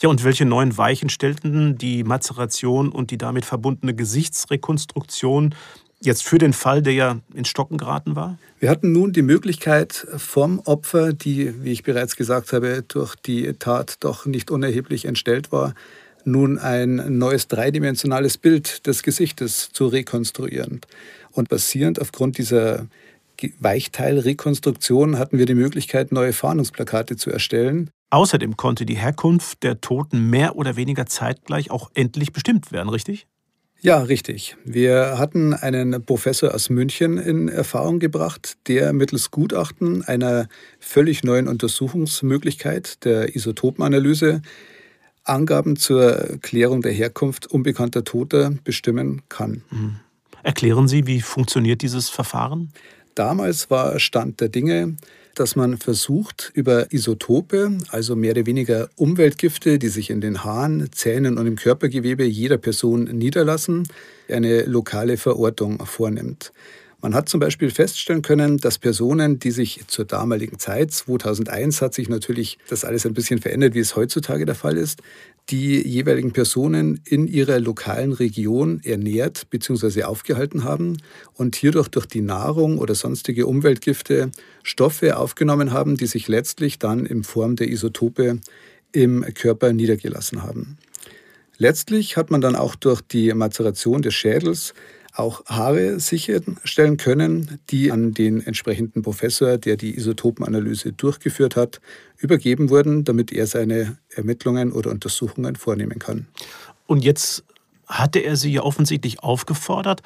Ja, 0.02 0.10
und 0.10 0.26
welche 0.26 0.44
neuen 0.44 0.78
Weichen 0.78 1.08
stellten 1.08 1.78
die 1.78 2.04
Mazeration 2.04 2.90
und 2.90 3.12
die 3.12 3.18
damit 3.18 3.46
verbundene 3.46 3.96
Gesichtsrekonstruktion 3.96 5.56
Jetzt 6.02 6.24
für 6.24 6.38
den 6.38 6.54
Fall, 6.54 6.82
der 6.82 6.94
ja 6.94 7.20
ins 7.34 7.48
Stocken 7.48 7.78
geraten 7.78 8.16
war? 8.16 8.38
Wir 8.60 8.70
hatten 8.70 8.92
nun 8.92 9.14
die 9.14 9.22
Möglichkeit 9.22 10.06
vom 10.18 10.60
Opfer, 10.60 11.14
die, 11.14 11.64
wie 11.64 11.72
ich 11.72 11.84
bereits 11.84 12.16
gesagt 12.16 12.54
habe, 12.54 12.84
durch 12.88 13.16
die 13.16 13.54
Tat 13.54 13.98
doch 14.02 14.26
nicht 14.26 14.52
unerheblich 14.52 15.06
entstellt 15.06 15.52
war, 15.52 15.74
nun 16.26 16.58
ein 16.58 17.18
neues 17.18 17.48
dreidimensionales 17.48 18.38
Bild 18.38 18.88
des 18.88 19.04
Gesichtes 19.04 19.70
zu 19.72 19.88
rekonstruieren. 19.88 20.82
Und 21.32 21.50
basierend 21.50 22.02
aufgrund 22.02 22.38
dieser 22.38 22.88
Weichteilrekonstruktion 23.60 25.20
hatten 25.20 25.38
wir 25.38 25.46
die 25.46 25.56
Möglichkeit, 25.56 26.12
neue 26.12 26.34
Fahndungsplakate 26.34 27.16
zu 27.18 27.30
erstellen. 27.30 27.90
Außerdem 28.10 28.56
konnte 28.58 28.86
die 28.86 28.96
Herkunft 28.96 29.64
der 29.64 29.82
Toten 29.82 30.30
mehr 30.30 30.56
oder 30.56 30.76
weniger 30.76 31.06
zeitgleich 31.06 31.70
auch 31.70 31.92
endlich 31.94 32.32
bestimmt 32.32 32.72
werden, 32.72 32.90
richtig? 32.90 33.28
Ja, 33.82 34.00
richtig. 34.02 34.56
Wir 34.64 35.20
hatten 35.20 35.54
einen 35.54 36.04
Professor 36.04 36.56
aus 36.56 36.70
München 36.70 37.18
in 37.18 37.50
Erfahrung 37.50 38.00
gebracht, 38.00 38.58
der 38.68 38.94
mittels 38.94 39.30
Gutachten 39.30 40.04
einer 40.04 40.48
völlig 40.80 41.24
neuen 41.24 41.48
Untersuchungsmöglichkeit 41.48 43.06
der 43.06 43.36
Isotopenanalyse 43.36 44.42
Angaben 45.24 45.76
zur 45.76 46.38
Klärung 46.42 46.82
der 46.82 46.94
Herkunft 46.94 47.48
unbekannter 47.48 48.04
Toter 48.04 48.54
bestimmen 48.64 49.24
kann. 49.28 49.64
Mhm. 49.72 50.00
Erklären 50.44 50.88
Sie, 50.88 51.08
wie 51.08 51.22
funktioniert 51.22 51.82
dieses 51.82 52.10
Verfahren? 52.10 52.72
Damals 53.16 53.72
war 53.72 54.00
Stand 54.00 54.42
der 54.42 54.50
Dinge, 54.50 54.96
dass 55.36 55.56
man 55.56 55.78
versucht, 55.78 56.52
über 56.54 56.92
Isotope, 56.92 57.78
also 57.90 58.16
mehr 58.16 58.32
oder 58.32 58.46
weniger 58.46 58.90
Umweltgifte, 58.96 59.80
die 59.80 59.90
sich 59.90 60.10
in 60.10 60.22
den 60.22 60.44
Haaren, 60.44 60.90
Zähnen 60.92 61.38
und 61.38 61.48
im 61.48 61.56
Körpergewebe 61.56 62.24
jeder 62.24 62.58
Person 62.58 63.04
niederlassen, 63.04 63.88
eine 64.30 64.64
lokale 64.64 65.18
Verortung 65.18 65.86
vornimmt. 65.86 66.52
Man 67.02 67.14
hat 67.14 67.30
zum 67.30 67.40
Beispiel 67.40 67.70
feststellen 67.70 68.24
können, 68.24 68.58
dass 68.58 68.80
Personen, 68.80 69.38
die 69.38 69.52
sich 69.52 69.82
zur 69.88 70.06
damaligen 70.06 70.58
Zeit, 70.58 70.92
2001 70.92 71.82
hat 71.82 71.94
sich 71.94 72.10
natürlich 72.10 72.58
das 72.68 72.84
alles 72.84 73.06
ein 73.06 73.14
bisschen 73.14 73.40
verändert, 73.40 73.76
wie 73.76 73.80
es 73.80 73.96
heutzutage 73.96 74.46
der 74.46 74.56
Fall 74.56 74.76
ist, 74.76 75.02
die 75.50 75.88
jeweiligen 75.88 76.32
Personen 76.32 77.02
in 77.06 77.28
ihrer 77.28 77.60
lokalen 77.60 78.14
Region 78.14 78.82
ernährt 78.84 79.50
bzw. 79.52 80.04
aufgehalten 80.04 80.64
haben 80.64 80.98
und 81.34 81.56
hierdurch 81.56 81.90
durch 81.90 82.08
die 82.08 82.22
Nahrung 82.22 82.80
oder 82.80 82.96
sonstige 82.96 83.46
Umweltgifte 83.46 84.32
Stoffe 84.64 85.18
aufgenommen 85.18 85.72
haben, 85.72 85.98
die 85.98 86.08
sich 86.08 86.28
letztlich 86.28 86.80
dann 86.80 87.06
in 87.06 87.24
Form 87.24 87.56
der 87.56 87.70
Isotope 87.70 88.40
im 88.92 89.26
Körper 89.36 89.72
niedergelassen 89.72 90.42
haben. 90.42 90.78
Letztlich 91.58 92.18
hat 92.18 92.32
man 92.32 92.42
dann 92.42 92.56
auch 92.56 92.76
durch 92.76 93.02
die 93.02 93.34
Mazeration 93.34 94.02
des 94.02 94.14
Schädels 94.14 94.74
auch 95.16 95.46
Haare 95.46 96.00
sicherstellen 96.00 96.98
können, 96.98 97.60
die 97.70 97.92
an 97.92 98.14
den 98.14 98.46
entsprechenden 98.46 99.02
Professor, 99.02 99.58
der 99.58 99.78
die 99.78 99.96
Isotopenanalyse 99.96 100.94
durchgeführt 100.94 101.56
hat, 101.56 101.80
übergeben 102.18 102.70
wurden, 102.70 103.04
damit 103.04 103.32
er 103.32 103.48
seine 103.48 103.98
Ermittlungen 104.10 104.72
oder 104.72 104.92
Untersuchungen 104.92 105.56
vornehmen 105.56 106.00
kann. 106.00 106.28
Und 106.88 107.04
jetzt 107.04 107.44
hatte 107.88 108.20
er 108.20 108.36
Sie 108.36 108.52
ja 108.52 108.62
offensichtlich 108.62 109.22
aufgefordert, 109.22 110.02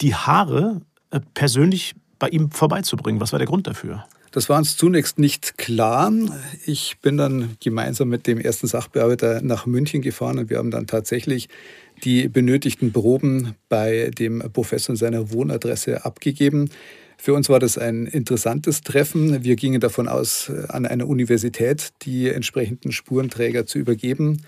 die 0.00 0.14
Haare 0.14 0.80
äh, 1.10 1.20
persönlich 1.34 1.94
bei 2.18 2.28
ihm 2.28 2.50
vorbeizubringen. 2.50 3.20
Was 3.20 3.32
war 3.32 3.38
der 3.38 3.48
Grund 3.48 3.66
dafür? 3.66 4.04
Das 4.30 4.48
war 4.48 4.56
uns 4.56 4.76
zunächst 4.78 5.18
nicht 5.18 5.58
klar. 5.58 6.10
Ich 6.64 6.98
bin 7.02 7.18
dann 7.18 7.56
gemeinsam 7.60 8.08
mit 8.08 8.26
dem 8.26 8.38
ersten 8.38 8.66
Sachbearbeiter 8.66 9.42
nach 9.42 9.66
München 9.66 10.00
gefahren 10.00 10.38
und 10.38 10.48
wir 10.48 10.56
haben 10.56 10.70
dann 10.70 10.86
tatsächlich 10.86 11.50
die 12.04 12.28
benötigten 12.28 12.92
Proben 12.92 13.54
bei 13.68 14.10
dem 14.18 14.42
Professor 14.52 14.92
in 14.92 14.96
seiner 14.96 15.32
Wohnadresse 15.32 16.04
abgegeben. 16.04 16.70
Für 17.16 17.34
uns 17.34 17.48
war 17.48 17.60
das 17.60 17.78
ein 17.78 18.06
interessantes 18.06 18.80
Treffen. 18.80 19.44
Wir 19.44 19.54
gingen 19.54 19.80
davon 19.80 20.08
aus, 20.08 20.50
an 20.68 20.86
einer 20.86 21.06
Universität 21.06 21.92
die 22.02 22.28
entsprechenden 22.28 22.90
Spurenträger 22.90 23.66
zu 23.66 23.78
übergeben 23.78 24.42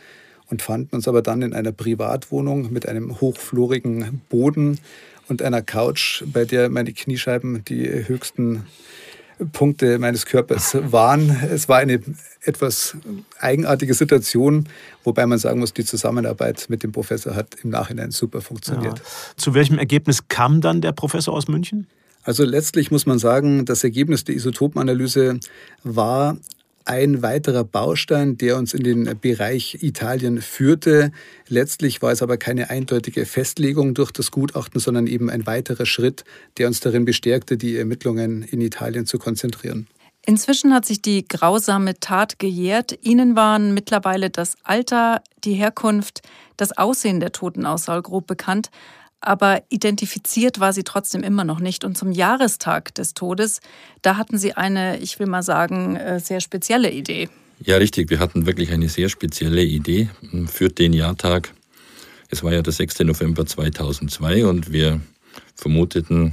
und 0.50 0.62
fanden 0.62 0.96
uns 0.96 1.06
aber 1.06 1.22
dann 1.22 1.42
in 1.42 1.52
einer 1.52 1.72
Privatwohnung 1.72 2.72
mit 2.72 2.88
einem 2.88 3.20
hochflorigen 3.20 4.20
Boden 4.28 4.78
und 5.28 5.40
einer 5.40 5.62
Couch, 5.62 6.24
bei 6.26 6.44
der 6.44 6.68
meine 6.68 6.92
Kniescheiben 6.92 7.64
die 7.64 7.86
höchsten 8.08 8.66
Punkte 9.52 9.98
meines 9.98 10.26
Körpers 10.26 10.76
waren. 10.90 11.30
Es 11.50 11.68
war 11.68 11.78
eine 11.78 12.00
etwas 12.42 12.96
eigenartige 13.38 13.94
Situation, 13.94 14.68
wobei 15.02 15.26
man 15.26 15.38
sagen 15.38 15.60
muss, 15.60 15.72
die 15.72 15.84
Zusammenarbeit 15.84 16.66
mit 16.68 16.82
dem 16.82 16.92
Professor 16.92 17.34
hat 17.34 17.56
im 17.62 17.70
Nachhinein 17.70 18.10
super 18.10 18.40
funktioniert. 18.40 18.98
Ja. 18.98 19.04
Zu 19.36 19.54
welchem 19.54 19.78
Ergebnis 19.78 20.28
kam 20.28 20.60
dann 20.60 20.80
der 20.80 20.92
Professor 20.92 21.34
aus 21.34 21.48
München? 21.48 21.86
Also 22.22 22.44
letztlich 22.44 22.90
muss 22.90 23.04
man 23.06 23.18
sagen, 23.18 23.66
das 23.66 23.84
Ergebnis 23.84 24.24
der 24.24 24.34
Isotopenanalyse 24.34 25.38
war 25.82 26.38
ein 26.84 27.22
weiterer 27.22 27.64
Baustein, 27.64 28.36
der 28.36 28.56
uns 28.58 28.74
in 28.74 28.82
den 28.82 29.18
Bereich 29.20 29.78
Italien 29.82 30.42
führte. 30.42 31.12
Letztlich 31.48 32.02
war 32.02 32.12
es 32.12 32.22
aber 32.22 32.36
keine 32.36 32.70
eindeutige 32.70 33.26
Festlegung 33.26 33.94
durch 33.94 34.10
das 34.10 34.30
Gutachten, 34.30 34.80
sondern 34.80 35.06
eben 35.06 35.30
ein 35.30 35.46
weiterer 35.46 35.86
Schritt, 35.86 36.24
der 36.58 36.66
uns 36.66 36.80
darin 36.80 37.04
bestärkte, 37.04 37.56
die 37.56 37.76
Ermittlungen 37.76 38.42
in 38.42 38.60
Italien 38.60 39.06
zu 39.06 39.18
konzentrieren. 39.18 39.86
Inzwischen 40.26 40.72
hat 40.72 40.86
sich 40.86 41.02
die 41.02 41.26
grausame 41.26 42.00
Tat 42.00 42.38
gejährt. 42.38 42.98
Ihnen 43.02 43.36
waren 43.36 43.74
mittlerweile 43.74 44.30
das 44.30 44.56
Alter, 44.62 45.22
die 45.44 45.52
Herkunft, 45.52 46.22
das 46.56 46.76
Aussehen 46.76 47.20
der 47.20 47.32
Toten 47.32 47.66
aus 47.66 47.84
Saulgrob 47.84 48.26
bekannt 48.26 48.70
aber 49.26 49.62
identifiziert 49.68 50.60
war 50.60 50.72
sie 50.72 50.84
trotzdem 50.84 51.22
immer 51.22 51.44
noch 51.44 51.60
nicht. 51.60 51.84
Und 51.84 51.96
zum 51.96 52.12
Jahrestag 52.12 52.94
des 52.94 53.14
Todes, 53.14 53.60
da 54.02 54.16
hatten 54.16 54.38
Sie 54.38 54.54
eine, 54.54 54.98
ich 54.98 55.18
will 55.18 55.26
mal 55.26 55.42
sagen, 55.42 55.96
äh, 55.96 56.20
sehr 56.20 56.40
spezielle 56.40 56.90
Idee. 56.90 57.28
Ja, 57.60 57.76
richtig. 57.76 58.10
Wir 58.10 58.18
hatten 58.18 58.46
wirklich 58.46 58.72
eine 58.72 58.88
sehr 58.88 59.08
spezielle 59.08 59.62
Idee 59.62 60.08
für 60.46 60.68
den 60.68 60.92
Jahrtag. 60.92 61.52
Es 62.28 62.42
war 62.42 62.52
ja 62.52 62.62
der 62.62 62.72
6. 62.72 63.00
November 63.00 63.46
2002 63.46 64.46
und 64.46 64.72
wir 64.72 65.00
vermuteten 65.54 66.32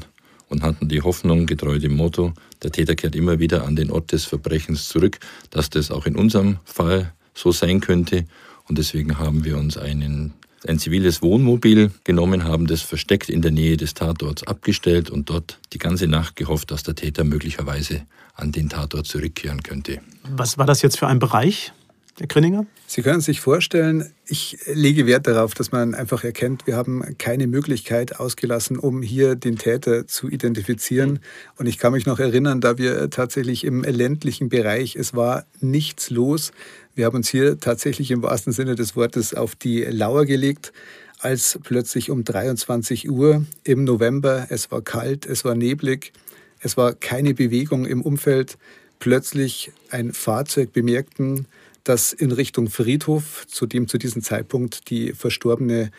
und 0.49 0.63
hatten 0.63 0.89
die 0.89 1.01
Hoffnung, 1.01 1.45
getreu 1.45 1.79
dem 1.79 1.95
Motto, 1.95 2.33
der 2.63 2.71
Täter 2.71 2.95
kehrt 2.95 3.15
immer 3.15 3.39
wieder 3.39 3.65
an 3.65 3.75
den 3.75 3.89
Ort 3.89 4.11
des 4.11 4.25
Verbrechens 4.25 4.89
zurück, 4.89 5.19
dass 5.49 5.69
das 5.69 5.91
auch 5.91 6.05
in 6.05 6.15
unserem 6.15 6.57
Fall 6.65 7.13
so 7.33 7.51
sein 7.51 7.79
könnte. 7.79 8.25
Und 8.67 8.77
deswegen 8.77 9.17
haben 9.17 9.45
wir 9.45 9.57
uns 9.57 9.77
einen 9.77 10.33
ein 10.67 10.79
ziviles 10.79 11.21
Wohnmobil 11.21 11.91
genommen, 12.03 12.43
haben 12.43 12.67
das 12.67 12.81
versteckt 12.81 13.29
in 13.29 13.41
der 13.41 13.51
Nähe 13.51 13.77
des 13.77 13.93
Tatorts 13.93 14.43
abgestellt 14.43 15.09
und 15.09 15.29
dort 15.29 15.59
die 15.73 15.79
ganze 15.79 16.07
Nacht 16.07 16.35
gehofft, 16.35 16.71
dass 16.71 16.83
der 16.83 16.95
Täter 16.95 17.23
möglicherweise 17.23 18.03
an 18.35 18.51
den 18.51 18.69
Tatort 18.69 19.07
zurückkehren 19.07 19.63
könnte. 19.63 20.01
Was 20.23 20.57
war 20.57 20.65
das 20.65 20.81
jetzt 20.81 20.97
für 20.97 21.07
ein 21.07 21.19
Bereich? 21.19 21.73
Herr 22.21 22.27
Grinninger? 22.27 22.67
Sie 22.85 23.01
können 23.01 23.19
sich 23.19 23.41
vorstellen, 23.41 24.13
ich 24.27 24.59
lege 24.71 25.07
Wert 25.07 25.25
darauf, 25.25 25.55
dass 25.55 25.71
man 25.71 25.95
einfach 25.95 26.23
erkennt, 26.23 26.67
wir 26.67 26.75
haben 26.75 27.17
keine 27.17 27.47
Möglichkeit 27.47 28.19
ausgelassen, 28.19 28.77
um 28.77 29.01
hier 29.01 29.33
den 29.33 29.57
Täter 29.57 30.05
zu 30.05 30.29
identifizieren. 30.29 31.17
Und 31.57 31.65
ich 31.65 31.79
kann 31.79 31.93
mich 31.93 32.05
noch 32.05 32.19
erinnern, 32.19 32.61
da 32.61 32.77
wir 32.77 33.09
tatsächlich 33.09 33.63
im 33.63 33.81
ländlichen 33.81 34.49
Bereich, 34.49 34.95
es 34.95 35.15
war 35.15 35.47
nichts 35.61 36.11
los. 36.11 36.51
Wir 36.93 37.07
haben 37.07 37.15
uns 37.15 37.27
hier 37.27 37.59
tatsächlich 37.59 38.11
im 38.11 38.21
wahrsten 38.21 38.53
Sinne 38.53 38.75
des 38.75 38.95
Wortes 38.95 39.33
auf 39.33 39.55
die 39.55 39.81
Lauer 39.85 40.27
gelegt, 40.27 40.73
als 41.21 41.57
plötzlich 41.63 42.11
um 42.11 42.23
23 42.23 43.09
Uhr 43.09 43.43
im 43.63 43.83
November, 43.83 44.45
es 44.51 44.69
war 44.69 44.83
kalt, 44.83 45.25
es 45.25 45.43
war 45.43 45.55
neblig, 45.55 46.13
es 46.59 46.77
war 46.77 46.93
keine 46.93 47.33
Bewegung 47.33 47.87
im 47.87 48.03
Umfeld, 48.03 48.59
plötzlich 48.99 49.71
ein 49.89 50.13
Fahrzeug 50.13 50.71
bemerkten, 50.71 51.47
das 51.83 52.13
in 52.13 52.31
Richtung 52.31 52.69
Friedhof, 52.69 53.45
zu 53.47 53.65
dem 53.65 53.87
zu 53.87 53.97
diesem 53.97 54.21
Zeitpunkt 54.21 54.89
die 54.89 55.13
Verstorbene 55.13 55.91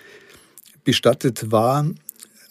bestattet 0.85 1.51
war, 1.51 1.87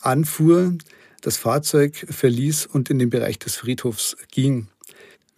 anfuhr, 0.01 0.73
das 1.21 1.37
Fahrzeug 1.37 2.05
verließ 2.09 2.65
und 2.65 2.89
in 2.89 2.99
den 2.99 3.09
Bereich 3.09 3.37
des 3.39 3.55
Friedhofs 3.55 4.17
ging. 4.31 4.67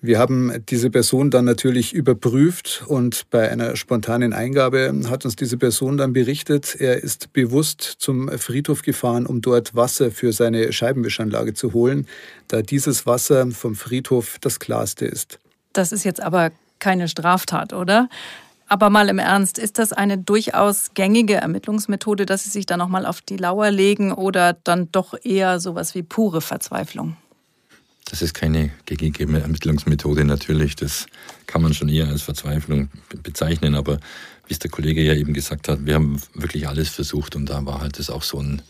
Wir 0.06 0.20
haben 0.20 0.66
diese 0.68 0.90
Person 0.90 1.32
dann 1.32 1.46
natürlich 1.46 1.94
überprüft 1.94 2.84
und 2.88 3.30
bei 3.30 3.50
einer 3.50 3.78
spontanen 3.78 4.34
Eingabe 4.34 4.94
hat 5.10 5.24
uns 5.24 5.38
diese 5.38 5.58
Person 5.58 5.96
dann 5.96 6.12
berichtet, 6.12 6.76
er 6.78 7.02
ist 7.02 7.32
bewusst 7.32 7.82
zum 8.00 8.28
Friedhof 8.38 8.82
gefahren, 8.82 9.26
um 9.26 9.40
dort 9.40 9.76
Wasser 9.76 10.12
für 10.12 10.34
seine 10.34 10.74
Scheibenwischanlage 10.74 11.54
zu 11.54 11.72
holen, 11.72 12.06
da 12.50 12.62
dieses 12.62 13.06
Wasser 13.06 13.50
vom 13.52 13.76
Friedhof 13.76 14.40
das 14.42 14.60
klarste 14.60 15.06
ist. 15.06 15.40
Das 15.72 15.94
ist 15.94 16.04
jetzt 16.04 16.22
aber 16.22 16.52
keine 16.84 17.08
Straftat, 17.08 17.72
oder? 17.72 18.10
Aber 18.68 18.90
mal 18.90 19.08
im 19.08 19.20
Ernst, 19.20 19.58
ist 19.58 19.80
das 19.80 19.94
eine 19.94 20.18
durchaus 20.18 20.92
gängige 20.94 21.36
Ermittlungsmethode, 21.36 22.26
dass 22.26 22.44
Sie 22.44 22.50
sich 22.50 22.66
da 22.66 22.76
nochmal 22.76 23.06
auf 23.06 23.22
die 23.22 23.38
Lauer 23.38 23.72
legen 23.72 24.12
oder 24.12 24.54
dann 24.54 24.92
doch 24.92 25.14
eher 25.24 25.60
sowas 25.60 25.96
wie 25.96 26.04
pure 26.04 26.42
Verzweiflung? 26.42 27.16
Das 28.06 28.22
ist 28.22 28.34
keine 28.34 28.72
gegebene 28.86 29.40
Ermittlungsmethode 29.42 30.26
natürlich. 30.26 30.76
Das 30.76 31.06
kann 31.48 31.62
man 31.62 31.74
schon 31.74 31.88
eher 31.88 32.08
als 32.08 32.24
Verzweiflung 32.24 32.90
bezeichnen. 33.24 33.76
Aber 33.76 34.00
wie 34.48 34.54
es 34.54 34.60
der 34.60 34.72
Kollege 34.72 35.02
ja 35.02 35.14
eben 35.14 35.34
gesagt 35.34 35.70
hat, 35.70 35.86
wir 35.86 35.96
haben 35.96 36.22
wirklich 36.34 36.68
alles 36.68 36.90
versucht 36.90 37.38
und 37.38 37.46
da 37.46 37.66
war 37.66 37.80
halt 37.80 37.98
das 37.98 38.10
auch 38.10 38.24
so 38.24 38.40
ein, 38.40 38.62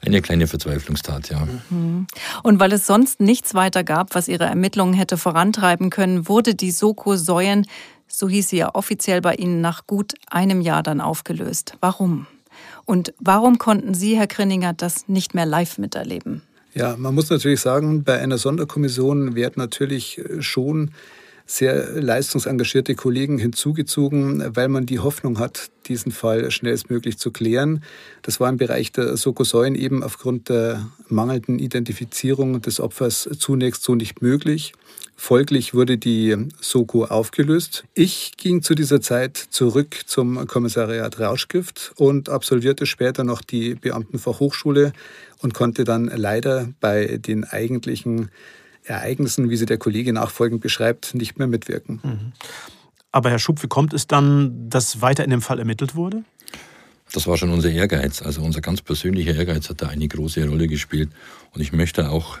eine 0.00 0.22
kleine 0.22 0.46
Verzweiflungstat, 0.46 1.30
ja. 1.30 1.46
Mhm. 1.70 2.06
Und 2.42 2.60
weil 2.60 2.72
es 2.72 2.86
sonst 2.86 3.20
nichts 3.20 3.54
weiter 3.54 3.84
gab, 3.84 4.14
was 4.14 4.28
ihre 4.28 4.44
Ermittlungen 4.44 4.94
hätte 4.94 5.18
vorantreiben 5.18 5.90
können, 5.90 6.28
wurde 6.28 6.54
die 6.54 6.70
Soko 6.70 7.16
Säuen, 7.16 7.66
so 8.08 8.28
hieß 8.28 8.48
sie 8.48 8.58
ja 8.58 8.74
offiziell 8.74 9.20
bei 9.20 9.34
Ihnen, 9.34 9.60
nach 9.60 9.86
gut 9.86 10.14
einem 10.28 10.60
Jahr 10.60 10.82
dann 10.82 11.00
aufgelöst. 11.00 11.74
Warum? 11.80 12.26
Und 12.84 13.14
warum 13.20 13.58
konnten 13.58 13.94
Sie, 13.94 14.16
Herr 14.16 14.26
Grinninger, 14.26 14.72
das 14.72 15.06
nicht 15.06 15.34
mehr 15.34 15.46
live 15.46 15.78
miterleben? 15.78 16.42
Ja, 16.74 16.96
man 16.96 17.14
muss 17.14 17.30
natürlich 17.30 17.60
sagen, 17.60 18.04
bei 18.04 18.18
einer 18.20 18.38
Sonderkommission 18.38 19.34
wird 19.34 19.56
natürlich 19.56 20.18
äh, 20.18 20.42
schon 20.42 20.92
sehr 21.50 22.00
leistungsengagierte 22.00 22.94
Kollegen 22.94 23.36
hinzugezogen, 23.36 24.54
weil 24.54 24.68
man 24.68 24.86
die 24.86 25.00
Hoffnung 25.00 25.40
hat, 25.40 25.70
diesen 25.86 26.12
Fall 26.12 26.52
schnellstmöglich 26.52 27.18
zu 27.18 27.32
klären. 27.32 27.82
Das 28.22 28.38
war 28.38 28.48
im 28.48 28.56
Bereich 28.56 28.92
der 28.92 29.16
Sokosäuen 29.16 29.74
eben 29.74 30.04
aufgrund 30.04 30.48
der 30.48 30.88
mangelnden 31.08 31.58
Identifizierung 31.58 32.62
des 32.62 32.78
Opfers 32.78 33.28
zunächst 33.36 33.82
so 33.82 33.96
nicht 33.96 34.22
möglich. 34.22 34.74
Folglich 35.16 35.74
wurde 35.74 35.98
die 35.98 36.36
Soko 36.60 37.04
aufgelöst. 37.04 37.84
Ich 37.94 38.36
ging 38.36 38.62
zu 38.62 38.76
dieser 38.76 39.00
Zeit 39.00 39.36
zurück 39.36 39.96
zum 40.06 40.46
Kommissariat 40.46 41.18
Rauschgift 41.18 41.92
und 41.96 42.28
absolvierte 42.28 42.86
später 42.86 43.24
noch 43.24 43.42
die 43.42 43.74
Beamtenfachhochschule 43.74 44.92
und 45.42 45.52
konnte 45.52 45.82
dann 45.82 46.06
leider 46.06 46.72
bei 46.80 47.18
den 47.18 47.42
eigentlichen 47.44 48.30
Ereignissen, 48.90 49.50
wie 49.50 49.56
sie 49.56 49.66
der 49.66 49.78
Kollege 49.78 50.12
nachfolgend 50.12 50.60
beschreibt, 50.60 51.14
nicht 51.14 51.38
mehr 51.38 51.48
mitwirken. 51.48 52.00
Mhm. 52.02 52.32
Aber 53.12 53.30
Herr 53.30 53.38
Schub, 53.38 53.62
wie 53.62 53.68
kommt 53.68 53.92
es 53.92 54.06
dann, 54.06 54.68
dass 54.68 55.00
weiter 55.00 55.24
in 55.24 55.30
dem 55.30 55.42
Fall 55.42 55.58
ermittelt 55.58 55.94
wurde? 55.94 56.24
Das 57.12 57.26
war 57.26 57.36
schon 57.36 57.50
unser 57.50 57.70
Ehrgeiz. 57.70 58.22
Also 58.22 58.42
unser 58.42 58.60
ganz 58.60 58.82
persönlicher 58.82 59.34
Ehrgeiz 59.34 59.68
hat 59.68 59.82
da 59.82 59.88
eine 59.88 60.06
große 60.06 60.46
Rolle 60.48 60.68
gespielt. 60.68 61.10
Und 61.52 61.60
ich 61.60 61.72
möchte 61.72 62.08
auch 62.10 62.38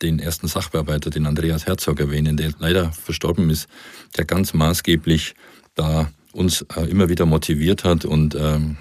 den 0.00 0.20
ersten 0.20 0.46
Sachbearbeiter, 0.46 1.10
den 1.10 1.26
Andreas 1.26 1.66
Herzog, 1.66 1.98
erwähnen, 1.98 2.36
der 2.36 2.52
leider 2.58 2.92
verstorben 2.92 3.50
ist, 3.50 3.68
der 4.16 4.24
ganz 4.24 4.54
maßgeblich 4.54 5.34
da 5.74 6.10
uns 6.32 6.64
äh, 6.76 6.88
immer 6.88 7.08
wieder 7.08 7.26
motiviert 7.26 7.84
hat 7.84 8.04
und 8.04 8.34
ähm, 8.34 8.76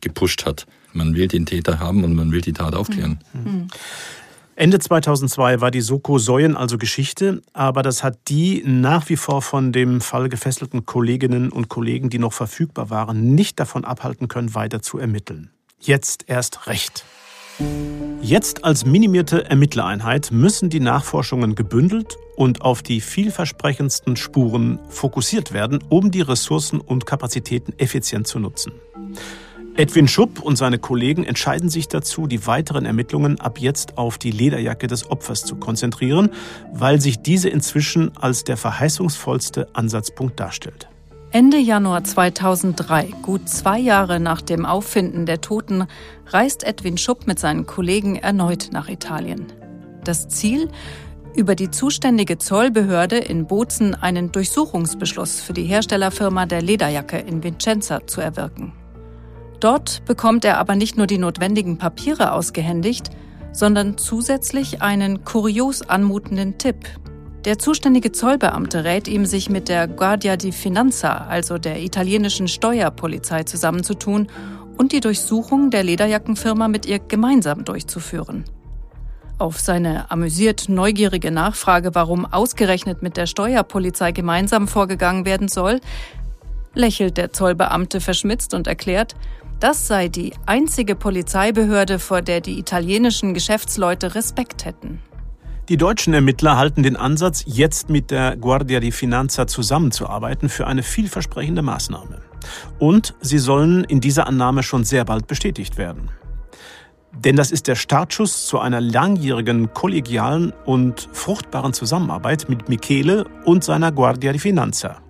gepusht 0.00 0.44
hat. 0.44 0.66
Man 0.92 1.14
will 1.14 1.28
den 1.28 1.46
Täter 1.46 1.78
haben 1.78 2.04
und 2.04 2.14
man 2.14 2.32
will 2.32 2.42
die 2.42 2.52
Tat 2.52 2.74
aufklären. 2.74 3.18
Mhm. 3.32 3.68
Ende 4.54 4.78
2002 4.78 5.62
war 5.62 5.70
die 5.70 5.80
Soko 5.80 6.18
Säuen 6.18 6.56
also 6.56 6.76
Geschichte, 6.76 7.40
aber 7.54 7.82
das 7.82 8.04
hat 8.04 8.28
die 8.28 8.62
nach 8.66 9.08
wie 9.08 9.16
vor 9.16 9.40
von 9.40 9.72
dem 9.72 10.02
Fall 10.02 10.28
gefesselten 10.28 10.84
Kolleginnen 10.84 11.50
und 11.50 11.68
Kollegen, 11.68 12.10
die 12.10 12.18
noch 12.18 12.34
verfügbar 12.34 12.90
waren, 12.90 13.34
nicht 13.34 13.58
davon 13.58 13.86
abhalten 13.86 14.28
können, 14.28 14.54
weiter 14.54 14.82
zu 14.82 14.98
ermitteln. 14.98 15.50
Jetzt 15.80 16.24
erst 16.28 16.66
recht. 16.66 17.04
Jetzt 18.20 18.64
als 18.64 18.84
minimierte 18.84 19.46
Ermittlereinheit 19.48 20.30
müssen 20.32 20.68
die 20.68 20.80
Nachforschungen 20.80 21.54
gebündelt 21.54 22.16
und 22.36 22.60
auf 22.60 22.82
die 22.82 23.00
vielversprechendsten 23.00 24.16
Spuren 24.16 24.78
fokussiert 24.88 25.52
werden, 25.52 25.82
um 25.88 26.10
die 26.10 26.20
Ressourcen 26.20 26.80
und 26.80 27.06
Kapazitäten 27.06 27.72
effizient 27.78 28.26
zu 28.26 28.38
nutzen. 28.38 28.72
Edwin 29.74 30.06
Schupp 30.06 30.42
und 30.42 30.56
seine 30.56 30.78
Kollegen 30.78 31.24
entscheiden 31.24 31.70
sich 31.70 31.88
dazu, 31.88 32.26
die 32.26 32.46
weiteren 32.46 32.84
Ermittlungen 32.84 33.40
ab 33.40 33.58
jetzt 33.58 33.96
auf 33.96 34.18
die 34.18 34.30
Lederjacke 34.30 34.86
des 34.86 35.10
Opfers 35.10 35.44
zu 35.44 35.56
konzentrieren, 35.56 36.28
weil 36.74 37.00
sich 37.00 37.22
diese 37.22 37.48
inzwischen 37.48 38.14
als 38.18 38.44
der 38.44 38.58
verheißungsvollste 38.58 39.68
Ansatzpunkt 39.72 40.38
darstellt. 40.38 40.88
Ende 41.30 41.56
Januar 41.56 42.04
2003, 42.04 43.08
gut 43.22 43.48
zwei 43.48 43.78
Jahre 43.78 44.20
nach 44.20 44.42
dem 44.42 44.66
Auffinden 44.66 45.24
der 45.24 45.40
Toten, 45.40 45.86
reist 46.26 46.64
Edwin 46.64 46.98
Schupp 46.98 47.26
mit 47.26 47.38
seinen 47.38 47.64
Kollegen 47.64 48.16
erneut 48.16 48.68
nach 48.72 48.90
Italien. 48.90 49.46
Das 50.04 50.28
Ziel? 50.28 50.68
Über 51.34 51.54
die 51.54 51.70
zuständige 51.70 52.36
Zollbehörde 52.36 53.16
in 53.16 53.46
Bozen 53.46 53.94
einen 53.94 54.32
Durchsuchungsbeschluss 54.32 55.40
für 55.40 55.54
die 55.54 55.64
Herstellerfirma 55.64 56.44
der 56.44 56.60
Lederjacke 56.60 57.16
in 57.16 57.42
Vicenza 57.42 58.06
zu 58.06 58.20
erwirken. 58.20 58.74
Dort 59.62 60.04
bekommt 60.06 60.44
er 60.44 60.58
aber 60.58 60.74
nicht 60.74 60.96
nur 60.96 61.06
die 61.06 61.18
notwendigen 61.18 61.78
Papiere 61.78 62.32
ausgehändigt, 62.32 63.10
sondern 63.52 63.96
zusätzlich 63.96 64.82
einen 64.82 65.22
kurios 65.24 65.82
anmutenden 65.82 66.58
Tipp. 66.58 66.78
Der 67.44 67.60
zuständige 67.60 68.10
Zollbeamte 68.10 68.82
rät 68.82 69.06
ihm, 69.06 69.24
sich 69.24 69.50
mit 69.50 69.68
der 69.68 69.86
Guardia 69.86 70.36
di 70.36 70.50
Finanza, 70.50 71.12
also 71.28 71.58
der 71.58 71.80
italienischen 71.80 72.48
Steuerpolizei, 72.48 73.44
zusammenzutun 73.44 74.26
und 74.78 74.90
die 74.90 74.98
Durchsuchung 75.00 75.70
der 75.70 75.84
Lederjackenfirma 75.84 76.66
mit 76.66 76.84
ihr 76.84 76.98
gemeinsam 76.98 77.64
durchzuführen. 77.64 78.44
Auf 79.38 79.60
seine 79.60 80.10
amüsiert 80.10 80.68
neugierige 80.70 81.30
Nachfrage, 81.30 81.94
warum 81.94 82.24
ausgerechnet 82.26 83.02
mit 83.02 83.16
der 83.16 83.26
Steuerpolizei 83.26 84.10
gemeinsam 84.10 84.66
vorgegangen 84.66 85.24
werden 85.24 85.46
soll, 85.46 85.78
lächelt 86.74 87.16
der 87.16 87.32
Zollbeamte 87.32 88.00
verschmitzt 88.00 88.54
und 88.54 88.66
erklärt, 88.66 89.14
das 89.62 89.86
sei 89.86 90.08
die 90.08 90.32
einzige 90.44 90.96
Polizeibehörde, 90.96 92.00
vor 92.00 92.20
der 92.20 92.40
die 92.40 92.58
italienischen 92.58 93.32
Geschäftsleute 93.32 94.16
Respekt 94.16 94.64
hätten. 94.64 95.00
Die 95.68 95.76
deutschen 95.76 96.12
Ermittler 96.14 96.56
halten 96.56 96.82
den 96.82 96.96
Ansatz, 96.96 97.44
jetzt 97.46 97.88
mit 97.88 98.10
der 98.10 98.36
Guardia 98.36 98.80
di 98.80 98.90
Finanza 98.90 99.46
zusammenzuarbeiten, 99.46 100.48
für 100.48 100.66
eine 100.66 100.82
vielversprechende 100.82 101.62
Maßnahme. 101.62 102.20
Und 102.80 103.14
sie 103.20 103.38
sollen 103.38 103.84
in 103.84 104.00
dieser 104.00 104.26
Annahme 104.26 104.64
schon 104.64 104.82
sehr 104.82 105.04
bald 105.04 105.28
bestätigt 105.28 105.78
werden. 105.78 106.10
Denn 107.12 107.36
das 107.36 107.52
ist 107.52 107.68
der 107.68 107.76
Startschuss 107.76 108.46
zu 108.46 108.58
einer 108.58 108.80
langjährigen 108.80 109.72
kollegialen 109.72 110.52
und 110.64 111.08
fruchtbaren 111.12 111.72
Zusammenarbeit 111.72 112.48
mit 112.48 112.68
Michele 112.68 113.26
und 113.44 113.62
seiner 113.62 113.92
Guardia 113.92 114.32
di 114.32 114.40
Finanza. 114.40 115.02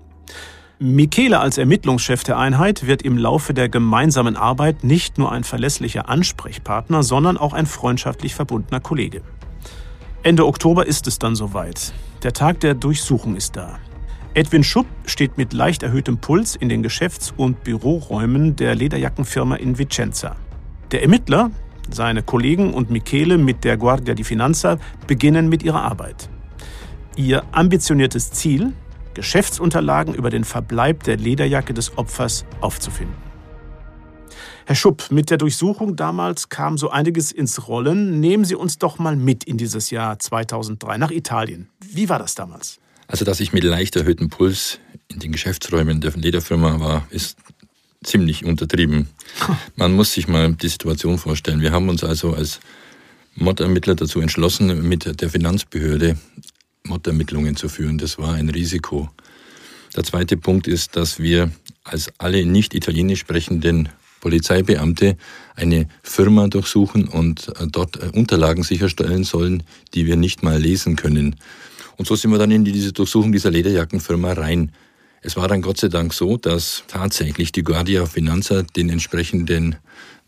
Michele 0.83 1.39
als 1.39 1.59
Ermittlungschef 1.59 2.24
der 2.24 2.39
Einheit 2.39 2.89
wird 2.89 3.03
im 3.03 3.16
Laufe 3.16 3.55
der 3.55 3.68
gemeinsamen 3.68 4.35
Arbeit 4.35 4.83
nicht 4.83 5.16
nur 5.16 5.30
ein 5.30 5.45
verlässlicher 5.45 6.09
Ansprechpartner, 6.09 7.05
sondern 7.05 7.39
auch 7.39 7.53
ein 7.53 7.66
freundschaftlich 7.66 8.35
verbundener 8.35 8.80
Kollege. 8.80 9.22
Ende 10.24 10.45
Oktober 10.45 10.85
ist 10.85 11.07
es 11.07 11.20
dann 11.20 11.37
soweit. 11.37 11.93
Der 12.24 12.33
Tag 12.33 12.59
der 12.59 12.74
Durchsuchung 12.74 13.37
ist 13.37 13.55
da. 13.55 13.78
Edwin 14.35 14.64
Schupp 14.64 14.87
steht 15.07 15.39
mit 15.39 15.53
leicht 15.53 15.85
erhöhtem 15.85 16.18
Puls 16.18 16.57
in 16.57 16.68
den 16.68 16.83
Geschäfts- 16.83 17.33
und 17.37 17.62
Büroräumen 17.62 18.57
der 18.57 18.74
Lederjackenfirma 18.74 19.55
in 19.55 19.78
Vicenza. 19.78 20.35
Der 20.91 21.03
Ermittler, 21.03 21.53
seine 21.93 22.24
Kollegen 22.24 22.74
und 22.74 22.91
Michele 22.91 23.39
mit 23.39 23.62
der 23.62 23.76
Guardia 23.76 24.14
di 24.14 24.24
Finanza 24.24 24.78
beginnen 25.07 25.49
mit 25.49 25.62
ihrer 25.62 25.83
Arbeit. 25.83 26.28
Ihr 27.14 27.45
ambitioniertes 27.53 28.33
Ziel, 28.33 28.72
Geschäftsunterlagen 29.15 30.15
über 30.15 30.31
den 30.31 30.45
Verbleib 30.45 31.05
der 31.05 31.17
Lederjacke 31.17 31.75
des 31.75 31.97
Opfers 31.97 32.45
aufzufinden. 32.61 33.17
Herr 34.65 34.77
Schupp, 34.77 35.11
mit 35.11 35.31
der 35.31 35.39
Durchsuchung 35.39 35.97
damals 35.97 36.49
kam 36.49 36.79
so 36.79 36.91
einiges 36.91 37.33
ins 37.33 37.67
Rollen. 37.67 38.21
Nehmen 38.21 38.45
Sie 38.45 38.55
uns 38.55 38.79
doch 38.79 38.99
mal 38.99 39.17
mit 39.17 39.45
in 39.45 39.59
dieses 39.59 39.91
Jahr 39.91 40.19
2003 40.19 40.99
nach 40.99 41.11
Italien. 41.11 41.69
Wie 41.81 42.09
war 42.09 42.19
das 42.19 42.35
damals? 42.35 42.79
Also, 43.09 43.25
dass 43.25 43.41
ich 43.41 43.53
mit 43.53 43.65
leicht 43.65 43.97
erhöhtem 43.97 44.31
Puls 44.31 44.79
in 45.09 45.19
den 45.19 45.33
Geschäftsräumen 45.33 46.01
der 46.01 46.13
Lederfirma 46.13 46.81
war, 46.81 47.07
ist 47.11 47.37
ziemlich 48.05 48.45
untertrieben. 48.45 49.09
Man 49.77 49.93
muss 49.93 50.13
sich 50.13 50.29
mal 50.29 50.53
die 50.55 50.69
Situation 50.69 51.19
vorstellen. 51.19 51.61
Wir 51.61 51.73
haben 51.73 51.89
uns 51.89 52.05
also 52.05 52.33
als 52.33 52.61
Mordermittler 53.35 53.95
dazu 53.95 54.21
entschlossen, 54.21 54.89
mit 54.89 55.21
der 55.21 55.31
Finanzbehörde 55.31 56.17
Mordermittlungen 56.85 57.57
zu 57.57 57.68
führen. 57.68 57.99
Das 57.99 58.18
war 58.18 58.35
ein 58.35 58.49
Risiko. 58.49 59.11
Der 59.97 60.05
zweite 60.05 60.37
Punkt 60.37 60.66
ist, 60.66 60.97
dass 60.97 61.18
wir 61.18 61.51
als 61.85 62.12
alle 62.18 62.45
nicht 62.47 62.74
italienisch 62.74 63.20
sprechenden 63.20 63.89
Polizeibeamte 64.20 65.16
eine 65.57 65.89
Firma 66.03 66.47
durchsuchen 66.49 67.09
und 67.09 67.49
äh, 67.49 67.66
dort 67.66 67.97
äh, 67.97 68.11
Unterlagen 68.16 68.62
sicherstellen 68.62 69.24
sollen, 69.24 69.64
die 69.95 70.07
wir 70.07 70.16
nicht 70.16 70.43
mal 70.43 70.59
lesen 70.59 70.97
können. 70.97 71.37
Und 71.97 72.07
so 72.07 72.14
sind 72.16 72.30
wir 72.30 72.39
dann 72.39 72.51
in 72.51 72.64
diese 72.64 72.93
Durchsuchung 72.93 73.33
dieser 73.33 73.51
Lederjackenfirma 73.51 74.33
rein. 74.33 74.72
Es 75.22 75.37
war 75.37 75.49
dann 75.49 75.61
Gott 75.61 75.78
sei 75.78 75.89
Dank 75.89 76.14
so, 76.14 76.37
dass 76.37 76.85
tatsächlich 76.89 77.53
die 77.53 77.62
Guardia 77.62 78.07
Finanza 78.07 78.62
den 78.62 78.89
entsprechenden 78.89 79.76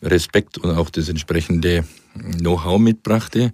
Respekt 0.03 0.59
und 0.59 0.71
auch 0.71 0.91
das 0.91 1.09
entsprechende 1.09 1.85
Know-how 2.39 2.79
mitbrachte, 2.79 3.53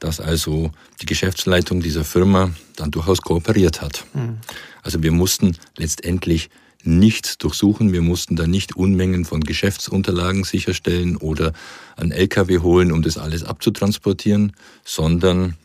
dass 0.00 0.18
also 0.20 0.72
die 1.00 1.06
Geschäftsleitung 1.06 1.80
dieser 1.80 2.04
Firma 2.04 2.50
dann 2.76 2.90
durchaus 2.90 3.22
kooperiert 3.22 3.80
hat. 3.80 4.04
Mhm. 4.14 4.38
Also 4.82 5.02
wir 5.02 5.12
mussten 5.12 5.56
letztendlich 5.76 6.50
nichts 6.82 7.38
durchsuchen. 7.38 7.92
Wir 7.92 8.02
mussten 8.02 8.36
da 8.36 8.46
nicht 8.46 8.76
Unmengen 8.76 9.24
von 9.24 9.40
Geschäftsunterlagen 9.40 10.44
sicherstellen 10.44 11.16
oder 11.16 11.52
einen 11.96 12.12
LKW 12.12 12.58
holen, 12.58 12.92
um 12.92 13.02
das 13.02 13.18
alles 13.18 13.44
abzutransportieren, 13.44 14.52
sondern 14.84 15.56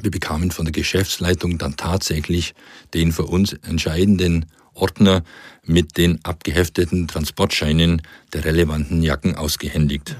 wir 0.00 0.10
bekamen 0.10 0.50
von 0.50 0.64
der 0.64 0.72
Geschäftsleitung 0.72 1.58
dann 1.58 1.76
tatsächlich 1.76 2.54
den 2.94 3.12
für 3.12 3.26
uns 3.26 3.52
entscheidenden 3.52 4.46
Ordner 4.74 5.24
mit 5.64 5.96
den 5.98 6.24
abgehefteten 6.24 7.08
Transportscheinen 7.08 8.02
der 8.32 8.44
relevanten 8.44 9.02
Jacken 9.02 9.34
ausgehändigt. 9.34 10.16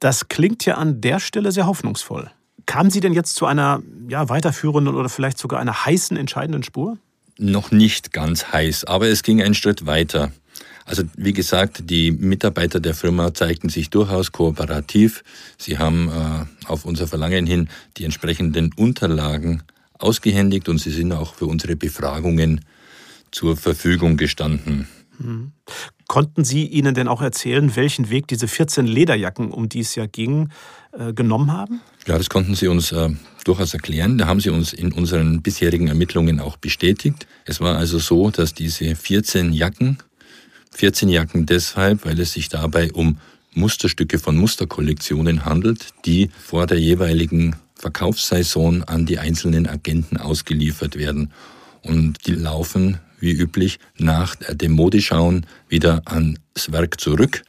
Das 0.00 0.28
klingt 0.28 0.66
ja 0.66 0.74
an 0.74 1.00
der 1.00 1.18
Stelle 1.18 1.50
sehr 1.50 1.66
hoffnungsvoll. 1.66 2.30
Kamen 2.66 2.90
Sie 2.90 3.00
denn 3.00 3.12
jetzt 3.12 3.34
zu 3.34 3.46
einer 3.46 3.82
ja, 4.08 4.28
weiterführenden 4.28 4.94
oder 4.94 5.08
vielleicht 5.08 5.38
sogar 5.38 5.60
einer 5.60 5.84
heißen, 5.84 6.16
entscheidenden 6.16 6.62
Spur? 6.62 6.98
Noch 7.38 7.70
nicht 7.70 8.12
ganz 8.12 8.52
heiß, 8.52 8.84
aber 8.84 9.08
es 9.08 9.22
ging 9.22 9.42
einen 9.42 9.54
Schritt 9.54 9.86
weiter. 9.86 10.32
Also 10.84 11.04
wie 11.16 11.32
gesagt, 11.32 11.90
die 11.90 12.10
Mitarbeiter 12.10 12.80
der 12.80 12.94
Firma 12.94 13.32
zeigten 13.34 13.68
sich 13.68 13.90
durchaus 13.90 14.32
kooperativ. 14.32 15.22
Sie 15.56 15.78
haben 15.78 16.08
äh, 16.08 16.68
auf 16.68 16.84
unser 16.84 17.06
Verlangen 17.06 17.46
hin 17.46 17.68
die 17.96 18.04
entsprechenden 18.04 18.72
Unterlagen 18.74 19.62
ausgehändigt 19.98 20.68
und 20.68 20.78
sie 20.78 20.90
sind 20.90 21.12
auch 21.12 21.34
für 21.34 21.46
unsere 21.46 21.76
Befragungen 21.76 22.64
zur 23.30 23.56
Verfügung 23.56 24.16
gestanden. 24.16 24.88
Mhm. 25.18 25.52
Konnten 26.12 26.44
Sie 26.44 26.66
ihnen 26.66 26.94
denn 26.94 27.08
auch 27.08 27.22
erzählen, 27.22 27.74
welchen 27.74 28.10
Weg 28.10 28.28
diese 28.28 28.46
14 28.46 28.86
Lederjacken, 28.86 29.50
um 29.50 29.70
die 29.70 29.80
es 29.80 29.94
ja 29.94 30.04
ging, 30.04 30.50
äh, 30.92 31.14
genommen 31.14 31.50
haben? 31.50 31.80
Ja, 32.06 32.18
das 32.18 32.28
konnten 32.28 32.54
sie 32.54 32.68
uns 32.68 32.92
äh, 32.92 33.08
durchaus 33.44 33.72
erklären. 33.72 34.18
Da 34.18 34.26
haben 34.26 34.38
sie 34.38 34.50
uns 34.50 34.74
in 34.74 34.92
unseren 34.92 35.40
bisherigen 35.40 35.88
Ermittlungen 35.88 36.38
auch 36.38 36.58
bestätigt. 36.58 37.26
Es 37.46 37.62
war 37.62 37.78
also 37.78 37.98
so, 37.98 38.30
dass 38.30 38.52
diese 38.52 38.94
14 38.94 39.54
Jacken 39.54 39.96
14 40.74 41.08
Jacken 41.08 41.46
deshalb, 41.46 42.04
weil 42.04 42.20
es 42.20 42.32
sich 42.32 42.50
dabei 42.50 42.92
um 42.92 43.16
Musterstücke 43.54 44.18
von 44.18 44.36
Musterkollektionen 44.36 45.46
handelt, 45.46 45.94
die 46.04 46.28
vor 46.38 46.66
der 46.66 46.78
jeweiligen 46.78 47.56
Verkaufssaison 47.74 48.84
an 48.84 49.06
die 49.06 49.18
einzelnen 49.18 49.66
Agenten 49.66 50.18
ausgeliefert 50.18 50.96
werden. 50.96 51.32
Und 51.82 52.26
die 52.26 52.34
laufen, 52.34 52.98
wie 53.22 53.32
üblich, 53.32 53.78
nach 53.96 54.34
dem 54.34 54.72
Modeschauen 54.72 55.46
wieder 55.68 56.02
ans 56.06 56.72
Werk 56.72 57.00
zurück 57.00 57.44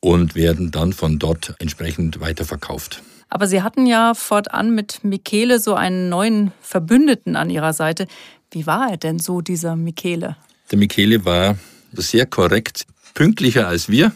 und 0.00 0.34
werden 0.34 0.70
dann 0.70 0.92
von 0.92 1.18
dort 1.18 1.54
entsprechend 1.58 2.20
weiterverkauft. 2.20 3.02
Aber 3.28 3.48
Sie 3.48 3.62
hatten 3.62 3.86
ja 3.86 4.14
fortan 4.14 4.74
mit 4.74 5.02
Michele 5.02 5.58
so 5.58 5.74
einen 5.74 6.08
neuen 6.08 6.52
Verbündeten 6.60 7.34
an 7.36 7.50
Ihrer 7.50 7.72
Seite. 7.72 8.06
Wie 8.50 8.66
war 8.66 8.90
er 8.90 8.96
denn 8.96 9.18
so, 9.18 9.40
dieser 9.40 9.74
Michele? 9.74 10.36
Der 10.70 10.78
Michele 10.78 11.24
war 11.24 11.58
sehr 11.92 12.26
korrekt, 12.26 12.86
pünktlicher 13.14 13.66
als 13.66 13.88
wir 13.88 14.12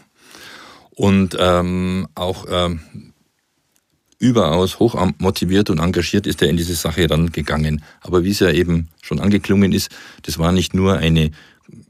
und 0.91 1.37
ähm, 1.39 2.07
auch 2.15 2.47
ähm, 2.49 2.81
überaus 4.19 4.79
hoch 4.79 4.97
motiviert 5.19 5.71
und 5.71 5.79
engagiert 5.79 6.27
ist 6.27 6.43
er 6.43 6.49
in 6.49 6.57
diese 6.57 6.75
Sache 6.75 7.07
dann 7.07 7.31
gegangen. 7.31 7.83
Aber 8.01 8.25
wie 8.25 8.31
es 8.31 8.41
ja 8.41 8.51
eben 8.51 8.89
schon 9.01 9.21
angeklungen 9.21 9.73
ist, 9.73 9.91
das 10.23 10.39
war 10.39 10.53
nicht 10.53 10.75
nur 10.75 10.99
eine 10.99 11.31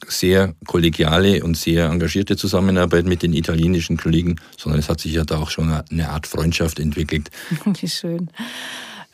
sehr 0.06 0.54
kollegiale 0.66 1.44
und 1.44 1.56
sehr 1.56 1.86
engagierte 1.86 2.36
Zusammenarbeit 2.36 3.06
mit 3.06 3.22
den 3.22 3.32
italienischen 3.32 3.96
Kollegen, 3.96 4.36
sondern 4.56 4.80
es 4.80 4.88
hat 4.88 5.00
sich 5.00 5.12
ja 5.12 5.24
da 5.24 5.38
auch 5.38 5.50
schon 5.50 5.70
eine 5.70 6.08
Art 6.10 6.26
Freundschaft 6.26 6.80
entwickelt. 6.80 7.30
Wie 7.80 7.88
schön 7.88 8.28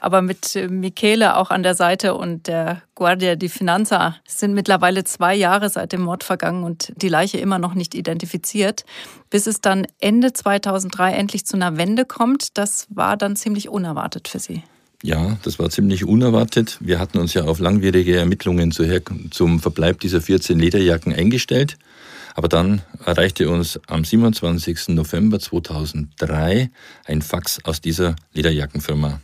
aber 0.04 0.20
mit 0.22 0.54
äh, 0.54 0.68
Michele 0.68 1.36
auch 1.36 1.50
an 1.50 1.62
der 1.62 1.74
Seite 1.74 2.14
und 2.14 2.46
der 2.46 2.82
Guardia 2.94 3.36
di 3.36 3.48
Finanza 3.48 4.16
sind 4.28 4.52
mittlerweile 4.52 5.04
zwei 5.04 5.34
Jahre 5.34 5.70
seit 5.70 5.92
dem 5.92 6.02
Mord 6.02 6.24
vergangen 6.24 6.62
und 6.62 6.92
die 6.96 7.08
Leiche 7.08 7.38
immer 7.38 7.58
noch 7.58 7.74
nicht 7.74 7.94
identifiziert. 7.94 8.84
Bis 9.30 9.46
es 9.46 9.60
dann 9.60 9.86
Ende 10.00 10.32
2003 10.32 11.12
endlich 11.12 11.46
zu 11.46 11.56
einer 11.56 11.78
Wende 11.78 12.04
kommt, 12.04 12.58
das 12.58 12.86
war 12.90 13.16
dann 13.16 13.34
ziemlich 13.34 13.68
unerwartet 13.70 14.28
für 14.28 14.38
Sie. 14.38 14.62
Ja, 15.02 15.38
das 15.42 15.58
war 15.58 15.70
ziemlich 15.70 16.04
unerwartet. 16.04 16.78
Wir 16.80 16.98
hatten 16.98 17.18
uns 17.18 17.34
ja 17.34 17.44
auf 17.44 17.58
langwierige 17.58 18.16
Ermittlungen 18.16 18.72
zum 18.72 19.60
Verbleib 19.60 20.00
dieser 20.00 20.20
14 20.20 20.58
Lederjacken 20.58 21.14
eingestellt. 21.14 21.76
Aber 22.34 22.48
dann 22.48 22.82
erreichte 23.04 23.48
uns 23.48 23.78
am 23.86 24.04
27. 24.04 24.88
November 24.88 25.38
2003 25.38 26.70
ein 27.04 27.22
Fax 27.22 27.60
aus 27.64 27.80
dieser 27.80 28.16
Lederjackenfirma. 28.32 29.20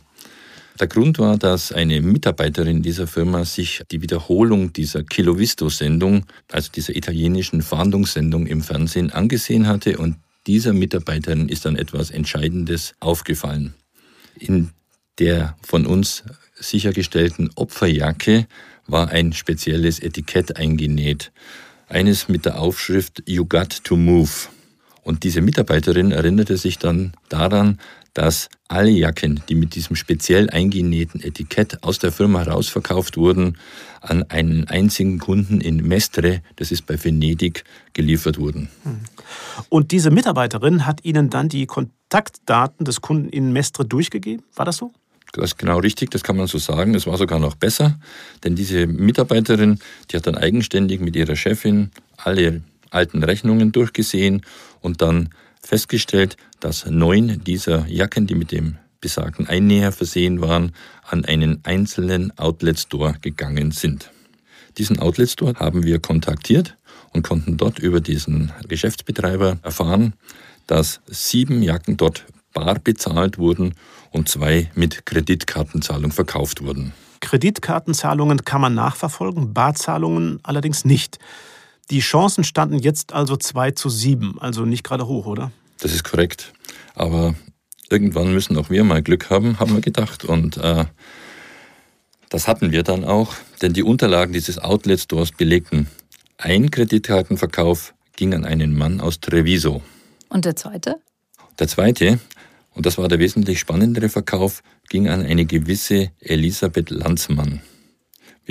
Der 0.81 0.87
Grund 0.87 1.19
war, 1.19 1.37
dass 1.37 1.71
eine 1.71 2.01
Mitarbeiterin 2.01 2.81
dieser 2.81 3.05
Firma 3.05 3.45
sich 3.45 3.83
die 3.91 4.01
Wiederholung 4.01 4.73
dieser 4.73 5.03
Kilovisto-Sendung, 5.03 6.25
also 6.51 6.71
dieser 6.71 6.95
italienischen 6.95 7.61
Fahndungssendung 7.61 8.47
im 8.47 8.63
Fernsehen, 8.63 9.11
angesehen 9.11 9.67
hatte 9.67 9.99
und 9.99 10.15
dieser 10.47 10.73
Mitarbeiterin 10.73 11.49
ist 11.49 11.65
dann 11.65 11.75
etwas 11.75 12.09
Entscheidendes 12.09 12.95
aufgefallen. 12.99 13.75
In 14.39 14.71
der 15.19 15.55
von 15.61 15.85
uns 15.85 16.23
sichergestellten 16.55 17.51
Opferjacke 17.53 18.47
war 18.87 19.09
ein 19.09 19.33
spezielles 19.33 19.99
Etikett 19.99 20.57
eingenäht. 20.57 21.31
Eines 21.89 22.27
mit 22.27 22.45
der 22.45 22.59
Aufschrift 22.59 23.21
You 23.27 23.45
Got 23.45 23.83
to 23.83 23.95
Move. 23.95 24.31
Und 25.03 25.23
diese 25.23 25.41
Mitarbeiterin 25.41 26.11
erinnerte 26.11 26.57
sich 26.57 26.79
dann 26.79 27.13
daran, 27.29 27.79
dass 28.13 28.49
alle 28.67 28.89
Jacken, 28.89 29.41
die 29.47 29.55
mit 29.55 29.75
diesem 29.75 29.95
speziell 29.95 30.49
eingenähten 30.49 31.21
Etikett 31.21 31.83
aus 31.83 31.99
der 31.99 32.11
Firma 32.11 32.39
herausverkauft 32.39 33.17
wurden, 33.17 33.57
an 34.01 34.23
einen 34.23 34.67
einzigen 34.67 35.19
Kunden 35.19 35.61
in 35.61 35.87
Mestre, 35.87 36.41
das 36.55 36.71
ist 36.71 36.85
bei 36.85 37.01
Venedig, 37.01 37.63
geliefert 37.93 38.37
wurden. 38.37 38.69
Hm. 38.83 38.99
Und 39.69 39.91
diese 39.91 40.11
Mitarbeiterin 40.11 40.85
hat 40.85 41.05
Ihnen 41.05 41.29
dann 41.29 41.49
die 41.49 41.65
Kontaktdaten 41.65 42.85
des 42.85 43.01
Kunden 43.01 43.29
in 43.29 43.53
Mestre 43.53 43.85
durchgegeben? 43.85 44.43
War 44.55 44.65
das 44.65 44.77
so? 44.77 44.91
Das 45.33 45.51
ist 45.51 45.57
genau 45.57 45.79
richtig, 45.79 46.11
das 46.11 46.23
kann 46.23 46.35
man 46.35 46.47
so 46.47 46.57
sagen. 46.57 46.93
Es 46.93 47.07
war 47.07 47.17
sogar 47.17 47.39
noch 47.39 47.55
besser, 47.55 47.97
denn 48.43 48.55
diese 48.55 48.85
Mitarbeiterin, 48.87 49.79
die 50.09 50.17
hat 50.17 50.27
dann 50.27 50.35
eigenständig 50.35 50.99
mit 50.99 51.15
ihrer 51.15 51.37
Chefin 51.37 51.91
alle 52.17 52.61
alten 52.89 53.23
Rechnungen 53.23 53.71
durchgesehen 53.71 54.45
und 54.81 55.01
dann 55.01 55.29
festgestellt, 55.63 56.37
dass 56.59 56.85
neun 56.85 57.43
dieser 57.43 57.87
Jacken, 57.87 58.27
die 58.27 58.35
mit 58.35 58.51
dem 58.51 58.77
besagten 58.99 59.47
Einnäher 59.47 59.91
versehen 59.91 60.41
waren, 60.41 60.73
an 61.07 61.25
einen 61.25 61.59
einzelnen 61.63 62.37
Outlet 62.37 62.79
Store 62.79 63.15
gegangen 63.21 63.71
sind. 63.71 64.11
Diesen 64.77 64.99
Outlet 64.99 65.29
Store 65.29 65.55
haben 65.55 65.83
wir 65.83 65.99
kontaktiert 65.99 66.77
und 67.11 67.23
konnten 67.23 67.57
dort 67.57 67.79
über 67.79 67.99
diesen 67.99 68.51
Geschäftsbetreiber 68.67 69.59
erfahren, 69.63 70.13
dass 70.67 71.01
sieben 71.07 71.61
Jacken 71.61 71.97
dort 71.97 72.25
bar 72.53 72.79
bezahlt 72.79 73.37
wurden 73.37 73.73
und 74.11 74.29
zwei 74.29 74.71
mit 74.75 75.05
Kreditkartenzahlung 75.05 76.11
verkauft 76.11 76.63
wurden. 76.63 76.93
Kreditkartenzahlungen 77.19 78.45
kann 78.45 78.61
man 78.61 78.73
nachverfolgen, 78.73 79.53
Barzahlungen 79.53 80.39
allerdings 80.43 80.85
nicht. 80.85 81.19
Die 81.91 81.99
Chancen 81.99 82.45
standen 82.45 82.79
jetzt 82.79 83.11
also 83.11 83.35
2 83.35 83.71
zu 83.71 83.89
7, 83.89 84.39
also 84.39 84.63
nicht 84.63 84.85
gerade 84.85 85.07
hoch, 85.07 85.25
oder? 85.25 85.51
Das 85.79 85.93
ist 85.93 86.05
korrekt. 86.05 86.53
Aber 86.95 87.35
irgendwann 87.89 88.33
müssen 88.33 88.57
auch 88.57 88.69
wir 88.69 88.85
mal 88.85 89.03
Glück 89.03 89.29
haben, 89.29 89.59
haben 89.59 89.73
wir 89.73 89.81
gedacht. 89.81 90.23
Und 90.23 90.55
äh, 90.55 90.85
das 92.29 92.47
hatten 92.47 92.71
wir 92.71 92.83
dann 92.83 93.03
auch, 93.03 93.33
denn 93.61 93.73
die 93.73 93.83
Unterlagen 93.83 94.31
dieses 94.31 94.57
Outlet-Stores 94.57 95.33
belegten, 95.33 95.87
ein 96.37 96.71
Kreditkartenverkauf 96.71 97.93
ging 98.15 98.33
an 98.33 98.45
einen 98.45 98.73
Mann 98.77 99.01
aus 99.01 99.19
Treviso. 99.19 99.81
Und 100.29 100.45
der 100.45 100.55
zweite? 100.55 100.95
Der 101.59 101.67
zweite, 101.67 102.19
und 102.73 102.85
das 102.85 102.97
war 102.99 103.09
der 103.09 103.19
wesentlich 103.19 103.59
spannendere 103.59 104.07
Verkauf, 104.07 104.63
ging 104.87 105.09
an 105.09 105.25
eine 105.25 105.45
gewisse 105.45 106.11
Elisabeth 106.21 106.89
Lanzmann. 106.89 107.61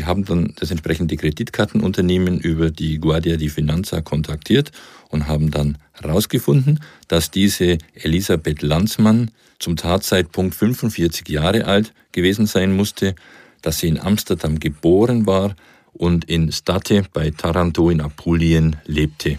Wir 0.01 0.07
haben 0.07 0.25
dann 0.25 0.55
das 0.57 0.71
entsprechende 0.71 1.19
Kreditkartenunternehmen 1.19 2.41
über 2.41 2.71
die 2.71 2.99
Guardia 2.99 3.37
di 3.37 3.51
Finanza 3.51 4.01
kontaktiert 4.01 4.73
und 5.11 5.29
haben 5.29 5.51
dann 5.51 5.77
herausgefunden, 5.93 6.81
dass 7.09 7.31
diese 7.31 7.77
Elisabeth 7.93 8.63
Lanzmann 8.63 9.31
zum 9.59 9.77
Tatzeitpunkt 9.77 10.55
45 10.55 11.29
Jahre 11.29 11.67
alt 11.67 11.93
gewesen 12.13 12.47
sein 12.47 12.75
musste, 12.75 13.15
dass 13.61 13.81
sie 13.81 13.89
in 13.89 14.01
Amsterdam 14.01 14.59
geboren 14.59 15.27
war 15.27 15.55
und 15.93 16.25
in 16.25 16.51
State 16.51 17.05
bei 17.13 17.29
Taranto 17.29 17.91
in 17.91 18.01
Apulien 18.01 18.77
lebte. 18.87 19.37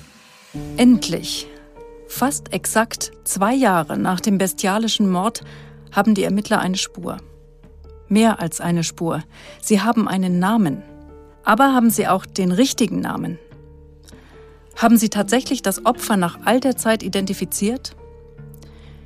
Endlich! 0.77 1.47
Fast 2.07 2.53
exakt 2.53 3.13
zwei 3.23 3.55
Jahre 3.55 3.97
nach 3.97 4.19
dem 4.19 4.37
bestialischen 4.37 5.09
Mord 5.09 5.43
haben 5.91 6.13
die 6.13 6.23
Ermittler 6.23 6.59
eine 6.59 6.77
Spur. 6.77 7.17
Mehr 8.11 8.41
als 8.41 8.59
eine 8.59 8.83
Spur. 8.83 9.23
Sie 9.61 9.79
haben 9.79 10.09
einen 10.09 10.37
Namen. 10.37 10.83
Aber 11.45 11.73
haben 11.73 11.89
sie 11.89 12.09
auch 12.09 12.25
den 12.25 12.51
richtigen 12.51 12.99
Namen? 12.99 13.39
Haben 14.75 14.97
sie 14.97 15.07
tatsächlich 15.07 15.61
das 15.61 15.85
Opfer 15.85 16.17
nach 16.17 16.39
all 16.43 16.59
der 16.59 16.75
Zeit 16.75 17.03
identifiziert? 17.03 17.95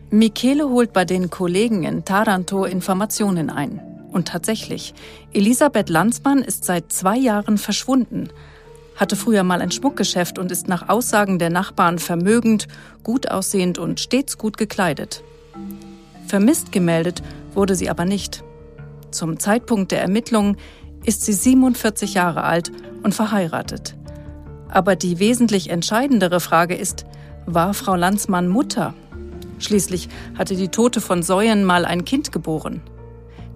Michele 0.09 0.67
holt 0.69 0.91
bei 0.91 1.05
den 1.05 1.29
Kollegen 1.29 1.83
in 1.83 2.03
Taranto 2.03 2.65
Informationen 2.65 3.51
ein. 3.51 3.79
Und 4.11 4.27
tatsächlich, 4.27 4.95
Elisabeth 5.33 5.89
Landsmann 5.89 6.39
ist 6.39 6.65
seit 6.65 6.91
zwei 6.91 7.15
Jahren 7.15 7.59
verschwunden, 7.59 8.29
hatte 8.95 9.15
früher 9.15 9.43
mal 9.43 9.61
ein 9.61 9.71
Schmuckgeschäft 9.71 10.39
und 10.39 10.51
ist 10.51 10.67
nach 10.67 10.89
Aussagen 10.89 11.37
der 11.37 11.51
Nachbarn 11.51 11.99
vermögend, 11.99 12.67
gut 13.03 13.29
aussehend 13.29 13.77
und 13.77 13.99
stets 13.99 14.39
gut 14.39 14.57
gekleidet. 14.57 15.21
Vermisst 16.25 16.71
gemeldet 16.71 17.21
wurde 17.53 17.75
sie 17.75 17.87
aber 17.91 18.05
nicht. 18.05 18.43
Zum 19.15 19.39
Zeitpunkt 19.39 19.93
der 19.93 20.01
Ermittlungen 20.01 20.57
ist 21.05 21.23
sie 21.23 21.31
47 21.31 22.15
Jahre 22.15 22.43
alt 22.43 22.73
und 23.01 23.15
verheiratet. 23.15 23.95
Aber 24.67 24.97
die 24.97 25.19
wesentlich 25.19 25.69
entscheidendere 25.69 26.41
Frage 26.41 26.75
ist, 26.75 27.05
war 27.45 27.73
Frau 27.73 27.95
Landsmann 27.95 28.49
Mutter? 28.49 28.93
Schließlich 29.59 30.09
hatte 30.37 30.57
die 30.57 30.67
Tote 30.67 30.99
von 30.99 31.23
Säuen 31.23 31.63
mal 31.63 31.85
ein 31.85 32.03
Kind 32.03 32.33
geboren. 32.33 32.81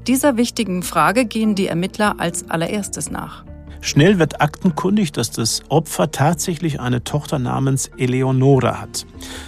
Dieser 0.07 0.37
wichtigen 0.37 0.81
Frage 0.81 1.25
gehen 1.25 1.55
die 1.55 1.67
Ermittler 1.67 2.15
als 2.19 2.49
allererstes 2.49 3.11
nach. 3.11 3.43
Schnell 3.81 4.17
wird 4.17 4.41
aktenkundig, 4.41 5.11
dass 5.11 5.31
das 5.31 5.63
Opfer 5.67 6.11
tatsächlich 6.11 6.79
eine 6.79 7.03
Tochter 7.03 7.37
namens 7.37 7.91
Eleonora 7.97 8.79
hat. 8.79 9.05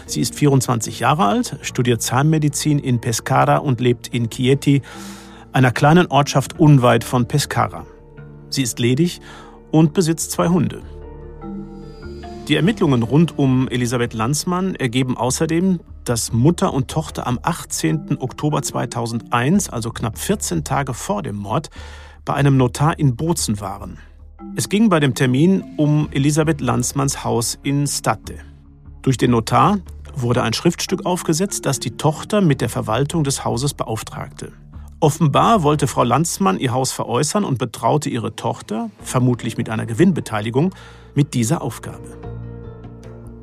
Sie 0.07 0.19
ist 0.19 0.35
24 0.35 0.99
Jahre 0.99 1.25
alt, 1.25 1.57
studiert 1.61 2.01
Zahnmedizin 2.01 2.79
in 2.79 2.99
Pescara 2.99 3.57
und 3.57 3.79
lebt 3.79 4.07
in 4.09 4.29
Chieti, 4.29 4.81
einer 5.53 5.71
kleinen 5.71 6.07
Ortschaft 6.07 6.59
unweit 6.59 7.03
von 7.03 7.27
Pescara. 7.27 7.85
Sie 8.49 8.63
ist 8.63 8.79
ledig 8.79 9.21
und 9.71 9.93
besitzt 9.93 10.31
zwei 10.31 10.47
Hunde. 10.47 10.81
Die 12.47 12.55
Ermittlungen 12.55 13.03
rund 13.03 13.37
um 13.37 13.67
Elisabeth 13.69 14.13
Landsmann 14.13 14.75
ergeben 14.75 15.17
außerdem, 15.17 15.79
dass 16.03 16.33
Mutter 16.33 16.73
und 16.73 16.89
Tochter 16.89 17.27
am 17.27 17.39
18. 17.41 18.17
Oktober 18.19 18.61
2001, 18.61 19.69
also 19.69 19.91
knapp 19.91 20.17
14 20.17 20.63
Tage 20.63 20.93
vor 20.93 21.21
dem 21.21 21.35
Mord, 21.35 21.69
bei 22.25 22.33
einem 22.33 22.57
Notar 22.57 22.97
in 22.97 23.15
Bozen 23.15 23.61
waren. 23.61 23.99
Es 24.55 24.69
ging 24.69 24.89
bei 24.89 24.99
dem 24.99 25.13
Termin 25.13 25.63
um 25.77 26.09
Elisabeth 26.11 26.61
Landsmanns 26.61 27.23
Haus 27.23 27.59
in 27.63 27.85
Statte. 27.87 28.35
Durch 29.01 29.17
den 29.17 29.31
Notar 29.31 29.79
wurde 30.15 30.43
ein 30.43 30.53
Schriftstück 30.53 31.05
aufgesetzt, 31.05 31.65
das 31.65 31.79
die 31.79 31.91
Tochter 31.91 32.41
mit 32.41 32.59
der 32.61 32.69
Verwaltung 32.69 33.23
des 33.23 33.45
Hauses 33.45 33.73
beauftragte. 33.73 34.51
Offenbar 35.03 35.63
wollte 35.63 35.87
Frau 35.87 36.03
Landsmann 36.03 36.59
ihr 36.59 36.73
Haus 36.73 36.91
veräußern 36.91 37.43
und 37.43 37.57
betraute 37.57 38.07
ihre 38.07 38.35
Tochter, 38.35 38.91
vermutlich 39.01 39.57
mit 39.57 39.67
einer 39.67 39.87
Gewinnbeteiligung, 39.87 40.75
mit 41.15 41.33
dieser 41.33 41.63
Aufgabe. 41.63 42.07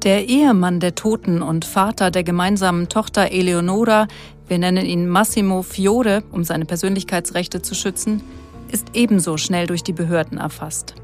Der 0.05 0.29
Ehemann 0.29 0.79
der 0.79 0.95
Toten 0.95 1.43
und 1.43 1.65
Vater 1.65 2.13
der 2.13 2.23
gemeinsamen 2.23 2.89
Tochter 2.89 3.33
Eleonora, 3.33 4.07
wir 4.47 4.59
nennen 4.59 4.87
ihn 4.87 5.09
Massimo 5.09 5.63
Fiore, 5.63 6.23
um 6.31 6.45
seine 6.45 6.65
Persönlichkeitsrechte 6.65 7.61
zu 7.61 7.75
schützen, 7.75 8.23
ist 8.71 8.91
ebenso 8.95 9.37
schnell 9.37 9.67
durch 9.67 9.83
die 9.83 9.93
Behörden 9.93 10.39
erfasst. 10.39 10.95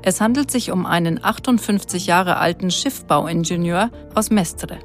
Es 0.00 0.22
handelt 0.22 0.50
sich 0.50 0.70
um 0.72 0.86
einen 0.86 1.22
58 1.22 2.06
Jahre 2.06 2.38
alten 2.38 2.70
Schiffbauingenieur 2.70 3.90
aus 4.14 4.30
Mestre. 4.30 4.78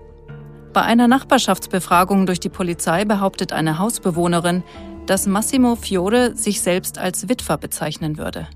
Bei 0.74 0.82
einer 0.82 1.08
Nachbarschaftsbefragung 1.08 2.26
durch 2.26 2.42
die 2.42 2.50
Polizei 2.50 3.06
behauptet 3.06 3.54
eine 3.54 3.80
Hausbewohnerin, 3.80 4.64
dass 5.06 5.28
Massimo 5.28 5.76
Fiore 5.76 6.36
sich 6.36 6.62
selbst 6.62 6.98
als 6.98 7.28
Witwer 7.28 7.58
bezeichnen 7.58 8.18
würde. 8.18 8.48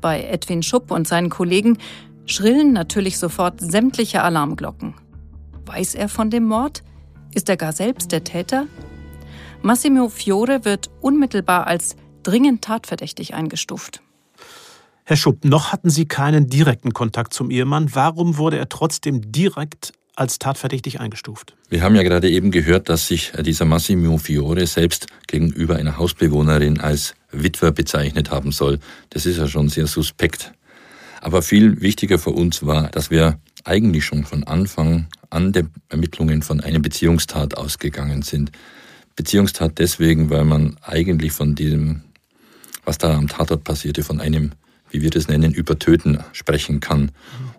Bei 0.00 0.22
Edwin 0.22 0.62
Schupp 0.62 0.90
und 0.90 1.06
seinen 1.06 1.28
Kollegen 1.28 1.78
schrillen 2.26 2.72
natürlich 2.72 3.18
sofort 3.18 3.60
sämtliche 3.60 4.22
Alarmglocken. 4.22 4.94
Weiß 5.66 5.94
er 5.94 6.08
von 6.08 6.30
dem 6.30 6.46
Mord? 6.46 6.82
Ist 7.34 7.48
er 7.48 7.56
gar 7.56 7.72
selbst 7.72 8.12
der 8.12 8.24
Täter? 8.24 8.66
Massimo 9.62 10.08
Fiore 10.08 10.64
wird 10.64 10.90
unmittelbar 11.00 11.66
als 11.66 11.96
dringend 12.22 12.62
tatverdächtig 12.62 13.34
eingestuft. 13.34 14.02
Herr 15.04 15.16
Schupp, 15.16 15.44
noch 15.44 15.72
hatten 15.72 15.90
Sie 15.90 16.06
keinen 16.06 16.48
direkten 16.48 16.92
Kontakt 16.92 17.32
zum 17.32 17.50
Ehemann. 17.50 17.94
Warum 17.94 18.36
wurde 18.36 18.58
er 18.58 18.68
trotzdem 18.68 19.32
direkt 19.32 19.92
als 20.18 20.38
tatverdächtig 20.38 21.00
eingestuft? 21.00 21.54
Wir 21.68 21.82
haben 21.82 21.94
ja 21.94 22.02
gerade 22.02 22.28
eben 22.28 22.50
gehört, 22.50 22.88
dass 22.88 23.06
sich 23.06 23.32
dieser 23.40 23.64
Massimo 23.64 24.18
Fiore 24.18 24.66
selbst 24.66 25.06
gegenüber 25.26 25.76
einer 25.76 25.96
Hausbewohnerin 25.96 26.80
als 26.80 27.14
Witwer 27.30 27.72
bezeichnet 27.72 28.30
haben 28.30 28.52
soll. 28.52 28.80
Das 29.10 29.26
ist 29.26 29.38
ja 29.38 29.46
schon 29.46 29.68
sehr 29.68 29.86
suspekt. 29.86 30.52
Aber 31.20 31.42
viel 31.42 31.80
wichtiger 31.80 32.18
für 32.18 32.30
uns 32.30 32.64
war, 32.64 32.88
dass 32.88 33.10
wir 33.10 33.38
eigentlich 33.64 34.04
schon 34.04 34.24
von 34.24 34.44
Anfang 34.44 35.06
an 35.30 35.52
der 35.52 35.66
Ermittlungen 35.88 36.42
von 36.42 36.60
einer 36.60 36.78
Beziehungstat 36.78 37.56
ausgegangen 37.56 38.22
sind. 38.22 38.50
Beziehungstat 39.14 39.78
deswegen, 39.78 40.30
weil 40.30 40.44
man 40.44 40.76
eigentlich 40.82 41.32
von 41.32 41.54
diesem, 41.54 42.02
was 42.84 42.98
da 42.98 43.16
am 43.16 43.28
Tatort 43.28 43.64
passierte, 43.64 44.02
von 44.02 44.20
einem, 44.20 44.52
wie 44.90 45.02
wir 45.02 45.10
das 45.10 45.28
nennen, 45.28 45.52
Übertöten 45.52 46.18
sprechen 46.32 46.80
kann. 46.80 47.10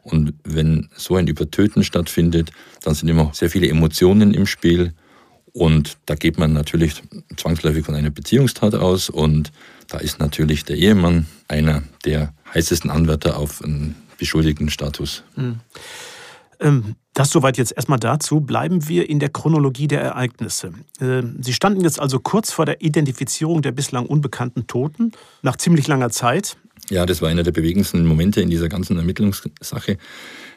Und 0.01 0.33
wenn 0.43 0.89
so 0.95 1.15
ein 1.15 1.27
Übertöten 1.27 1.83
stattfindet, 1.83 2.51
dann 2.83 2.93
sind 2.95 3.07
immer 3.09 3.31
sehr 3.33 3.49
viele 3.49 3.67
Emotionen 3.67 4.33
im 4.33 4.45
Spiel. 4.45 4.93
Und 5.51 5.97
da 6.05 6.15
geht 6.15 6.37
man 6.37 6.53
natürlich 6.53 7.01
zwangsläufig 7.37 7.85
von 7.85 7.95
einer 7.95 8.09
Beziehungstat 8.09 8.75
aus. 8.75 9.09
Und 9.09 9.51
da 9.87 9.97
ist 9.97 10.19
natürlich 10.19 10.63
der 10.63 10.77
Ehemann 10.77 11.25
einer 11.47 11.83
der 12.05 12.33
heißesten 12.53 12.89
Anwärter 12.89 13.37
auf 13.37 13.63
einen 13.63 13.95
beschuldigten 14.17 14.69
Status. 14.69 15.23
Mhm. 15.35 15.59
Ähm, 16.59 16.95
das 17.13 17.31
soweit 17.31 17.57
jetzt 17.57 17.71
erstmal 17.71 17.99
dazu. 17.99 18.41
Bleiben 18.41 18.87
wir 18.87 19.09
in 19.09 19.19
der 19.19 19.29
Chronologie 19.29 19.87
der 19.87 20.01
Ereignisse. 20.01 20.73
Ähm, 21.01 21.37
Sie 21.41 21.53
standen 21.53 21.81
jetzt 21.81 21.99
also 21.99 22.19
kurz 22.19 22.51
vor 22.51 22.65
der 22.65 22.81
Identifizierung 22.81 23.61
der 23.61 23.71
bislang 23.71 24.05
unbekannten 24.05 24.67
Toten, 24.67 25.11
nach 25.41 25.57
ziemlich 25.57 25.87
langer 25.87 26.09
Zeit. 26.09 26.57
Ja, 26.89 27.05
das 27.05 27.21
war 27.21 27.29
einer 27.29 27.43
der 27.43 27.51
bewegendsten 27.51 28.05
Momente 28.05 28.41
in 28.41 28.49
dieser 28.49 28.67
ganzen 28.67 28.97
Ermittlungssache. 28.97 29.97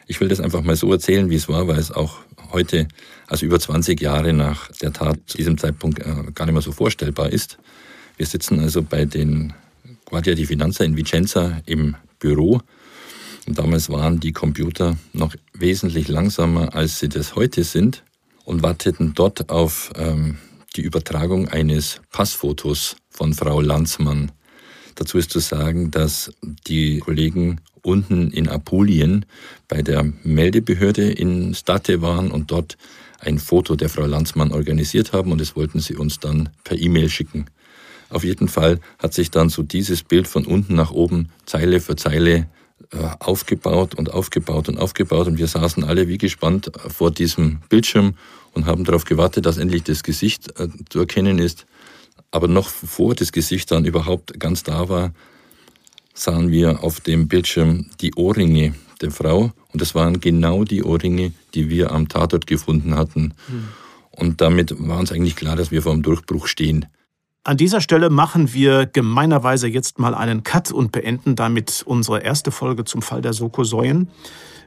Ich 0.07 0.19
will 0.19 0.27
das 0.27 0.39
einfach 0.39 0.63
mal 0.63 0.75
so 0.75 0.91
erzählen, 0.91 1.29
wie 1.29 1.35
es 1.35 1.47
war, 1.47 1.67
weil 1.67 1.77
es 1.77 1.91
auch 1.91 2.17
heute, 2.51 2.87
also 3.27 3.45
über 3.45 3.59
20 3.59 4.01
Jahre 4.01 4.33
nach 4.33 4.71
der 4.81 4.93
Tat, 4.93 5.19
zu 5.27 5.37
diesem 5.37 5.57
Zeitpunkt 5.57 5.99
äh, 5.99 6.31
gar 6.33 6.45
nicht 6.45 6.53
mehr 6.53 6.61
so 6.61 6.71
vorstellbar 6.71 7.29
ist. 7.29 7.59
Wir 8.17 8.25
sitzen 8.25 8.59
also 8.59 8.81
bei 8.81 9.05
den 9.05 9.53
Guardia 10.05 10.33
di 10.33 10.45
Finanza 10.45 10.83
in 10.83 10.97
Vicenza 10.97 11.61
im 11.65 11.95
Büro. 12.19 12.61
Und 13.45 13.57
damals 13.57 13.89
waren 13.89 14.19
die 14.19 14.31
Computer 14.31 14.97
noch 15.13 15.35
wesentlich 15.53 16.07
langsamer, 16.07 16.73
als 16.75 16.99
sie 16.99 17.09
das 17.09 17.35
heute 17.35 17.63
sind 17.63 18.03
und 18.45 18.63
warteten 18.63 19.13
dort 19.13 19.49
auf 19.49 19.91
ähm, 19.97 20.37
die 20.75 20.81
Übertragung 20.81 21.47
eines 21.49 22.01
Passfotos 22.11 22.95
von 23.09 23.33
Frau 23.33 23.61
Landsmann. 23.61 24.31
Dazu 25.03 25.17
ist 25.17 25.31
zu 25.31 25.39
sagen, 25.39 25.91
dass 25.91 26.31
die 26.65 26.99
Kollegen 26.99 27.59
unten 27.81 28.31
in 28.31 28.47
Apulien 28.47 29.25
bei 29.67 29.81
der 29.81 30.09
Meldebehörde 30.23 31.11
in 31.11 31.53
State 31.53 32.01
waren 32.01 32.31
und 32.31 32.51
dort 32.51 32.77
ein 33.19 33.37
Foto 33.37 33.75
der 33.75 33.89
Frau 33.89 34.05
Landsmann 34.05 34.53
organisiert 34.53 35.11
haben 35.11 35.33
und 35.33 35.41
das 35.41 35.57
wollten 35.57 35.81
sie 35.81 35.97
uns 35.97 36.21
dann 36.21 36.47
per 36.63 36.79
E-Mail 36.79 37.09
schicken. 37.09 37.47
Auf 38.11 38.23
jeden 38.23 38.47
Fall 38.47 38.79
hat 38.97 39.13
sich 39.13 39.29
dann 39.29 39.49
so 39.49 39.61
dieses 39.61 40.03
Bild 40.03 40.25
von 40.25 40.45
unten 40.45 40.75
nach 40.75 40.91
oben 40.91 41.27
Zeile 41.45 41.81
für 41.81 41.97
Zeile 41.97 42.47
äh, 42.91 42.97
aufgebaut 43.19 43.95
und 43.95 44.13
aufgebaut 44.13 44.69
und 44.69 44.77
aufgebaut 44.77 45.27
und 45.27 45.37
wir 45.37 45.47
saßen 45.47 45.83
alle 45.83 46.07
wie 46.07 46.17
gespannt 46.17 46.71
vor 46.87 47.11
diesem 47.11 47.59
Bildschirm 47.67 48.13
und 48.53 48.67
haben 48.67 48.85
darauf 48.85 49.03
gewartet, 49.03 49.45
dass 49.45 49.57
endlich 49.57 49.83
das 49.83 50.01
Gesicht 50.01 50.57
äh, 50.61 50.69
zu 50.87 50.99
erkennen 50.99 51.39
ist. 51.39 51.65
Aber 52.33 52.47
noch 52.47 52.71
bevor 52.71 53.13
das 53.13 53.31
Gesicht 53.31 53.69
dann 53.69 53.85
überhaupt 53.85 54.39
ganz 54.39 54.63
da 54.63 54.89
war, 54.89 55.13
sahen 56.15 56.49
wir 56.49 56.83
auf 56.83 56.99
dem 56.99 57.27
Bildschirm 57.27 57.85
die 58.01 58.15
Ohrringe 58.15 58.73
der 59.01 59.11
Frau 59.11 59.51
und 59.71 59.81
das 59.81 59.93
waren 59.93 60.19
genau 60.19 60.63
die 60.63 60.83
Ohrringe, 60.83 61.31
die 61.53 61.69
wir 61.69 61.91
am 61.91 62.09
Tatort 62.09 62.47
gefunden 62.47 62.95
hatten. 62.95 63.35
Mhm. 63.47 63.67
Und 64.09 64.41
damit 64.41 64.73
war 64.79 64.97
uns 64.97 65.11
eigentlich 65.11 65.35
klar, 65.35 65.55
dass 65.55 65.69
wir 65.69 65.83
vor 65.83 65.93
dem 65.93 66.01
Durchbruch 66.01 66.47
stehen. 66.47 66.87
An 67.43 67.57
dieser 67.57 67.81
Stelle 67.81 68.09
machen 68.09 68.51
wir 68.51 68.87
gemeinerweise 68.87 69.67
jetzt 69.67 69.99
mal 69.99 70.15
einen 70.15 70.41
Cut 70.43 70.71
und 70.71 70.91
beenden 70.91 71.35
damit 71.35 71.83
unsere 71.85 72.21
erste 72.21 72.49
Folge 72.49 72.83
zum 72.83 73.03
Fall 73.03 73.21
der 73.21 73.33
Soko-Säuen. 73.33 74.07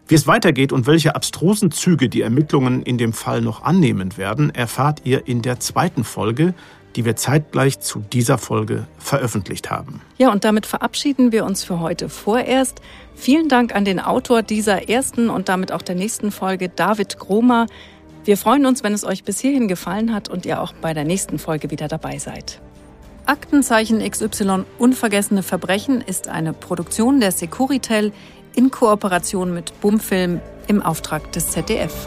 Wie 0.09 0.15
es 0.15 0.29
weitergeht 0.29 0.73
und 0.73 0.87
welche 0.87 1.17
abstrusen 1.17 1.73
Züge 1.73 2.09
die 2.09 2.21
Ermittlungen 2.21 2.83
in 2.83 2.97
dem 2.97 3.13
Fall 3.13 3.41
noch 3.41 3.65
annehmen 3.65 4.17
werden, 4.17 4.55
erfahrt 4.55 5.01
ihr 5.03 5.27
in 5.27 5.43
der 5.43 5.59
zweiten 5.59 6.05
Folge, 6.05 6.55
die 6.97 7.05
wir 7.05 7.17
zeitgleich 7.17 7.81
zu 7.81 8.01
dieser 8.01 8.39
Folge 8.39 8.87
veröffentlicht 8.99 9.71
haben. 9.71 10.01
Ja, 10.19 10.33
und 10.33 10.45
damit 10.45 10.67
verabschieden 10.67 11.31
wir 11.31 11.45
uns 11.45 11.63
für 11.63 11.81
heute 11.81 12.09
vorerst. 12.09 12.81
Vielen 13.15 13.49
Dank 13.49 13.75
an 13.75 13.85
den 13.85 14.01
Autor 14.01 14.43
dieser 14.43 14.89
ersten 14.89 15.31
und 15.31 15.49
damit 15.49 15.73
auch 15.73 15.83
der 15.83 15.95
nächsten 15.95 16.31
Folge, 16.31 16.69
David 16.69 17.19
Gromer. 17.19 17.67
Wir 18.25 18.37
freuen 18.37 18.67
uns, 18.67 18.83
wenn 18.83 18.93
es 18.93 19.05
euch 19.05 19.25
bis 19.25 19.39
hierhin 19.39 19.69
gefallen 19.69 20.13
hat 20.13 20.29
und 20.29 20.47
ihr 20.47 20.61
auch 20.61 20.73
bei 20.73 20.95
der 20.95 21.05
nächsten 21.05 21.39
Folge 21.39 21.71
wieder 21.71 21.87
dabei 21.87 22.19
seid. 22.19 22.61
Aktenzeichen 23.27 24.09
XY 24.09 24.65
Unvergessene 24.79 25.43
Verbrechen 25.43 26.01
ist 26.01 26.29
eine 26.29 26.53
Produktion 26.53 27.21
der 27.21 27.33
Securitel 27.33 28.13
in 28.55 28.71
Kooperation 28.71 29.53
mit 29.53 29.81
Bumfilm 29.81 30.41
im 30.67 30.81
Auftrag 30.81 31.31
des 31.33 31.51
ZDF. 31.51 32.07